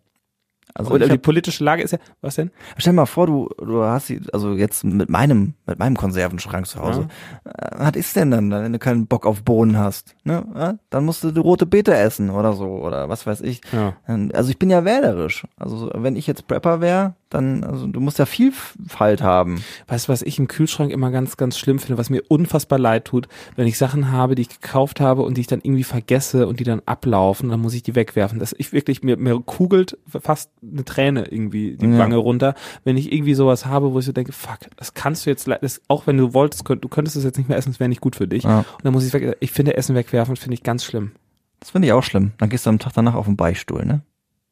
Also 0.75 0.93
Oder 0.93 1.09
die 1.09 1.18
politische 1.18 1.64
Lage 1.64 1.83
ist 1.83 1.93
ja, 1.93 1.99
was 2.21 2.37
denn? 2.37 2.51
stell 2.77 2.93
dir 2.93 2.97
mal 2.97 3.07
vor, 3.07 3.27
du, 3.27 3.49
du 3.59 3.83
hast 3.83 4.09
die, 4.09 4.21
also 4.33 4.55
jetzt 4.55 4.85
mit 4.85 5.09
meinem, 5.09 5.55
mit 5.66 5.79
meinem 5.79 5.97
Konservenschrank 5.97 6.66
zu 6.66 6.81
Hause. 6.81 7.09
Äh, 7.45 7.51
Was 7.77 7.93
ist 7.97 8.16
denn 8.16 8.31
dann, 8.31 8.51
wenn 8.51 8.73
du 8.73 8.79
keinen 8.79 9.07
Bock 9.07 9.27
auf 9.27 9.43
Bohnen 9.43 9.79
hast? 9.79 10.14
Ne? 10.25 10.45
Ja? 10.55 10.75
Dann 10.91 11.05
musst 11.05 11.25
du 11.25 11.31
die 11.31 11.41
rote 11.41 11.66
Beete 11.66 11.95
essen 11.95 12.31
oder 12.31 12.53
so, 12.53 12.66
oder 12.66 13.09
was 13.09 13.27
weiß 13.27 13.41
ich. 13.41 13.61
Ja. 13.73 13.97
Also 14.33 14.51
ich 14.51 14.59
bin 14.59 14.71
ja 14.71 14.85
wählerisch. 14.85 15.47
Also 15.57 15.91
wenn 15.95 16.16
ich 16.16 16.27
jetzt 16.27 16.47
Prepper 16.47 16.81
wäre, 16.81 17.14
dann, 17.31 17.64
also 17.64 17.87
du 17.87 18.01
musst 18.01 18.18
ja 18.18 18.26
Vielfalt 18.26 19.22
haben. 19.22 19.64
Weißt 19.87 20.09
du, 20.09 20.12
was 20.12 20.22
ich 20.22 20.39
im 20.39 20.49
Kühlschrank 20.49 20.91
immer 20.91 21.11
ganz, 21.11 21.37
ganz 21.37 21.59
schlimm 21.59 21.78
finde, 21.78 21.97
was 21.97 22.11
mir 22.11 22.22
unfassbar 22.28 22.78
leid 22.78 23.07
tut, 23.07 23.28
wenn 23.57 23.66
ich 23.66 23.78
Sachen 23.78 24.11
habe, 24.11 24.35
die 24.35 24.43
ich 24.43 24.61
gekauft 24.61 25.01
habe 25.01 25.22
und 25.22 25.37
die 25.37 25.43
ich 25.43 25.47
dann 25.47 25.61
irgendwie 25.62 25.85
vergesse 25.85 26.47
und 26.47 26.61
die 26.61 26.64
dann 26.64 26.83
ablaufen, 26.87 27.49
dann 27.49 27.61
muss 27.61 27.74
ich 27.74 27.83
die 27.83 27.95
wegwerfen. 27.95 28.39
Das 28.39 28.55
ich 28.59 28.72
wirklich, 28.72 29.03
mir, 29.03 29.16
mir 29.16 29.41
kugelt 29.41 29.97
fast 30.07 30.51
eine 30.62 30.85
Träne 30.85 31.26
irgendwie 31.31 31.76
die 31.76 31.87
Ja. 31.87 31.99
Wange 31.99 32.16
runter, 32.16 32.55
wenn 32.85 32.97
ich 32.97 33.12
irgendwie 33.12 33.35
sowas 33.35 33.64
habe, 33.64 33.93
wo 33.93 33.99
ich 34.01 34.05
so 34.05 34.12
denke, 34.12 34.33
fuck, 34.33 34.59
das 34.76 34.95
kannst 34.95 35.24
du 35.24 35.31
jetzt, 35.31 35.49
das, 35.49 35.81
auch 35.89 36.07
wenn 36.07 36.16
du 36.16 36.35
wolltest, 36.35 36.64
könnt, 36.64 36.85
du 36.85 36.89
könntest 36.89 37.16
es 37.16 37.24
jetzt 37.24 37.39
nicht 37.39 37.49
mehr 37.49 37.59
essen, 37.59 37.70
es 37.70 37.81
wäre 37.81 37.89
nicht 37.89 38.01
gut 38.01 38.16
für 38.16 38.26
dich. 38.26 38.45
Ja. 38.45 38.59
Und 38.59 38.85
dann 38.85 38.93
muss 38.93 39.07
ich 39.07 39.12
weg, 39.12 39.37
ich 39.41 39.53
finde 39.53 39.76
Essen 39.76 39.95
wegwerfen, 39.95 40.37
finde 40.37 40.55
ich 40.55 40.62
ganz 40.62 40.85
schlimm. 40.85 41.12
Das 41.61 41.70
finde 41.70 41.87
ich 41.87 41.93
auch 41.93 42.03
schlimm. 42.03 42.33
Dann 42.39 42.49
gehst 42.49 42.66
du 42.66 42.70
am 42.70 42.78
Tag 42.78 42.93
danach 42.95 43.14
auf 43.14 43.26
den 43.26 43.37
Beichtstuhl, 43.37 43.85
ne? 43.85 44.01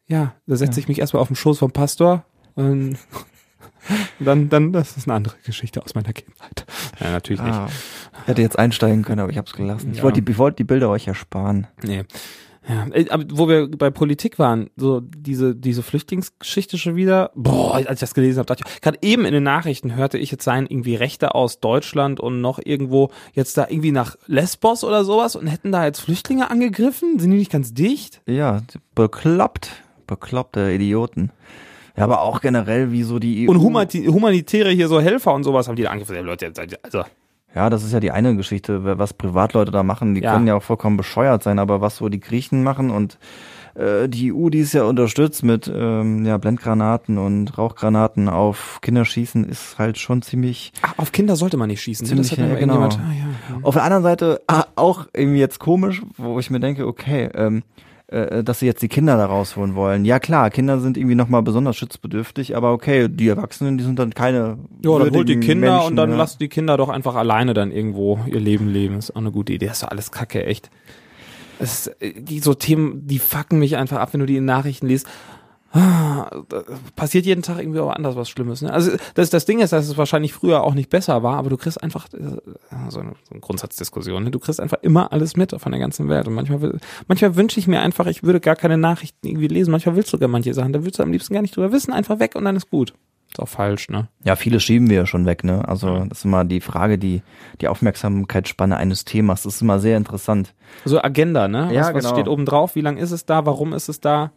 Ja, 0.07 0.35
da 0.47 0.57
setze 0.57 0.81
ich 0.81 0.89
mich 0.89 1.01
erstmal 1.01 1.21
auf 1.21 1.29
den 1.29 1.37
Schoß 1.37 1.59
vom 1.59 1.71
Pastor 1.71 2.25
und 2.59 2.99
dann, 4.21 4.49
dann, 4.49 4.73
das 4.73 4.97
ist 4.97 5.07
eine 5.07 5.15
andere 5.15 5.37
Geschichte 5.45 5.83
aus 5.83 5.95
meiner 5.95 6.13
Kindheit. 6.13 6.67
Ja, 7.01 7.11
natürlich 7.13 7.41
nicht. 7.43 7.55
Ah, 7.55 7.69
ich 8.23 8.29
hätte 8.29 8.43
jetzt 8.43 8.59
einsteigen 8.59 9.05
können, 9.05 9.21
aber 9.21 9.31
ich 9.31 9.39
habe 9.39 9.47
es 9.47 9.55
gelassen. 9.55 9.91
Ich 9.93 9.99
Ja. 9.99 10.03
wollte 10.03 10.21
die, 10.23 10.31
ich 10.33 10.39
wollte 10.39 10.57
die 10.57 10.65
Bilder 10.65 10.91
euch 10.91 11.07
ersparen. 11.07 11.67
Nee. 11.83 12.05
Ja, 12.69 12.87
äh, 12.93 13.09
aber 13.09 13.25
wo 13.33 13.49
wir 13.49 13.67
bei 13.71 13.89
Politik 13.89 14.39
waren, 14.39 14.69
so 14.77 15.01
diese 15.01 15.57
diese 15.57 15.83
Flüchtlingsgeschichte 15.83 16.77
schon 16.77 16.97
wieder. 16.97 17.31
Boah, 17.35 17.77
als 17.77 17.93
ich 17.93 18.01
das 18.01 18.13
gelesen 18.13 18.41
habe, 18.41 18.47
dachte 18.47 18.65
ich, 18.67 18.81
gerade 18.83 18.99
eben 19.01 19.25
in 19.25 19.33
den 19.33 19.43
Nachrichten 19.43 19.95
hörte 19.97 20.19
ich 20.19 20.31
jetzt 20.31 20.45
seien 20.45 20.67
irgendwie 20.67 20.95
Rechte 20.95 21.35
aus 21.35 21.61
Deutschland 21.61 22.21
und 22.21 22.43
noch 22.43 22.59
irgendwo 22.63 23.11
jetzt 23.33 23.57
da 23.57 23.67
irgendwie 23.71 23.93
nach 23.93 24.17
Lesbos 24.27 24.85
oder 24.85 25.03
sowas 25.05 25.35
und 25.35 25.47
hätten 25.47 25.73
da 25.73 25.87
jetzt 25.87 26.01
Flüchtlinge 26.01 26.51
angegriffen. 26.51 27.19
Sind 27.19 27.31
die 27.31 27.39
nicht 27.39 27.51
ganz 27.53 27.73
dicht? 27.73 28.21
Ja, 28.27 28.61
bekloppt. 28.95 29.71
Bekloppte 30.07 30.71
Idioten. 30.71 31.31
Ja, 31.99 32.05
aber 32.05 32.23
auch 32.23 32.41
generell, 32.41 32.93
wie 32.93 33.03
so 33.03 33.19
die 33.19 33.47
EU. 33.47 33.51
Und 33.51 33.61
humani 33.61 34.07
humanitäre 34.07 34.71
hier 34.71 34.89
so 34.89 35.01
Helfer 35.01 35.35
und 35.35 35.45
sowas 35.45 35.69
haben 35.69 35.77
die 35.77 35.83
da 35.83 35.91
angegriffen. 35.91 36.17
Ja, 36.17 36.23
Leute, 36.23 36.53
also 36.83 37.03
Ja, 37.55 37.71
das 37.71 37.83
ist 37.83 37.93
ja 37.93 38.01
die 38.01 38.11
eine 38.11 38.37
Geschichte, 38.37 38.99
was 38.99 39.15
Privatleute 39.15 39.71
da 39.73 39.83
machen. 39.83 40.15
Die 40.15 40.21
Ja. 40.23 40.35
können 40.35 40.47
ja 40.47 40.55
auch 40.55 40.63
vollkommen 40.63 40.97
bescheuert 40.97 41.43
sein, 41.43 41.59
aber 41.59 41.81
was 41.81 41.97
so 41.97 42.09
die 42.09 42.21
Griechen 42.21 42.63
machen 42.63 42.91
und 42.91 43.19
äh, 43.75 44.09
die 44.09 44.33
EU, 44.33 44.49
die 44.49 44.59
ist 44.59 44.75
ja 44.75 44.85
unterstützt 44.85 45.43
mit 45.45 45.71
ähm, 45.73 46.25
ja, 46.27 46.37
Blendgranaten 46.37 47.17
und 47.17 47.57
Rauchgranaten 47.57 48.29
auf 48.29 48.81
Kinderschießen, 48.83 49.45
ist 49.45 49.79
halt 49.79 49.99
schon 49.99 50.21
ziemlich. 50.23 50.73
ach, 50.83 50.95
auf 50.99 51.13
Kinder 51.13 51.37
sollte 51.37 51.57
man 51.57 51.69
nicht 51.69 51.81
schießen. 51.81 52.05
ne? 52.05 52.09
Ziemlich, 52.09 52.31
das 52.31 52.39
hat 52.39 52.49
ja, 52.49 52.55
genau. 52.59 52.83
Ah, 52.83 52.89
ja. 52.91 53.59
Auf 53.63 53.75
der 53.75 53.85
anderen 53.85 54.03
Seite 54.03 54.41
ah, 54.47 54.65
auch 54.75 55.07
irgendwie 55.15 55.39
jetzt 55.39 55.59
komisch, 55.59 56.03
wo 56.17 56.39
ich 56.39 56.51
mir 56.51 56.61
denke, 56.61 56.87
okay, 56.87 57.29
ähm, 57.35 57.63
äh, 58.09 58.43
dass 58.43 58.61
sie 58.61 58.67
jetzt 58.67 58.81
die 58.81 58.89
Kinder 58.89 59.17
da 59.17 59.27
rausholen 59.27 59.75
wollen. 59.75 60.07
Ja 60.07 60.19
klar, 60.19 60.49
Kinder 60.49 60.81
sind 60.81 60.97
irgendwie 60.97 61.15
nochmal 61.15 61.43
besonders 61.43 61.77
schutzbedürftig, 61.77 62.57
aber 62.57 62.73
okay, 62.73 63.09
die 63.09 63.29
Erwachsenen, 63.29 63.77
die 63.77 63.85
sind 63.85 63.99
dann 63.99 64.15
keine. 64.15 64.59
Ja, 64.83 64.99
dann 64.99 65.11
holt 65.15 65.29
die 65.29 65.41
Kinder 65.41 65.73
Menschen, 65.73 65.91
und 65.91 65.97
dann 65.97 66.11
ja. 66.11 66.17
lasst 66.17 66.41
die 66.41 66.49
Kinder 66.49 66.79
doch 66.79 66.89
einfach 66.89 67.17
alleine 67.17 67.53
dann 67.53 67.71
irgendwo 67.71 68.21
ihr 68.27 68.41
Leben 68.41 68.69
leben. 68.69 68.97
ist 68.97 69.11
auch 69.11 69.21
eine 69.21 69.31
gute 69.31 69.53
Idee. 69.53 69.67
Das 69.67 69.77
ist 69.77 69.83
doch 69.83 69.91
alles 69.91 70.11
Kacke, 70.11 70.47
echt. 70.47 70.71
Es, 71.59 71.89
äh, 72.01 72.15
die 72.17 72.41
so 72.41 72.55
Themen, 72.55 73.07
die 73.07 73.19
fucken 73.19 73.59
mich 73.59 73.77
einfach 73.77 73.99
ab, 73.99 74.15
wenn 74.15 74.21
du 74.21 74.27
die 74.27 74.37
in 74.37 74.47
Nachrichten 74.47 74.87
liest. 74.87 75.07
Ah, 75.71 76.31
passiert 76.97 77.27
jeden 77.27 77.43
Tag 77.43 77.59
irgendwie 77.59 77.81
auch 77.81 77.91
anders 77.91 78.17
was 78.17 78.31
Schlimmes. 78.31 78.63
Ne? 78.63 78.73
Also 78.73 78.93
das, 79.15 79.29
das 79.29 79.45
Ding 79.45 79.61
ist, 79.61 79.73
dass 79.73 79.87
es 79.87 79.99
wahrscheinlich 79.99 80.33
früher 80.33 80.63
auch 80.65 80.73
nicht 80.73 80.89
besser 80.89 81.23
war, 81.23 81.37
aber 81.37 81.51
du 81.51 81.59
kriegst 81.59 81.83
einfach 81.83 82.07
äh, 82.15 82.19
so 82.89 83.01
eine, 83.01 83.13
so 83.25 83.31
eine 83.33 83.41
Grundsatzdiskussion. 83.41 84.25
Ne? 84.25 84.31
Du 84.31 84.39
kriegst 84.39 84.61
einfach 84.61 84.79
immer 84.81 85.13
alles 85.13 85.37
mit 85.37 85.55
von 85.61 85.71
der 85.73 85.79
ganzen 85.81 86.09
Welt. 86.09 86.27
Und 86.27 86.35
manchmal, 86.35 86.63
will- 86.63 86.79
manchmal 87.07 87.37
wünsche 87.37 87.61
ich 87.61 87.67
mir 87.67 87.81
einfach, 87.81 88.07
ich 88.07 88.23
würde 88.23 88.41
gar 88.41 88.57
keine 88.57 88.79
Nachrichten 88.79 89.27
irgendwie 89.27 89.49
lesen. 89.49 89.71
Manchmal 89.71 89.95
willst 89.95 90.09
du 90.11 90.17
sogar 90.17 90.29
manche 90.29 90.55
Sachen, 90.55 90.73
da 90.73 90.85
willst 90.85 90.99
du 90.99 91.03
am 91.03 91.13
liebsten 91.13 91.35
gar 91.35 91.43
nicht 91.43 91.55
drüber 91.55 91.71
wissen, 91.71 91.93
einfach 91.93 92.19
weg 92.19 92.35
und 92.35 92.47
dann 92.47 92.57
ist 92.57 92.71
gut. 92.71 92.95
Ist 93.31 93.41
auch 93.41 93.49
falsch, 93.49 93.91
ne? 93.91 94.09
Ja, 94.25 94.37
viele 94.37 94.59
schieben 94.59 94.89
wir 94.89 94.97
ja 94.97 95.07
schon 95.07 95.27
weg, 95.27 95.45
ne? 95.45 95.69
Also 95.69 96.07
das 96.09 96.21
ist 96.21 96.25
immer 96.25 96.47
die 96.47 96.63
Frage, 96.63 96.97
die 96.97 97.21
die 97.61 97.69
Aufmerksamkeitsspanne 97.69 98.75
eines 98.79 99.05
Themas. 99.05 99.43
Das 99.43 99.57
ist 99.57 99.61
immer 99.61 99.81
sehr 99.81 99.99
interessant. 99.99 100.55
So 100.87 101.03
Agenda, 101.03 101.47
ne? 101.47 101.69
Ja, 101.75 101.83
was, 101.83 101.95
was 101.95 102.05
genau. 102.05 102.15
steht 102.15 102.29
oben 102.29 102.47
drauf? 102.47 102.75
Wie 102.75 102.81
lang 102.81 102.97
ist 102.97 103.11
es 103.11 103.27
da? 103.27 103.45
Warum 103.45 103.75
ist 103.75 103.91
es 103.91 104.01
da? 104.01 104.33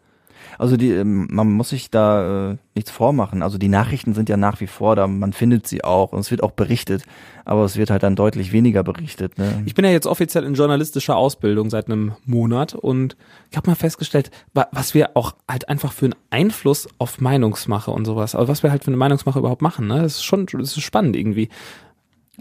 Also 0.58 0.78
die, 0.78 0.92
ähm, 0.92 1.28
man 1.32 1.52
muss 1.52 1.70
sich 1.70 1.90
da 1.90 2.52
äh, 2.52 2.58
nichts 2.76 2.92
vormachen. 2.92 3.42
Also 3.44 3.58
die 3.58 3.68
Nachrichten 3.68 4.14
sind 4.14 4.30
ja 4.30 4.38
nach 4.38 4.60
wie 4.62 4.68
vor 4.68 4.96
da, 4.96 5.08
man 5.08 5.34
findet 5.34 5.68
sie 5.68 5.84
auch 5.84 6.12
und 6.14 6.20
es 6.20 6.32
wird 6.32 6.44
auch 6.44 6.52
berichtet, 6.52 7.04
aber 7.46 7.66
es 7.66 7.78
wird 7.78 7.90
halt 7.90 8.04
dann 8.04 8.16
deutlich 8.16 8.52
weniger 8.52 8.84
berichtet. 8.84 9.38
Ne? 9.38 9.64
Ich 9.66 9.76
bin 9.76 9.84
ja 9.86 9.92
jetzt 9.92 10.08
offiziell 10.08 10.44
in 10.44 10.54
journalistischer 10.54 11.16
Ausbildung 11.16 11.70
seit 11.70 11.88
einem 11.88 12.14
Monat 12.26 12.76
und 12.76 13.18
ich 13.50 13.58
habe 13.58 13.70
mal 13.70 13.76
festgestellt, 13.76 14.32
wa- 14.54 14.68
was 14.72 14.94
wir 14.94 15.12
auch 15.16 15.34
halt 15.50 15.68
einfach 15.70 15.92
für 15.92 16.06
einen 16.06 16.16
Einfluss 16.30 16.88
auf 16.98 17.20
Meinungsmache 17.20 17.92
und 17.92 18.06
sowas, 18.06 18.36
also 18.36 18.48
was 18.48 18.64
wir 18.64 18.72
halt 18.72 18.84
für 18.84 18.90
eine 18.92 18.98
Meinungsmache 18.98 19.40
überhaupt 19.40 19.62
machen, 19.62 19.88
ne? 19.88 20.02
Das 20.02 20.16
ist 20.16 20.24
schon, 20.24 20.46
das 20.46 20.78
ist 20.78 20.82
spannend 20.82 21.16
irgendwie. 21.16 21.50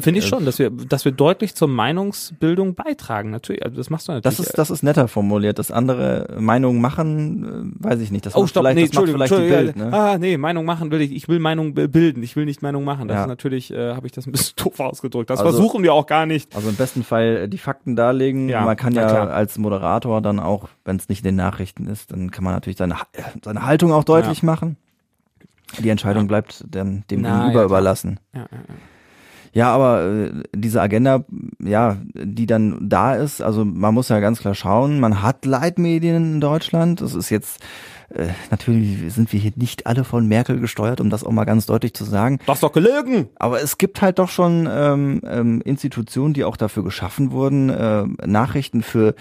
Finde 0.00 0.20
ich 0.20 0.26
schon, 0.26 0.44
dass 0.44 0.58
wir, 0.58 0.70
dass 0.70 1.04
wir 1.04 1.12
deutlich 1.12 1.54
zur 1.54 1.68
Meinungsbildung 1.68 2.74
beitragen. 2.74 3.30
Natürlich, 3.30 3.64
also 3.64 3.76
das 3.76 3.90
machst 3.90 4.08
du 4.08 4.12
natürlich. 4.12 4.36
Das 4.36 4.46
ist, 4.46 4.58
das 4.58 4.70
ist 4.70 4.82
netter 4.82 5.08
formuliert. 5.08 5.58
Das 5.58 5.70
andere 5.70 6.36
Meinungen 6.38 6.80
machen, 6.80 7.72
äh, 7.80 7.84
weiß 7.84 8.00
ich 8.00 8.10
nicht. 8.10 8.26
Das 8.26 8.34
Oh, 8.34 8.40
macht 8.40 8.50
stopp, 8.50 8.62
vielleicht, 8.64 8.76
nee, 8.76 8.86
das 8.86 8.94
macht 8.94 9.08
vielleicht 9.10 9.32
die. 9.34 9.48
Bild, 9.48 9.76
ne? 9.76 9.92
Ah, 9.92 10.18
nee, 10.18 10.36
Meinung 10.36 10.64
machen 10.64 10.90
will 10.90 11.00
ich. 11.00 11.12
Ich 11.12 11.28
will 11.28 11.38
Meinung 11.38 11.74
bi- 11.74 11.88
bilden. 11.88 12.22
Ich 12.22 12.36
will 12.36 12.44
nicht 12.44 12.62
Meinung 12.62 12.84
machen. 12.84 13.08
Das 13.08 13.16
Ja. 13.16 13.22
ist 13.22 13.28
natürlich, 13.28 13.72
äh, 13.72 13.94
habe 13.94 14.06
ich 14.06 14.12
das 14.12 14.26
ein 14.26 14.32
bisschen 14.32 14.54
doof 14.62 14.80
ausgedrückt. 14.80 15.30
Das 15.30 15.40
Also- 15.40 15.52
versuchen 15.52 15.82
wir 15.82 15.92
auch 15.94 16.06
gar 16.06 16.26
nicht. 16.26 16.54
Also 16.56 16.68
im 16.68 16.76
besten 16.76 17.04
Fall 17.04 17.36
äh, 17.44 17.48
die 17.48 17.58
Fakten 17.58 17.96
darlegen. 17.96 18.48
Ja, 18.48 18.64
man 18.64 18.76
kann 18.76 18.92
ja 18.94 19.06
klar. 19.06 19.30
als 19.30 19.58
Moderator 19.58 20.20
dann 20.20 20.40
auch, 20.40 20.68
wenn 20.84 20.96
es 20.96 21.08
nicht 21.08 21.20
in 21.20 21.24
den 21.30 21.36
Nachrichten 21.36 21.86
ist, 21.86 22.12
dann 22.12 22.30
kann 22.30 22.44
man 22.44 22.54
natürlich 22.54 22.76
seine, 22.78 22.94
äh, 23.12 23.22
seine 23.44 23.64
Haltung 23.66 23.92
auch 23.92 24.04
deutlich 24.04 24.42
machen. 24.42 24.76
Die 25.78 25.88
Entscheidung 25.88 26.26
bleibt 26.26 26.64
dann 26.68 27.04
dem 27.12 27.20
Na, 27.20 27.38
Gegenüber 27.38 27.60
ja, 27.60 27.66
überlassen. 27.66 28.18
Ja, 28.34 28.40
ja, 28.40 28.46
ja. 28.50 28.74
Ja, 29.52 29.72
aber 29.72 30.02
äh, 30.04 30.30
diese 30.54 30.80
Agenda, 30.80 31.24
ja, 31.58 31.96
die 32.14 32.46
dann 32.46 32.88
da 32.88 33.14
ist, 33.16 33.40
also 33.40 33.64
man 33.64 33.94
muss 33.94 34.08
ja 34.08 34.20
ganz 34.20 34.40
klar 34.40 34.54
schauen, 34.54 35.00
man 35.00 35.22
hat 35.22 35.44
Leitmedien 35.44 36.34
in 36.34 36.40
Deutschland. 36.40 37.00
Das 37.00 37.14
ist 37.14 37.30
jetzt 37.30 37.60
Äh, 38.12 38.32
natürlich 38.50 39.14
sind 39.14 39.32
wir 39.32 39.38
hier 39.38 39.52
nicht 39.54 39.86
alle 39.86 40.02
von 40.02 40.26
Merkel 40.26 40.58
gesteuert, 40.58 41.00
um 41.00 41.10
das 41.10 41.22
auch 41.22 41.30
mal 41.30 41.44
ganz 41.44 41.66
deutlich 41.66 41.94
zu 41.94 42.04
sagen. 42.04 42.40
Das 42.46 42.56
ist 42.56 42.62
doch 42.64 42.72
gelegen. 42.72 43.28
Aber 43.36 43.62
es 43.62 43.78
gibt 43.78 44.02
halt 44.02 44.18
doch 44.18 44.28
schon 44.28 44.68
ähm, 44.68 45.20
ähm, 45.24 45.62
Institutionen, 45.64 46.34
die 46.34 46.42
auch 46.42 46.56
dafür 46.56 46.82
geschaffen 46.82 47.30
wurden, 47.30 47.70
äh, 47.70 48.02
Nachrichten 48.26 48.82
für 48.82 49.14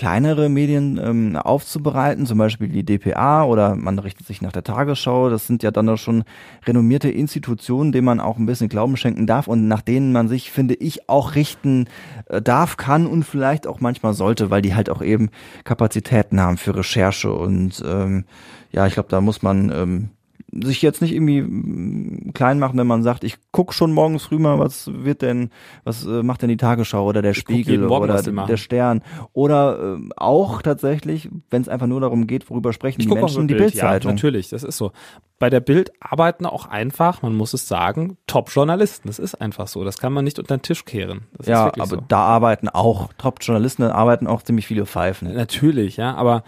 kleinere 0.00 0.48
Medien 0.48 0.98
ähm, 0.98 1.36
aufzubereiten, 1.36 2.24
zum 2.24 2.38
Beispiel 2.38 2.68
die 2.68 2.86
DPA 2.86 3.44
oder 3.44 3.76
man 3.76 3.98
richtet 3.98 4.26
sich 4.26 4.40
nach 4.40 4.50
der 4.50 4.64
Tagesschau. 4.64 5.28
Das 5.28 5.46
sind 5.46 5.62
ja 5.62 5.70
dann 5.70 5.88
doch 5.88 5.98
schon 5.98 6.24
renommierte 6.64 7.10
Institutionen, 7.10 7.92
denen 7.92 8.06
man 8.06 8.18
auch 8.18 8.38
ein 8.38 8.46
bisschen 8.46 8.70
Glauben 8.70 8.96
schenken 8.96 9.26
darf 9.26 9.46
und 9.46 9.68
nach 9.68 9.82
denen 9.82 10.12
man 10.12 10.26
sich, 10.26 10.50
finde 10.50 10.72
ich, 10.72 11.10
auch 11.10 11.34
richten 11.34 11.86
äh, 12.30 12.40
darf, 12.40 12.78
kann 12.78 13.06
und 13.06 13.24
vielleicht 13.24 13.66
auch 13.66 13.80
manchmal 13.80 14.14
sollte, 14.14 14.50
weil 14.50 14.62
die 14.62 14.74
halt 14.74 14.88
auch 14.88 15.02
eben 15.02 15.28
Kapazitäten 15.64 16.40
haben 16.40 16.56
für 16.56 16.74
Recherche 16.74 17.30
und 17.30 17.84
ähm, 17.86 18.24
ja, 18.72 18.86
ich 18.86 18.94
glaube, 18.94 19.10
da 19.10 19.20
muss 19.20 19.42
man 19.42 19.70
ähm, 19.70 20.08
sich 20.52 20.82
jetzt 20.82 21.00
nicht 21.00 21.12
irgendwie 21.12 21.42
mm, 21.42 22.32
klein 22.34 22.58
machen, 22.58 22.78
wenn 22.78 22.86
man 22.86 23.02
sagt, 23.02 23.24
ich 23.24 23.36
guck 23.52 23.72
schon 23.72 23.92
morgens 23.92 24.24
früh 24.24 24.38
mal, 24.38 24.58
was 24.58 24.90
wird 24.92 25.22
denn, 25.22 25.50
was 25.84 26.04
äh, 26.04 26.22
macht 26.22 26.42
denn 26.42 26.48
die 26.48 26.56
Tagesschau 26.56 27.06
oder 27.06 27.22
der 27.22 27.32
guck 27.32 27.40
Spiegel 27.40 27.78
Morgen, 27.78 28.04
oder 28.04 28.22
die 28.22 28.46
der 28.46 28.56
Stern 28.56 29.02
oder 29.32 29.96
äh, 29.96 30.08
auch 30.16 30.62
tatsächlich, 30.62 31.28
wenn 31.50 31.62
es 31.62 31.68
einfach 31.68 31.86
nur 31.86 32.00
darum 32.00 32.26
geht, 32.26 32.50
worüber 32.50 32.72
sprechen 32.72 33.00
die 33.00 33.06
guck 33.06 33.18
auch 33.18 33.22
Menschen, 33.22 33.48
die 33.48 33.54
Bild, 33.54 33.74
Ja, 33.74 33.90
Bildzeitung. 33.90 34.12
natürlich, 34.12 34.48
das 34.50 34.62
ist 34.62 34.76
so. 34.76 34.92
Bei 35.38 35.48
der 35.48 35.60
Bild 35.60 35.90
arbeiten 36.00 36.44
auch 36.44 36.66
einfach, 36.66 37.22
man 37.22 37.34
muss 37.34 37.54
es 37.54 37.66
sagen, 37.66 38.18
Top-Journalisten. 38.26 39.08
Das 39.08 39.18
ist 39.18 39.34
einfach 39.36 39.68
so. 39.68 39.84
Das 39.84 39.98
kann 39.98 40.12
man 40.12 40.22
nicht 40.22 40.38
unter 40.38 40.58
den 40.58 40.62
Tisch 40.62 40.84
kehren. 40.84 41.22
Das 41.38 41.46
ja, 41.46 41.66
aber 41.66 41.86
so. 41.86 42.02
da 42.08 42.18
arbeiten 42.18 42.68
auch 42.68 43.10
Top-Journalisten, 43.16 43.82
da 43.82 43.92
arbeiten 43.92 44.26
auch 44.26 44.42
ziemlich 44.42 44.66
viele 44.66 44.84
Pfeifen. 44.84 45.32
Natürlich, 45.32 45.96
ja, 45.96 46.14
aber 46.14 46.42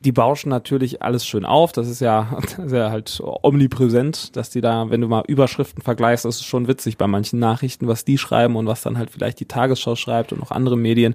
die 0.00 0.12
bauschen 0.12 0.48
natürlich 0.48 1.02
alles 1.02 1.26
schön 1.26 1.44
auf. 1.44 1.72
Das 1.72 1.88
ist 1.88 2.00
ja, 2.00 2.38
das 2.40 2.58
ist 2.58 2.72
ja 2.72 2.90
halt 2.90 3.20
omnipräsent, 3.42 4.36
dass 4.36 4.50
die 4.50 4.60
da, 4.60 4.90
wenn 4.90 5.00
du 5.00 5.08
mal 5.08 5.24
Überschriften 5.26 5.82
vergleichst, 5.82 6.24
das 6.24 6.36
ist 6.36 6.44
schon 6.44 6.68
witzig 6.68 6.96
bei 6.98 7.06
manchen 7.06 7.38
Nachrichten, 7.38 7.88
was 7.88 8.04
die 8.04 8.18
schreiben 8.18 8.56
und 8.56 8.66
was 8.66 8.82
dann 8.82 8.98
halt 8.98 9.10
vielleicht 9.10 9.40
die 9.40 9.46
Tagesschau 9.46 9.96
schreibt 9.96 10.32
und 10.32 10.38
noch 10.40 10.50
andere 10.50 10.76
Medien. 10.76 11.14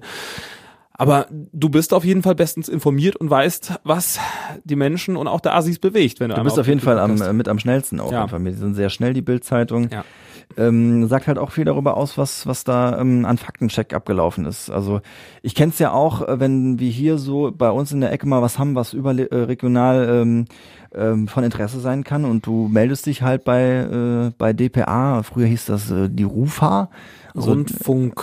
Aber 0.96 1.26
du 1.30 1.68
bist 1.70 1.92
auf 1.92 2.04
jeden 2.04 2.22
Fall 2.22 2.36
bestens 2.36 2.68
informiert 2.68 3.16
und 3.16 3.28
weißt, 3.28 3.80
was 3.82 4.20
die 4.62 4.76
Menschen 4.76 5.16
und 5.16 5.26
auch 5.26 5.40
der 5.40 5.56
Assis 5.56 5.80
bewegt, 5.80 6.20
wenn 6.20 6.28
du, 6.30 6.36
Du 6.36 6.44
bist 6.44 6.58
auf 6.58 6.68
jeden 6.68 6.78
Fall 6.78 7.00
am, 7.00 7.20
äh, 7.20 7.32
mit 7.32 7.48
am 7.48 7.58
schnellsten 7.58 7.98
auch 7.98 8.12
Ja. 8.12 8.22
einfach. 8.22 8.38
Die 8.38 8.52
sind 8.52 8.74
sehr 8.74 8.90
schnell, 8.90 9.12
die 9.12 9.22
Bildzeitung. 9.22 9.88
Ja. 9.90 10.04
Ähm, 10.56 11.08
sagt 11.08 11.26
halt 11.26 11.38
auch 11.38 11.50
viel 11.50 11.64
darüber 11.64 11.96
aus, 11.96 12.16
was, 12.16 12.46
was 12.46 12.62
da 12.62 12.98
ähm, 13.00 13.24
an 13.24 13.38
Faktencheck 13.38 13.92
abgelaufen 13.92 14.46
ist. 14.46 14.70
Also 14.70 15.00
ich 15.42 15.54
kenne 15.56 15.72
es 15.72 15.78
ja 15.80 15.90
auch, 15.90 16.22
äh, 16.28 16.38
wenn 16.38 16.78
wir 16.78 16.90
hier 16.90 17.18
so 17.18 17.50
bei 17.50 17.70
uns 17.70 17.90
in 17.90 18.00
der 18.00 18.12
Ecke 18.12 18.28
mal 18.28 18.40
was 18.40 18.58
haben, 18.58 18.76
was 18.76 18.92
überregional 18.92 20.08
ähm, 20.08 20.44
ähm, 20.94 21.26
von 21.26 21.42
Interesse 21.42 21.80
sein 21.80 22.04
kann 22.04 22.24
und 22.24 22.46
du 22.46 22.68
meldest 22.68 23.06
dich 23.06 23.22
halt 23.22 23.42
bei, 23.42 23.62
äh, 23.62 24.30
bei 24.38 24.52
DPA, 24.52 25.24
früher 25.24 25.46
hieß 25.46 25.66
das 25.66 25.90
äh, 25.90 26.08
die 26.08 26.22
RUFA. 26.22 26.88
Also, 27.34 27.50
Rundfunk. 27.50 28.22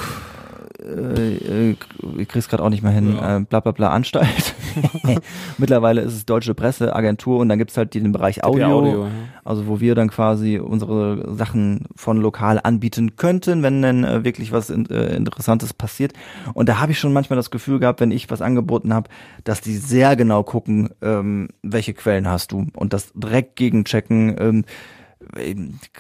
äh, 0.82 1.72
äh, 1.72 1.76
ich 2.17 2.28
krieg's 2.30 2.47
gerade 2.47 2.63
auch 2.63 2.69
nicht 2.69 2.82
mehr 2.84 2.93
hin, 2.93 3.15
Ja. 3.17 3.38
äh, 3.38 3.39
bla 3.41 3.59
bla 3.59 3.74
bla 3.74 3.89
Anstalt. 3.89 4.55
Mittlerweile 5.57 6.01
ist 6.01 6.13
es 6.13 6.26
Deutsche 6.26 6.53
Presseagentur 6.53 7.39
und 7.39 7.49
dann 7.49 7.57
gibt's 7.57 7.78
halt 7.78 7.93
den 7.93 8.11
Bereich 8.11 8.43
Audio, 8.43 8.67
Audio, 8.67 9.03
ja. 9.05 9.11
also 9.43 9.67
wo 9.67 9.80
wir 9.80 9.95
dann 9.95 10.09
quasi 10.09 10.59
unsere 10.59 11.36
Sachen 11.36 11.86
von 11.95 12.17
lokal 12.17 12.59
anbieten 12.61 13.15
könnten, 13.15 13.63
wenn 13.63 13.82
dann 13.82 14.03
äh, 14.03 14.24
wirklich 14.24 14.51
was 14.51 14.69
in, 14.69 14.89
äh, 14.89 15.15
Interessantes 15.15 15.74
passiert. 15.74 16.13
Und 16.53 16.69
da 16.69 16.80
habe 16.80 16.91
ich 16.91 16.99
schon 16.99 17.13
manchmal 17.13 17.38
das 17.38 17.51
Gefühl 17.51 17.80
gehabt, 17.80 17.99
wenn 17.99 18.11
ich 18.11 18.30
was 18.30 18.41
angeboten 18.41 18.93
habe, 18.93 19.09
dass 19.43 19.61
die 19.61 19.78
sehr 19.78 20.15
genau 20.15 20.43
gucken, 20.43 20.89
ähm, 21.01 21.49
welche 21.61 21.93
Quellen 21.93 22.28
hast 22.28 22.51
du 22.51 22.67
und 22.76 22.93
das 22.93 23.11
direkt 23.13 23.55
gegenchecken. 23.55 24.36
Ähm, 24.39 24.65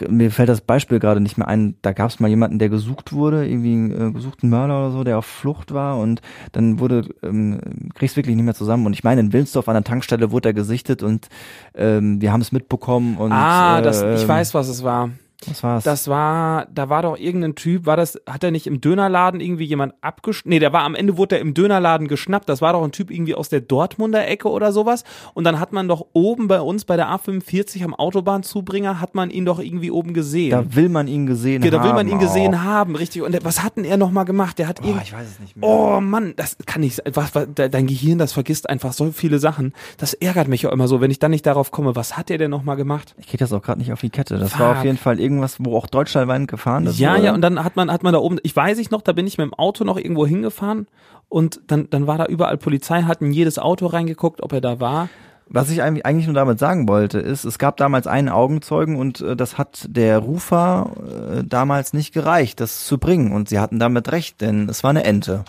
mir 0.09 0.31
fällt 0.31 0.49
das 0.49 0.61
Beispiel 0.61 0.99
gerade 0.99 1.21
nicht 1.21 1.37
mehr 1.37 1.47
ein. 1.47 1.75
Da 1.81 1.93
gab 1.93 2.09
es 2.09 2.19
mal 2.19 2.27
jemanden, 2.27 2.59
der 2.59 2.69
gesucht 2.69 3.13
wurde, 3.13 3.47
irgendwie 3.47 3.73
einen 3.73 4.09
äh, 4.09 4.11
gesuchten 4.11 4.49
Mörder 4.49 4.79
oder 4.79 4.91
so, 4.91 5.03
der 5.03 5.17
auf 5.17 5.25
Flucht 5.25 5.73
war 5.73 5.99
und 5.99 6.21
dann 6.51 6.79
wurde, 6.79 7.07
ähm, 7.23 7.59
krieg's 7.95 8.15
wirklich 8.15 8.35
nicht 8.35 8.45
mehr 8.45 8.55
zusammen. 8.55 8.85
Und 8.85 8.93
ich 8.93 9.03
meine, 9.03 9.21
in 9.21 9.33
Wilnsdorf 9.33 9.67
an 9.67 9.75
der 9.75 9.83
Tankstelle 9.83 10.31
wurde 10.31 10.49
er 10.49 10.53
gesichtet 10.53 11.03
und 11.03 11.29
ähm, 11.75 12.21
wir 12.21 12.31
haben 12.31 12.41
es 12.41 12.51
mitbekommen 12.51 13.17
und 13.17 13.31
ah, 13.31 13.81
das, 13.81 14.01
äh, 14.01 14.15
ich 14.15 14.27
weiß, 14.27 14.53
was 14.53 14.67
es 14.67 14.83
war. 14.83 15.11
Was 15.47 15.63
war's? 15.63 15.83
Das 15.83 16.07
war, 16.07 16.67
da 16.73 16.89
war 16.89 17.01
doch 17.01 17.17
irgendein 17.17 17.55
Typ, 17.55 17.85
war 17.85 17.97
das, 17.97 18.19
hat 18.29 18.43
er 18.43 18.51
nicht 18.51 18.67
im 18.67 18.81
Dönerladen 18.81 19.41
irgendwie 19.41 19.65
jemand 19.65 19.93
abgeschnappt? 20.01 20.47
Nee, 20.47 20.59
der 20.59 20.73
war 20.73 20.83
am 20.83 20.95
Ende 20.95 21.17
wurde 21.17 21.35
er 21.35 21.41
im 21.41 21.53
Dönerladen 21.53 22.07
geschnappt. 22.07 22.47
Das 22.49 22.61
war 22.61 22.73
doch 22.73 22.83
ein 22.83 22.91
Typ 22.91 23.11
irgendwie 23.11 23.35
aus 23.35 23.49
der 23.49 23.61
Dortmunder 23.61 24.27
Ecke 24.27 24.49
oder 24.49 24.71
sowas. 24.71 25.03
Und 25.33 25.43
dann 25.43 25.59
hat 25.59 25.73
man 25.73 25.87
doch 25.87 26.05
oben 26.13 26.47
bei 26.47 26.61
uns 26.61 26.85
bei 26.85 26.95
der 26.95 27.07
A45 27.09 27.83
am 27.83 27.93
Autobahnzubringer, 27.93 28.99
hat 29.01 29.15
man 29.15 29.29
ihn 29.29 29.45
doch 29.45 29.59
irgendwie 29.59 29.91
oben 29.91 30.13
gesehen. 30.13 30.51
da 30.51 30.75
will 30.75 30.89
man 30.89 31.07
ihn 31.07 31.25
gesehen 31.25 31.61
Ja, 31.63 31.71
haben. 31.71 31.77
da 31.79 31.83
will 31.83 31.93
man 31.93 32.07
ihn 32.07 32.19
gesehen 32.19 32.55
auch. 32.55 32.59
haben, 32.61 32.95
richtig. 32.95 33.21
Und 33.21 33.31
der, 33.33 33.43
was 33.43 33.63
hat 33.63 33.77
denn 33.77 33.85
er 33.85 33.97
nochmal 33.97 34.25
gemacht? 34.25 34.59
Der 34.59 34.67
hat 34.67 34.79
irgendwie. 34.79 35.03
ich 35.03 35.13
weiß 35.13 35.27
es 35.27 35.39
nicht 35.39 35.57
mehr. 35.57 35.67
Oh 35.67 35.99
Mann, 36.01 36.33
das 36.37 36.57
kann 36.65 36.81
nicht 36.81 36.95
sein. 36.95 37.11
Was, 37.13 37.33
was, 37.35 37.47
de- 37.53 37.69
dein 37.69 37.87
Gehirn, 37.87 38.17
das 38.17 38.33
vergisst 38.33 38.69
einfach 38.69 38.93
so 38.93 39.11
viele 39.11 39.39
Sachen. 39.39 39.73
Das 39.97 40.13
ärgert 40.13 40.47
mich 40.47 40.67
auch 40.67 40.71
immer 40.71 40.87
so, 40.87 41.01
wenn 41.01 41.11
ich 41.11 41.19
dann 41.19 41.31
nicht 41.31 41.45
darauf 41.45 41.71
komme, 41.71 41.95
was 41.95 42.17
hat 42.17 42.29
der 42.29 42.37
denn 42.37 42.51
nochmal 42.51 42.75
gemacht? 42.75 43.15
Ich 43.17 43.27
krieg 43.27 43.39
das 43.39 43.51
auch 43.53 43.61
gerade 43.61 43.79
nicht 43.79 43.91
auf 43.91 44.01
die 44.01 44.09
Kette. 44.09 44.37
Das 44.37 44.59
war 44.59 44.69
auf 44.71 44.75
Fuck. 44.77 44.85
jeden 44.85 44.97
Fall 44.97 45.19
irgendwas, 45.31 45.57
wo 45.59 45.77
auch 45.77 45.87
deutschlandweit 45.87 46.47
gefahren 46.47 46.85
ist. 46.85 46.99
Ja, 46.99 47.13
oder? 47.15 47.23
ja, 47.23 47.33
und 47.33 47.41
dann 47.41 47.63
hat 47.63 47.75
man, 47.75 47.91
hat 47.91 48.03
man 48.03 48.13
da 48.13 48.19
oben, 48.19 48.37
ich 48.43 48.55
weiß 48.55 48.77
ich 48.77 48.91
noch, 48.91 49.01
da 49.01 49.11
bin 49.13 49.27
ich 49.27 49.37
mit 49.37 49.45
dem 49.45 49.53
Auto 49.53 49.83
noch 49.83 49.97
irgendwo 49.97 50.25
hingefahren 50.27 50.87
und 51.29 51.61
dann, 51.67 51.89
dann 51.89 52.07
war 52.07 52.17
da 52.17 52.25
überall 52.25 52.57
Polizei, 52.57 53.03
hat 53.03 53.21
in 53.21 53.31
jedes 53.31 53.57
Auto 53.57 53.87
reingeguckt, 53.87 54.43
ob 54.43 54.53
er 54.53 54.61
da 54.61 54.79
war. 54.79 55.09
Was 55.53 55.69
ich 55.69 55.81
eigentlich 55.81 56.27
nur 56.27 56.35
damit 56.35 56.59
sagen 56.59 56.87
wollte, 56.87 57.19
ist, 57.19 57.43
es 57.43 57.59
gab 57.59 57.75
damals 57.75 58.07
einen 58.07 58.29
Augenzeugen 58.29 58.95
und 58.95 59.19
äh, 59.19 59.35
das 59.35 59.57
hat 59.57 59.85
der 59.89 60.19
Rufer 60.19 60.91
äh, 61.39 61.43
damals 61.43 61.91
nicht 61.91 62.13
gereicht, 62.13 62.61
das 62.61 62.85
zu 62.85 62.97
bringen. 62.97 63.33
Und 63.33 63.49
sie 63.49 63.59
hatten 63.59 63.77
damit 63.77 64.11
recht, 64.13 64.39
denn 64.39 64.69
es 64.69 64.81
war 64.83 64.91
eine 64.91 65.03
Ente. 65.03 65.43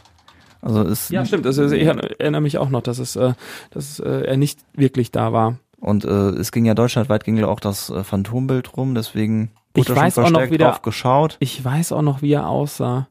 Also 0.61 0.83
es 0.83 1.09
Ja, 1.11 1.25
stimmt. 1.25 1.47
Ist, 1.47 1.59
ich 1.59 1.87
erinnere 1.87 2.41
mich 2.41 2.59
auch 2.59 2.69
noch, 2.69 2.83
dass 2.83 2.99
es, 2.99 3.15
äh, 3.15 3.35
dass 3.71 4.01
äh, 4.01 4.23
er 4.27 4.37
nicht 4.37 4.59
wirklich 4.75 5.13
da 5.13 5.33
war. 5.33 5.59
und 5.79 6.05
äh, 6.05 6.09
es 6.09 6.51
ging 6.51 6.65
ja 6.65 6.75
deutschlandweit 6.75 7.23
ging 7.25 7.37
ja 7.37 7.47
auch 7.47 7.61
das 7.61 7.91
äh, 7.91 8.03
Phantombild 8.03 8.77
rum, 8.77 8.95
deswegen 8.97 9.51
Ich 9.75 9.89
weiß 9.89 10.19
auch 10.19 10.31
noch 10.31 10.51
wieder- 10.51 10.79
geschaut. 10.83 11.37
Ich 11.41 11.65
weiß 11.65 11.93
auch 11.93 12.03
noch, 12.03 12.23
wie 12.23 12.33
er 12.33 12.49
aussah. 12.49 13.09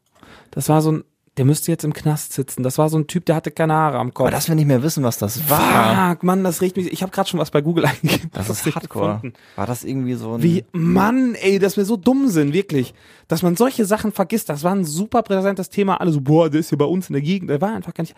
Das 0.52 0.70
war 0.70 0.82
so 0.82 0.92
ein, 0.92 1.04
der 1.38 1.46
müsste 1.46 1.72
jetzt 1.72 1.86
im 1.86 1.94
Knast 1.94 2.34
sitzen. 2.34 2.62
Das 2.62 2.78
war 2.78 2.90
so 2.90 2.98
ein 2.98 3.08
Typ, 3.08 3.26
der 3.26 3.36
hatte 3.38 3.52
keine 3.52 3.74
Haare 3.74 3.98
am 4.00 4.14
Kopf. 4.14 4.26
Aber 4.26 4.32
dass 4.32 4.48
wir 4.50 4.56
nicht 4.56 4.68
mehr 4.68 4.84
wissen, 4.84 5.02
was 5.04 5.18
das 5.18 5.50
war, 5.50 6.10
Fuck, 6.12 6.24
Mann, 6.24 6.44
das 6.44 6.62
regt 6.62 6.76
mich. 6.78 6.92
Ich 6.92 7.02
habe 7.04 7.12
gerade 7.12 7.30
schon 7.30 7.40
was 7.40 7.52
bei 7.52 7.62
Google 7.62 7.86
eingegeben. 7.88 8.30
das 8.34 8.50
ist 8.50 8.66
Hardcore. 8.76 9.14
gefunden. 9.16 9.34
War 9.56 9.66
das 9.66 9.84
irgendwie 9.86 10.16
so 10.16 10.34
ein 10.36 10.44
Wie, 10.44 10.66
Mann, 10.74 11.36
ey, 11.36 11.58
dass 11.58 11.78
wir 11.78 11.86
so 11.86 11.96
dumm 11.96 12.28
sind, 12.28 12.54
wirklich. 12.54 12.94
Dass 13.30 13.44
man 13.44 13.56
solche 13.56 13.86
Sachen 13.86 14.12
vergisst. 14.12 14.50
Das 14.50 14.64
war 14.64 14.74
ein 14.76 14.84
super 14.86 15.24
präsentes 15.24 15.70
Thema. 15.70 16.02
Alle 16.02 16.12
so, 16.12 16.20
boah, 16.22 16.50
der 16.50 16.60
ist 16.60 16.70
hier 16.70 16.78
bei 16.78 16.86
uns 16.86 17.10
in 17.10 17.14
der 17.14 17.22
Gegend. 17.22 17.50
Der 17.50 17.62
war 17.62 17.74
einfach 17.74 17.94
gar 17.94 18.04
nicht. 18.04 18.16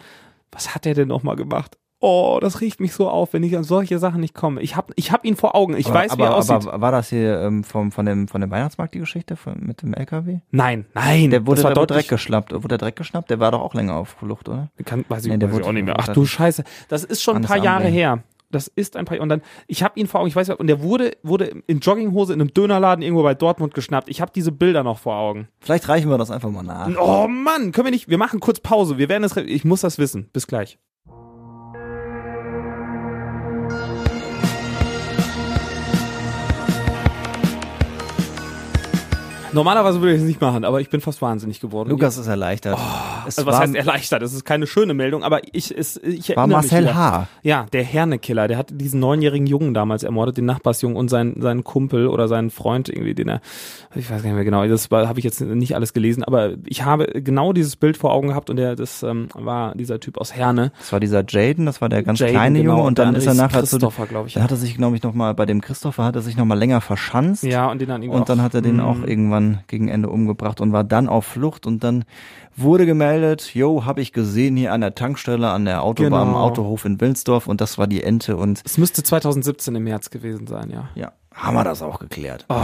Was 0.52 0.74
hat 0.74 0.86
der 0.86 0.96
denn 0.96 1.08
nochmal 1.08 1.36
gemacht? 1.36 1.78
Oh, 2.06 2.40
das 2.42 2.60
riecht 2.60 2.82
mich 2.82 2.92
so 2.92 3.08
auf, 3.10 3.32
wenn 3.32 3.44
ich 3.44 3.56
an 3.56 3.64
solche 3.64 3.98
Sachen 3.98 4.20
nicht 4.20 4.34
komme. 4.34 4.60
Ich 4.62 4.76
hab, 4.76 4.92
ich 4.98 5.14
hab 5.14 5.24
ihn 5.24 5.38
vor 5.38 5.56
Augen. 5.56 5.78
Ich 5.78 5.86
aber, 5.86 5.96
weiß, 5.96 6.12
wie 6.18 6.22
aber, 6.22 6.26
er 6.26 6.36
aussieht. 6.36 6.68
aber 6.68 6.82
war 6.82 6.92
das 6.92 7.08
hier 7.08 7.40
ähm, 7.40 7.64
vom, 7.64 7.94
von, 7.94 8.06
dem, 8.06 8.28
von 8.28 8.42
dem 8.42 8.52
Weihnachtsmarkt 8.52 8.94
die 8.94 9.00
Geschichte 9.00 9.38
von, 9.38 9.56
mit 9.62 9.82
dem 9.84 9.94
LKW? 9.94 10.40
nein, 10.52 10.86
nein. 10.94 11.30
Der 11.32 11.48
wurde, 11.48 11.56
das 11.62 11.64
war 11.64 11.72
der 11.74 11.82
wurde 11.82 11.88
deutlich, 11.94 12.08
Dreck 12.08 12.10
geschnappt. 12.18 12.52
Wurde 12.54 12.68
der 12.68 12.78
Dreck 12.78 12.98
geschnappt? 12.98 13.30
Der 13.30 13.40
war 13.40 13.52
doch 13.52 13.62
auch 13.62 13.74
länger 13.74 13.96
auf 13.96 14.10
Flucht, 14.20 14.50
oder? 14.50 14.70
Kann, 14.84 15.06
weiß 15.08 15.24
ich, 15.26 15.32
Nee, 15.32 15.38
der 15.38 15.48
weiß 15.48 15.54
ich 15.54 15.60
wurde- 15.62 15.70
auch 15.70 15.74
nicht 15.74 15.86
mehr. 15.86 15.96
Ach 15.98 16.10
du 16.10 16.26
Scheiße. 16.26 16.66
Das 16.90 17.06
ist 17.06 17.24
schon 17.24 17.38
ein 17.38 17.44
paar 17.44 17.64
Jahre 17.64 17.88
her. 17.88 18.22
Das 18.52 18.68
ist 18.68 18.98
ein 18.98 19.06
paar 19.06 19.20
Und 19.22 19.30
dann, 19.30 19.42
ich 19.68 19.82
habe 19.82 19.98
ihn 19.98 20.08
vor 20.08 20.20
Augen, 20.20 20.28
ich 20.28 20.36
weiß 20.36 20.50
und 20.50 20.68
der 20.68 20.82
wurde, 20.82 21.14
wurde 21.24 21.64
in 21.68 21.80
Jogginghose 21.80 22.34
in 22.34 22.42
einem 22.42 22.54
Dönerladen 22.54 23.02
irgendwo 23.02 23.24
bei 23.24 23.34
Dortmund 23.34 23.74
geschnappt. 23.74 24.10
Ich 24.10 24.20
habe 24.20 24.32
diese 24.36 24.52
Bilder 24.52 24.84
noch 24.84 25.00
vor 25.00 25.16
Augen. 25.16 25.48
Vielleicht 25.62 25.88
reichen 25.88 26.10
wir 26.10 26.18
das 26.18 26.32
einfach 26.32 26.52
mal 26.52 26.64
nach. 26.64 26.90
Oh 27.00 27.30
Mann, 27.30 27.72
können 27.72 27.86
wir 27.88 27.92
nicht, 27.92 28.10
wir 28.10 28.18
machen 28.18 28.42
kurz 28.42 28.60
Pause. 28.60 28.98
Wir 28.98 29.08
werden 29.08 29.24
es, 29.24 29.38
ich 29.38 29.64
muss 29.64 29.80
das 29.82 29.98
wissen. 29.98 30.30
Bis 30.34 30.48
gleich. 30.48 30.78
Normalerweise 39.54 40.02
würde 40.02 40.16
ich 40.16 40.22
es 40.22 40.28
nicht 40.28 40.42
machen, 40.42 40.66
aber 40.66 40.82
ich 40.82 40.90
bin 40.90 41.02
fast 41.02 41.22
wahnsinnig 41.22 41.60
geworden. 41.60 41.90
Lukas 41.90 42.18
ist 42.18 42.28
erleichtert. 42.28 42.78
es 43.28 43.38
also 43.38 43.48
was 43.48 43.56
war, 43.56 43.62
heißt 43.62 43.76
erleichtert? 43.76 44.22
Das 44.22 44.34
ist 44.34 44.46
keine 44.46 44.68
schöne 44.68 44.94
Meldung, 44.94 45.24
aber 45.24 45.42
ich, 45.52 45.76
es, 45.78 45.98
ich 45.98 46.30
war 46.30 46.38
erinnere 46.38 46.62
mich 46.62 46.72
Marcel 46.72 46.84
wieder. 46.86 46.96
H. 46.96 47.28
Ja, 47.44 47.66
der 47.72 47.84
Herne-Killer, 47.84 48.48
der 48.48 48.58
hat 48.58 48.70
diesen 48.72 49.00
neunjährigen 49.00 49.48
Jungen 49.48 49.74
damals 49.74 50.04
ermordet, 50.04 50.38
den 50.38 50.46
Nachbarsjungen 50.46 50.98
und 50.98 51.10
seinen, 51.10 51.42
seinen 51.42 51.64
Kumpel 51.64 52.08
oder 52.08 52.28
seinen 52.28 52.50
Freund 52.50 52.90
irgendwie, 52.90 53.14
den 53.14 53.30
er, 53.30 53.42
ich 53.96 54.10
weiß 54.10 54.24
gar 54.24 54.30
nicht 54.30 54.36
mehr 54.36 54.44
genau, 54.44 54.66
das 54.66 54.90
habe 54.92 55.20
ich 55.20 55.26
jetzt 55.26 55.42
nicht 55.42 55.76
alles 55.76 55.94
gelesen, 55.94 56.24
aber 56.24 56.54
ich 56.66 56.84
habe 56.84 57.06
genau 57.22 57.54
dieses 57.54 57.76
Bild 57.76 57.98
vor 57.98 58.12
Augen 58.12 58.30
gehabt 58.30 58.50
und 58.50 58.56
der, 58.58 58.76
das 58.76 59.04
ähm, 59.04 59.28
war 59.34 59.76
dieser 59.76 60.00
Typ 60.00 60.18
aus 60.18 60.34
Herne. 60.34 60.72
Das 60.80 60.92
war 60.92 61.00
dieser 61.00 61.24
Jaden, 61.28 61.66
das 61.66 61.82
war 61.82 61.90
der 61.90 62.04
ganz 62.04 62.20
Jaden, 62.20 62.34
kleine 62.34 62.60
genau, 62.62 62.78
Junge 62.78 62.88
und 62.88 63.00
dann 63.00 63.16
ist 63.16 63.28
er 63.28 63.34
nachher 63.34 63.64
zu, 63.64 63.78
Christopher, 63.78 64.08
glaube 64.08 64.28
ich. 64.28 64.34
dann 64.34 64.44
hat 64.44 64.52
er 64.52 64.58
sich, 64.58 64.76
glaube 64.76 64.96
ich, 64.96 65.04
noch 65.04 65.14
mal 65.14 65.34
bei 65.34 65.46
dem 65.46 65.62
Christopher 65.62 66.06
hat 66.06 66.16
er 66.16 66.22
sich 66.22 66.38
noch 66.38 66.46
mal 66.46 66.58
länger 66.58 66.82
verschanzt. 66.82 67.44
Ja, 67.44 67.70
und 67.70 67.80
den 67.80 67.90
dann 67.90 68.02
irgendwie 68.02 68.20
Und 68.20 68.30
dann 68.30 68.42
hat 68.42 68.54
er 68.54 68.62
den 68.62 68.80
auch 68.80 69.04
Mm. 69.04 69.06
Irgendwann 69.44 69.64
gegen 69.68 69.88
Ende 69.88 70.10
umgebracht 70.10 70.62
und 70.62 70.72
war 70.74 70.84
dann 70.84 71.08
auf 71.10 71.26
Flucht 71.26 71.66
und 71.66 71.84
dann 71.84 72.06
wurde 72.56 72.86
gemeldet, 72.86 73.52
jo, 73.54 73.86
habe 73.86 74.02
ich 74.02 74.14
gesehen 74.14 74.56
hier 74.56 74.74
an 74.74 74.82
der 74.82 74.96
Tankstelle, 74.96 75.50
an 75.50 75.66
der 75.66 75.84
Autobahn, 75.84 76.28
Genau. 76.28 76.40
Autohof 76.40 76.86
in 76.86 77.02
Wilnsdorf 77.02 77.48
und 77.48 77.62
das 77.62 77.78
war 77.78 77.88
die 77.88 78.04
Ente 78.04 78.38
und 78.38 78.62
Es 78.64 78.78
müsste 78.78 79.02
2017 79.04 79.76
im 79.76 79.84
März 79.84 80.10
gewesen 80.12 80.46
sein, 80.48 80.70
ja. 80.70 80.90
ja, 80.94 81.12
haben 81.34 81.56
wir 81.56 81.64
das 81.64 81.82
auch 81.82 81.98
geklärt. 82.00 82.46
Oh, 82.50 82.56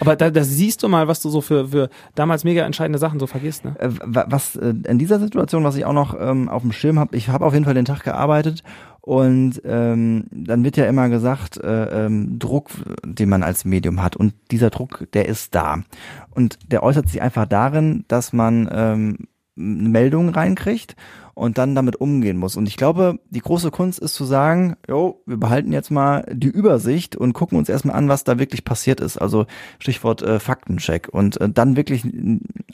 aber 0.00 0.16
da, 0.16 0.30
da 0.30 0.42
siehst 0.42 0.82
du 0.82 0.88
mal, 0.88 1.06
was 1.06 1.20
du 1.20 1.28
so 1.30 1.40
für, 1.40 1.68
für 1.68 1.88
damals 2.16 2.42
mega 2.42 2.64
entscheidende 2.64 2.98
Sachen 2.98 3.20
so 3.20 3.26
vergisst, 3.28 3.64
ne? 3.64 3.76
Äh, 3.78 3.90
wa- 4.04 4.26
was 4.28 4.56
äh, 4.56 4.74
in 4.88 4.98
dieser 4.98 5.20
Situation, 5.20 5.62
was 5.62 5.76
ich 5.76 5.84
auch 5.84 5.92
noch 5.92 6.16
ähm, 6.18 6.48
auf 6.48 6.62
dem 6.62 6.72
Schirm 6.72 6.98
habe, 6.98 7.16
ich 7.16 7.28
habe 7.28 7.44
auf 7.46 7.52
jeden 7.52 7.64
Fall 7.64 7.74
den 7.74 7.84
Tag 7.84 8.02
gearbeitet 8.02 8.64
und 9.00 9.62
ähm, 9.64 10.24
dann 10.30 10.64
wird 10.64 10.76
ja 10.76 10.86
immer 10.86 11.08
gesagt, 11.08 11.56
äh, 11.56 12.06
ähm, 12.06 12.38
Druck, 12.38 12.70
den 13.04 13.28
man 13.28 13.42
als 13.42 13.64
Medium 13.64 14.02
hat 14.02 14.16
und 14.16 14.34
dieser 14.50 14.70
Druck, 14.70 15.06
der 15.12 15.26
ist 15.26 15.54
da 15.54 15.82
und 16.30 16.58
der 16.70 16.82
äußert 16.82 17.08
sich 17.08 17.22
einfach 17.22 17.46
darin, 17.46 18.04
dass 18.08 18.32
man 18.32 18.68
ähm, 18.70 19.28
eine 19.56 19.88
Meldung 19.88 20.28
reinkriegt 20.28 20.94
und 21.38 21.56
dann 21.56 21.76
damit 21.76 21.96
umgehen 21.96 22.36
muss. 22.36 22.56
Und 22.56 22.66
ich 22.66 22.76
glaube, 22.76 23.20
die 23.30 23.40
große 23.40 23.70
Kunst 23.70 24.00
ist 24.00 24.14
zu 24.14 24.24
sagen, 24.24 24.76
jo, 24.88 25.22
wir 25.24 25.36
behalten 25.36 25.72
jetzt 25.72 25.90
mal 25.90 26.26
die 26.32 26.48
Übersicht 26.48 27.14
und 27.14 27.32
gucken 27.32 27.56
uns 27.58 27.68
erstmal 27.68 27.94
an, 27.94 28.08
was 28.08 28.24
da 28.24 28.40
wirklich 28.40 28.64
passiert 28.64 29.00
ist. 29.00 29.18
Also 29.18 29.46
Stichwort 29.78 30.20
äh, 30.22 30.40
Faktencheck. 30.40 31.08
Und 31.08 31.40
äh, 31.40 31.48
dann 31.48 31.76
wirklich 31.76 32.02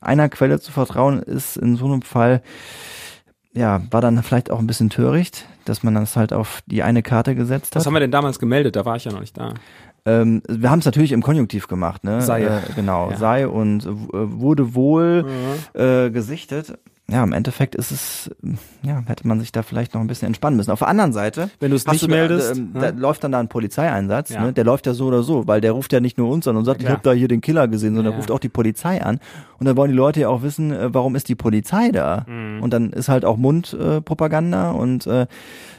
einer 0.00 0.30
Quelle 0.30 0.60
zu 0.60 0.72
vertrauen, 0.72 1.20
ist 1.20 1.58
in 1.58 1.76
so 1.76 1.84
einem 1.84 2.00
Fall, 2.00 2.42
ja, 3.54 3.80
war 3.90 4.00
dann 4.00 4.22
vielleicht 4.22 4.50
auch 4.50 4.58
ein 4.58 4.66
bisschen 4.66 4.90
töricht, 4.90 5.46
dass 5.64 5.82
man 5.82 5.94
das 5.94 6.16
halt 6.16 6.32
auf 6.32 6.60
die 6.66 6.82
eine 6.82 7.02
Karte 7.02 7.34
gesetzt 7.34 7.74
hat. 7.74 7.80
Was 7.80 7.86
haben 7.86 7.94
wir 7.94 8.00
denn 8.00 8.10
damals 8.10 8.38
gemeldet? 8.38 8.76
Da 8.76 8.84
war 8.84 8.96
ich 8.96 9.04
ja 9.04 9.12
noch 9.12 9.20
nicht 9.20 9.36
da. 9.38 9.54
Ähm, 10.06 10.42
wir 10.48 10.70
haben 10.70 10.80
es 10.80 10.84
natürlich 10.84 11.12
im 11.12 11.22
Konjunktiv 11.22 11.66
gemacht, 11.66 12.04
ne? 12.04 12.20
Sei. 12.20 12.44
Äh, 12.44 12.60
genau, 12.76 13.10
Ja. 13.10 13.16
sei 13.16 13.48
und 13.48 13.86
äh, 13.86 13.88
wurde 13.92 14.74
wohl 14.74 15.24
äh, 15.72 16.10
gesichtet. 16.10 16.78
Ja, 17.10 17.22
im 17.22 17.34
Endeffekt 17.34 17.74
ist 17.74 17.90
es, 17.90 18.30
ja, 18.82 19.02
hätte 19.06 19.28
man 19.28 19.38
sich 19.38 19.52
da 19.52 19.62
vielleicht 19.62 19.92
noch 19.92 20.00
ein 20.00 20.06
bisschen 20.06 20.24
entspannen 20.26 20.56
müssen. 20.56 20.70
Auf 20.70 20.78
der 20.78 20.88
anderen 20.88 21.12
Seite, 21.12 21.50
Wenn 21.60 21.68
du 21.70 21.76
es 21.76 21.86
nicht 21.86 22.02
da, 22.04 22.08
meldest, 22.08 22.56
ähm, 22.56 22.70
ne? 22.72 22.80
da 22.80 22.88
läuft 22.98 23.22
dann 23.22 23.32
da 23.32 23.40
ein 23.40 23.48
Polizeieinsatz, 23.48 24.30
Ja. 24.30 24.40
ne? 24.46 24.52
der 24.54 24.64
läuft 24.64 24.86
ja 24.86 24.94
so 24.94 25.04
oder 25.06 25.22
so, 25.22 25.46
weil 25.46 25.60
der 25.60 25.72
ruft 25.72 25.92
ja 25.92 26.00
nicht 26.00 26.16
nur 26.16 26.30
uns 26.30 26.48
an 26.48 26.56
und 26.56 26.64
sagt, 26.64 26.80
Ja, 26.80 26.88
ich 26.88 26.92
habe 26.92 27.02
da 27.02 27.12
hier 27.12 27.28
den 27.28 27.42
Killer 27.42 27.68
gesehen, 27.68 27.94
sondern 27.94 28.14
Ja. 28.14 28.16
ruft 28.18 28.30
auch 28.30 28.38
die 28.38 28.48
Polizei 28.48 29.02
an. 29.02 29.20
Und 29.58 29.66
dann 29.66 29.76
wollen 29.76 29.90
die 29.90 29.96
Leute 29.96 30.20
ja 30.20 30.28
auch 30.30 30.40
wissen, 30.42 30.72
äh, 30.72 30.94
warum 30.94 31.14
ist 31.14 31.28
die 31.28 31.34
Polizei 31.34 31.90
da? 31.90 32.24
Mhm. 32.26 32.62
Und 32.62 32.72
dann 32.72 32.90
ist 32.94 33.10
halt 33.10 33.26
auch 33.26 33.36
Mundpropaganda 33.36 34.70
äh, 34.70 34.74
und 34.74 35.06
äh, 35.06 35.26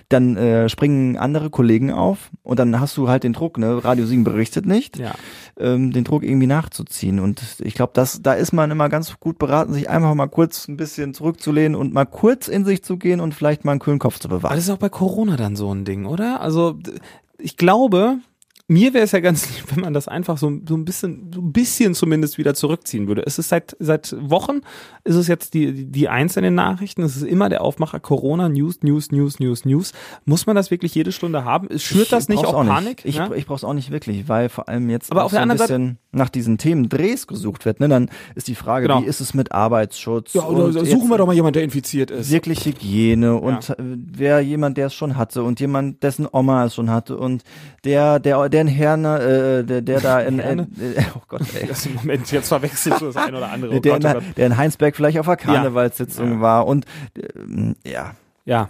dann 0.09 0.37
äh, 0.37 0.69
springen 0.69 1.17
andere 1.17 1.49
Kollegen 1.49 1.91
auf 1.91 2.29
und 2.43 2.59
dann 2.59 2.79
hast 2.79 2.95
du 2.97 3.09
halt 3.09 3.23
den 3.23 3.33
Druck, 3.33 3.57
ne? 3.57 3.83
Radio 3.83 4.05
7 4.05 4.23
berichtet 4.23 4.65
nicht 4.65 4.97
Ja. 4.99 5.13
ähm, 5.57 5.91
den 5.91 6.03
Druck 6.03 6.23
irgendwie 6.23 6.45
nachzuziehen. 6.47 7.19
Und 7.19 7.41
ich 7.63 7.73
glaube, 7.73 7.91
das, 7.95 8.21
da 8.21 8.33
ist 8.33 8.53
man 8.53 8.69
immer 8.71 8.87
ganz 8.89 9.19
gut 9.19 9.39
beraten, 9.39 9.73
sich 9.73 9.89
einfach 9.89 10.13
mal 10.13 10.27
kurz 10.27 10.67
ein 10.67 10.77
bisschen 10.77 11.13
zurückzulehnen 11.13 11.75
und 11.75 11.93
mal 11.93 12.05
kurz 12.05 12.47
in 12.47 12.65
sich 12.65 12.83
zu 12.83 12.97
gehen 12.97 13.19
und 13.19 13.33
vielleicht 13.33 13.65
mal 13.65 13.71
einen 13.71 13.79
kühlen 13.79 13.99
Kopf 13.99 14.19
zu 14.19 14.27
Aber 14.27 14.37
bewahren. 14.37 14.55
das 14.55 14.65
ist 14.65 14.69
auch 14.69 14.77
bei 14.77 14.89
Corona 14.89 15.37
dann 15.37 15.55
so 15.55 15.73
ein 15.73 15.85
Ding, 15.85 16.05
oder? 16.05 16.39
Also 16.41 16.77
ich 17.37 17.57
glaube, 17.57 18.19
mir 18.67 18.93
wäre 18.93 19.03
es 19.03 19.11
ja 19.11 19.19
ganz 19.19 19.47
lieb, 19.55 19.65
wenn 19.75 19.81
man 19.83 19.93
das 19.93 20.07
einfach 20.07 20.37
so, 20.37 20.51
so 20.67 20.75
ein 20.75 20.85
bisschen, 20.85 21.31
so 21.33 21.41
ein 21.41 21.53
bisschen 21.53 21.93
zumindest 21.93 22.37
wieder 22.37 22.53
zurückziehen 22.55 23.07
würde. 23.07 23.23
Es 23.25 23.37
ist 23.37 23.49
seit 23.49 23.75
seit 23.79 24.15
Wochen 24.19 24.61
ist 25.03 25.15
es 25.15 25.27
jetzt 25.27 25.53
die 25.53 25.85
die, 25.85 26.09
einzelnen 26.09 26.55
Nachrichten. 26.55 27.03
Es 27.03 27.15
ist 27.15 27.23
immer 27.23 27.49
der 27.49 27.61
Aufmacher 27.61 27.99
Corona 27.99 28.49
News 28.49 28.79
News 28.81 29.11
News 29.11 29.39
News 29.39 29.65
News. 29.65 29.93
Muss 30.25 30.47
man 30.47 30.55
das 30.55 30.71
wirklich 30.71 30.95
jede 30.95 31.11
Stunde 31.11 31.45
haben? 31.45 31.67
Schürt 31.77 32.11
das 32.11 32.27
nicht 32.27 32.41
brauch's 32.41 32.53
auch 32.55 32.65
Panik? 32.65 33.01
Ich, 33.05 33.15
ja? 33.15 33.31
ich 33.31 33.45
brauch's 33.45 33.63
auch 33.63 33.73
nicht 33.73 33.91
wirklich, 33.91 34.27
weil 34.27 34.49
vor 34.49 34.67
allem 34.67 34.89
jetzt 34.89 35.11
Aber 35.11 35.21
auch 35.21 35.25
auf 35.25 35.31
der 35.31 35.39
so 35.39 35.43
ein 35.43 35.51
anderen 35.51 35.57
Seite- 35.67 35.73
bisschen 35.79 35.97
nach 36.11 36.29
diesen 36.29 36.57
Themen 36.57 36.87
Drehs 36.87 37.27
gesucht 37.27 37.65
wird. 37.65 37.81
Ne? 37.81 37.89
Dann 37.89 38.09
ist 38.35 38.47
die 38.47 38.55
Frage, 38.55 38.87
Genau. 38.87 39.01
wie 39.01 39.05
ist 39.05 39.19
es 39.19 39.33
mit 39.33 39.51
Arbeitsschutz? 39.51 40.33
Ja, 40.33 40.45
oder 40.47 40.65
und 40.65 40.73
suchen 40.85 41.09
wir 41.09 41.17
doch 41.17 41.25
mal 41.27 41.33
jemanden, 41.35 41.55
der 41.55 41.63
infiziert 41.63 42.09
ist. 42.09 42.31
wirklich 42.31 42.65
Hygiene 42.65 43.35
und 43.35 43.69
äh, 43.71 43.75
wer 43.77 44.39
jemand, 44.39 44.77
der 44.77 44.87
es 44.87 44.93
schon 44.93 45.17
hatte 45.17 45.43
und 45.43 45.59
jemand, 45.59 46.01
dessen 46.03 46.25
Oma 46.31 46.65
es 46.65 46.75
schon 46.75 46.89
hatte 46.89 47.17
und 47.17 47.43
der, 47.83 48.19
der, 48.19 48.47
der 48.47 48.54
ein 48.61 48.67
Herne, 48.67 49.19
äh, 49.19 49.63
der, 49.63 49.81
der 49.81 49.99
da 50.01 50.19
in, 50.21 50.35
in, 50.35 50.39
Herne? 50.39 50.67
äh, 50.79 51.03
oh 51.15 51.21
Gott, 51.27 51.41
ey. 51.59 51.67
Das 51.67 51.85
im 51.85 51.95
Moment 51.95 52.31
jetzt 52.31 52.47
verwechselst 52.49 53.01
du 53.01 53.05
das 53.07 53.17
ein 53.17 53.33
oder 53.35 53.51
andere. 53.51 53.75
Oh 53.75 53.79
der, 53.81 53.93
Gott, 53.99 54.05
oh 54.05 54.07
in, 54.07 54.13
Gott. 54.13 54.37
der 54.37 54.47
in 54.47 54.57
Heinsberg 54.57 54.95
vielleicht 54.95 55.19
auf 55.19 55.25
der 55.25 55.37
Karnevalssitzung 55.37 56.33
Ja. 56.33 56.41
war 56.41 56.67
und 56.67 56.85
ähm, 57.35 57.75
ja, 57.85 58.15
Ja, 58.45 58.69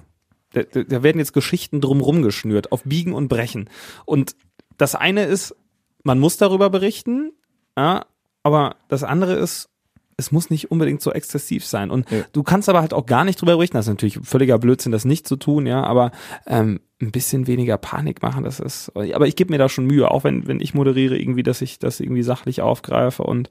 da, 0.54 0.64
da 0.64 0.84
da 0.84 1.04
werden 1.04 1.20
jetzt 1.20 1.34
Geschichten 1.34 1.82
drumrum 1.82 2.22
geschnürt, 2.22 2.72
auf 2.72 2.84
Biegen 2.84 3.14
und 3.14 3.28
Brechen. 3.28 3.70
Und 4.06 4.36
das 4.78 4.96
eine 4.96 5.24
ist, 5.26 5.56
man 6.04 6.20
muss 6.20 6.38
darüber 6.38 6.70
berichten, 6.70 7.32
ja, 7.78 8.06
aber 8.44 8.76
das 8.88 9.04
andere 9.04 9.34
ist, 9.34 9.70
es 10.18 10.32
muss 10.32 10.50
nicht 10.50 10.72
unbedingt 10.72 11.02
so 11.02 11.12
exzessiv 11.12 11.66
sein. 11.66 11.92
Und 11.92 12.10
Ja. 12.10 12.20
du 12.32 12.44
kannst 12.44 12.70
aber 12.70 12.82
halt 12.82 12.94
auch 12.94 13.06
gar 13.06 13.26
nicht 13.26 13.42
drüber 13.42 13.56
berichten. 13.56 13.76
Das 13.78 13.86
ist 13.86 13.90
natürlich 13.90 14.20
völliger 14.24 14.58
Blödsinn, 14.60 14.92
das 14.92 15.04
nicht 15.06 15.28
zu 15.28 15.36
tun, 15.36 15.66
ja, 15.68 15.84
aber 15.84 16.12
ähm, 16.48 16.80
ein 17.02 17.12
bisschen 17.12 17.48
weniger 17.48 17.78
Panik 17.78 18.22
machen, 18.22 18.46
das 18.46 18.60
ist. 18.62 18.92
Aber 18.96 19.28
ich 19.28 19.36
gebe 19.36 19.52
mir 19.52 19.58
da 19.58 19.68
schon 19.68 19.86
Mühe, 19.86 20.10
auch 20.10 20.24
wenn, 20.24 20.48
wenn 20.48 20.62
ich 20.62 20.74
moderiere, 20.74 21.18
irgendwie, 21.18 21.44
dass 21.44 21.62
ich 21.62 21.80
das 21.80 22.00
irgendwie 22.00 22.24
sachlich 22.24 22.62
aufgreife 22.62 23.24
und 23.24 23.50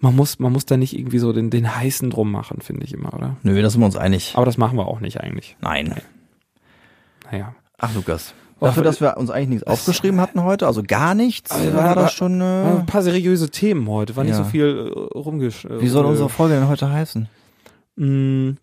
man 0.00 0.14
muss, 0.14 0.38
man 0.38 0.52
muss 0.52 0.66
da 0.66 0.76
nicht 0.76 0.98
irgendwie 0.98 1.18
so 1.18 1.32
den, 1.32 1.48
den 1.48 1.74
heißen 1.76 2.10
drum 2.10 2.30
machen, 2.30 2.60
finde 2.60 2.84
ich 2.84 2.92
immer, 2.92 3.14
oder? 3.14 3.36
nö, 3.42 3.62
da 3.62 3.70
sind 3.70 3.80
wir 3.80 3.86
uns 3.86 3.96
einig. 3.96 4.32
Aber 4.36 4.44
das 4.44 4.58
machen 4.58 4.76
wir 4.76 4.86
auch 4.88 5.00
nicht 5.00 5.20
eigentlich. 5.20 5.56
Nein. 5.62 5.94
Naja. 7.30 7.54
Ach, 7.78 7.94
Lukas. 7.94 8.34
Dafür, 8.68 8.82
dass 8.82 9.00
wir 9.00 9.16
uns 9.16 9.30
eigentlich 9.30 9.48
nichts 9.48 9.66
aufgeschrieben 9.66 10.20
hatten 10.20 10.42
heute, 10.42 10.66
also 10.66 10.82
gar 10.82 11.14
nichts, 11.14 11.50
Also, 11.50 11.74
war, 11.74 11.84
war- 11.84 11.94
das 11.94 12.12
schon, 12.12 12.40
äh, 12.40 12.44
Ein 12.78 12.86
paar 12.86 13.02
seriöse 13.02 13.50
Themen 13.50 13.88
heute, 13.88 14.14
war 14.16 14.24
nicht 14.24 14.32
Ja. 14.36 14.44
so 14.44 14.44
viel 14.44 14.92
äh, 14.94 15.18
rumgesch. 15.18 15.64
äh, 15.64 15.80
wie 15.80 15.88
soll 15.88 16.04
unsere 16.04 16.28
Folge 16.28 16.54
denn 16.54 16.68
heute 16.68 16.90
heißen? 16.90 17.28
mh. 17.96 18.54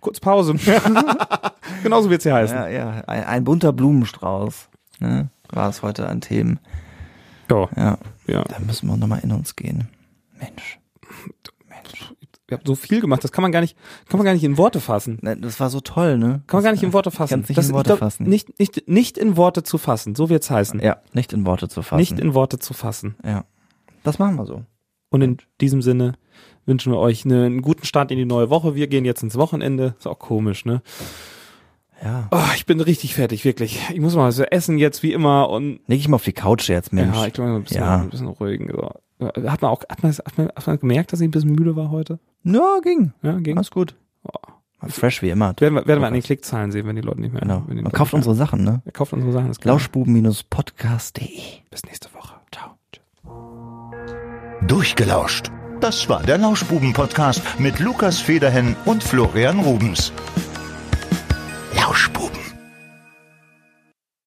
Kurz 0.00 0.18
Pause. 0.20 0.54
Genauso 1.82 2.08
wird's 2.08 2.24
hier 2.24 2.34
heißen. 2.34 2.56
Ja, 2.56 2.68
ja, 2.68 2.90
ein, 3.06 3.24
ein 3.24 3.44
bunter 3.44 3.72
Blumenstrauß, 3.72 4.68
ne, 5.00 5.28
war 5.50 5.68
es 5.68 5.82
heute 5.82 6.08
an 6.08 6.20
Themen. 6.22 6.58
Ja. 7.50 7.68
Ja, 7.76 7.98
ja. 8.26 8.42
da 8.44 8.58
müssen 8.60 8.88
wir 8.88 8.96
nochmal 8.96 9.20
in 9.22 9.32
uns 9.32 9.56
gehen. 9.56 9.88
Mensch. 10.38 10.78
Ihr 12.50 12.56
habt 12.56 12.66
so 12.66 12.74
viel 12.74 13.00
gemacht, 13.00 13.22
das 13.24 13.32
kann 13.32 13.42
man 13.42 13.52
gar 13.52 13.60
nicht, 13.60 13.76
kann 14.08 14.18
man 14.18 14.24
gar 14.24 14.32
nicht 14.34 14.44
in 14.44 14.58
Worte 14.58 14.80
fassen. 14.80 15.18
Ne, 15.22 15.36
Das 15.36 15.60
war 15.60 15.70
so 15.70 15.80
toll, 15.80 16.18
ne? 16.18 16.42
Kann 16.46 16.58
man 16.58 16.64
gar 16.64 16.72
nicht 16.72 16.82
in 16.82 16.92
Worte 16.92 17.10
fassen. 17.10 17.44
Nicht 17.46 17.56
das, 17.56 17.68
in 17.68 17.74
Worte 17.74 17.88
glaub, 17.90 17.98
fassen. 18.00 18.24
Nicht, 18.28 18.58
nicht, 18.58 18.88
nicht 18.88 19.18
in 19.18 19.36
Worte 19.36 19.62
zu 19.62 19.78
fassen, 19.78 20.14
so 20.14 20.28
wird's 20.28 20.50
heißen. 20.50 20.80
Ja, 20.80 20.98
nicht 21.12 21.32
in 21.32 21.46
Worte 21.46 21.68
zu 21.68 21.82
fassen. 21.82 22.00
Nicht 22.00 22.18
in 22.18 22.34
Worte 22.34 22.58
zu 22.58 22.74
fassen. 22.74 23.14
ja. 23.24 23.44
Das 24.02 24.18
machen 24.18 24.36
wir 24.36 24.46
so. 24.46 24.64
Und 25.10 25.20
in 25.22 25.36
diesem 25.60 25.82
Sinne 25.82 26.14
wünschen 26.64 26.90
wir 26.92 26.98
euch 26.98 27.24
einen 27.26 27.60
guten 27.60 27.84
Start 27.84 28.10
in 28.10 28.16
die 28.16 28.24
neue 28.24 28.48
Woche. 28.48 28.74
Wir 28.74 28.86
gehen 28.86 29.04
jetzt 29.04 29.22
ins 29.22 29.36
Wochenende. 29.36 29.94
Ist 29.98 30.06
auch 30.06 30.18
komisch, 30.18 30.64
ne? 30.64 30.80
Ja. 32.02 32.28
Oh, 32.30 32.38
ich 32.56 32.64
bin 32.64 32.80
richtig 32.80 33.14
fertig, 33.14 33.44
wirklich. 33.44 33.78
Ich 33.92 34.00
muss 34.00 34.14
mal 34.16 34.32
so 34.32 34.42
essen 34.44 34.78
jetzt 34.78 35.02
wie 35.02 35.12
immer 35.12 35.50
und 35.50 35.80
Leg 35.86 36.00
ich 36.00 36.08
mal 36.08 36.14
auf 36.14 36.24
die 36.24 36.32
Couch 36.32 36.68
jetzt, 36.70 36.92
Mensch. 36.94 37.14
Ja, 37.14 37.26
ich 37.26 37.32
glaube, 37.34 37.50
ein 37.50 37.62
bisschen, 37.62 37.82
Ja. 37.82 37.96
ein 38.00 38.08
bisschen 38.08 38.28
ruhigen. 38.28 38.70
So. 38.72 38.90
Hat 39.20 39.62
man 39.62 39.70
auch, 39.70 39.82
hat 39.88 40.02
man, 40.02 40.12
hat, 40.12 40.38
man, 40.38 40.48
hat 40.48 40.66
man 40.66 40.78
gemerkt, 40.78 41.12
dass 41.12 41.20
ich 41.20 41.28
ein 41.28 41.30
bisschen 41.30 41.52
müde 41.52 41.76
war 41.76 41.90
heute? 41.90 42.18
Ja, 42.44 42.78
ging. 42.82 43.12
Ja, 43.22 43.38
ging. 43.38 43.56
Alles 43.56 43.70
gut. 43.70 43.94
Oh. 44.24 44.38
Fresh 44.88 45.20
wie 45.22 45.30
immer. 45.30 45.54
Werden 45.58 45.74
wir, 45.74 45.86
werden 45.86 46.00
wir 46.00 46.06
an 46.06 46.14
den 46.14 46.22
Klickzahlen 46.22 46.72
sehen, 46.72 46.86
wenn 46.86 46.96
die 46.96 47.02
Leute 47.02 47.20
nicht 47.20 47.32
mehr. 47.32 47.42
Genau. 47.42 47.64
Man 47.66 47.76
Leute 47.76 47.90
kauft 47.90 48.14
unsere 48.14 48.34
Sachen, 48.34 48.64
ne? 48.64 48.80
Er 48.84 48.92
kauft 48.92 49.12
unsere 49.12 49.32
Sachen. 49.32 49.52
Lauschbuben-podcast.de. 49.62 51.28
Bis 51.70 51.84
nächste 51.84 52.08
Woche. 52.14 52.36
Ciao. 52.50 52.70
Tschüss. 52.92 53.02
Durchgelauscht. 54.66 55.50
Das 55.80 56.08
war 56.08 56.22
der 56.22 56.38
Lauschbuben-Podcast 56.38 57.42
mit 57.58 57.78
Lukas 57.78 58.20
Federhen 58.20 58.76
und 58.84 59.02
Florian 59.02 59.60
Rubens. 59.60 60.12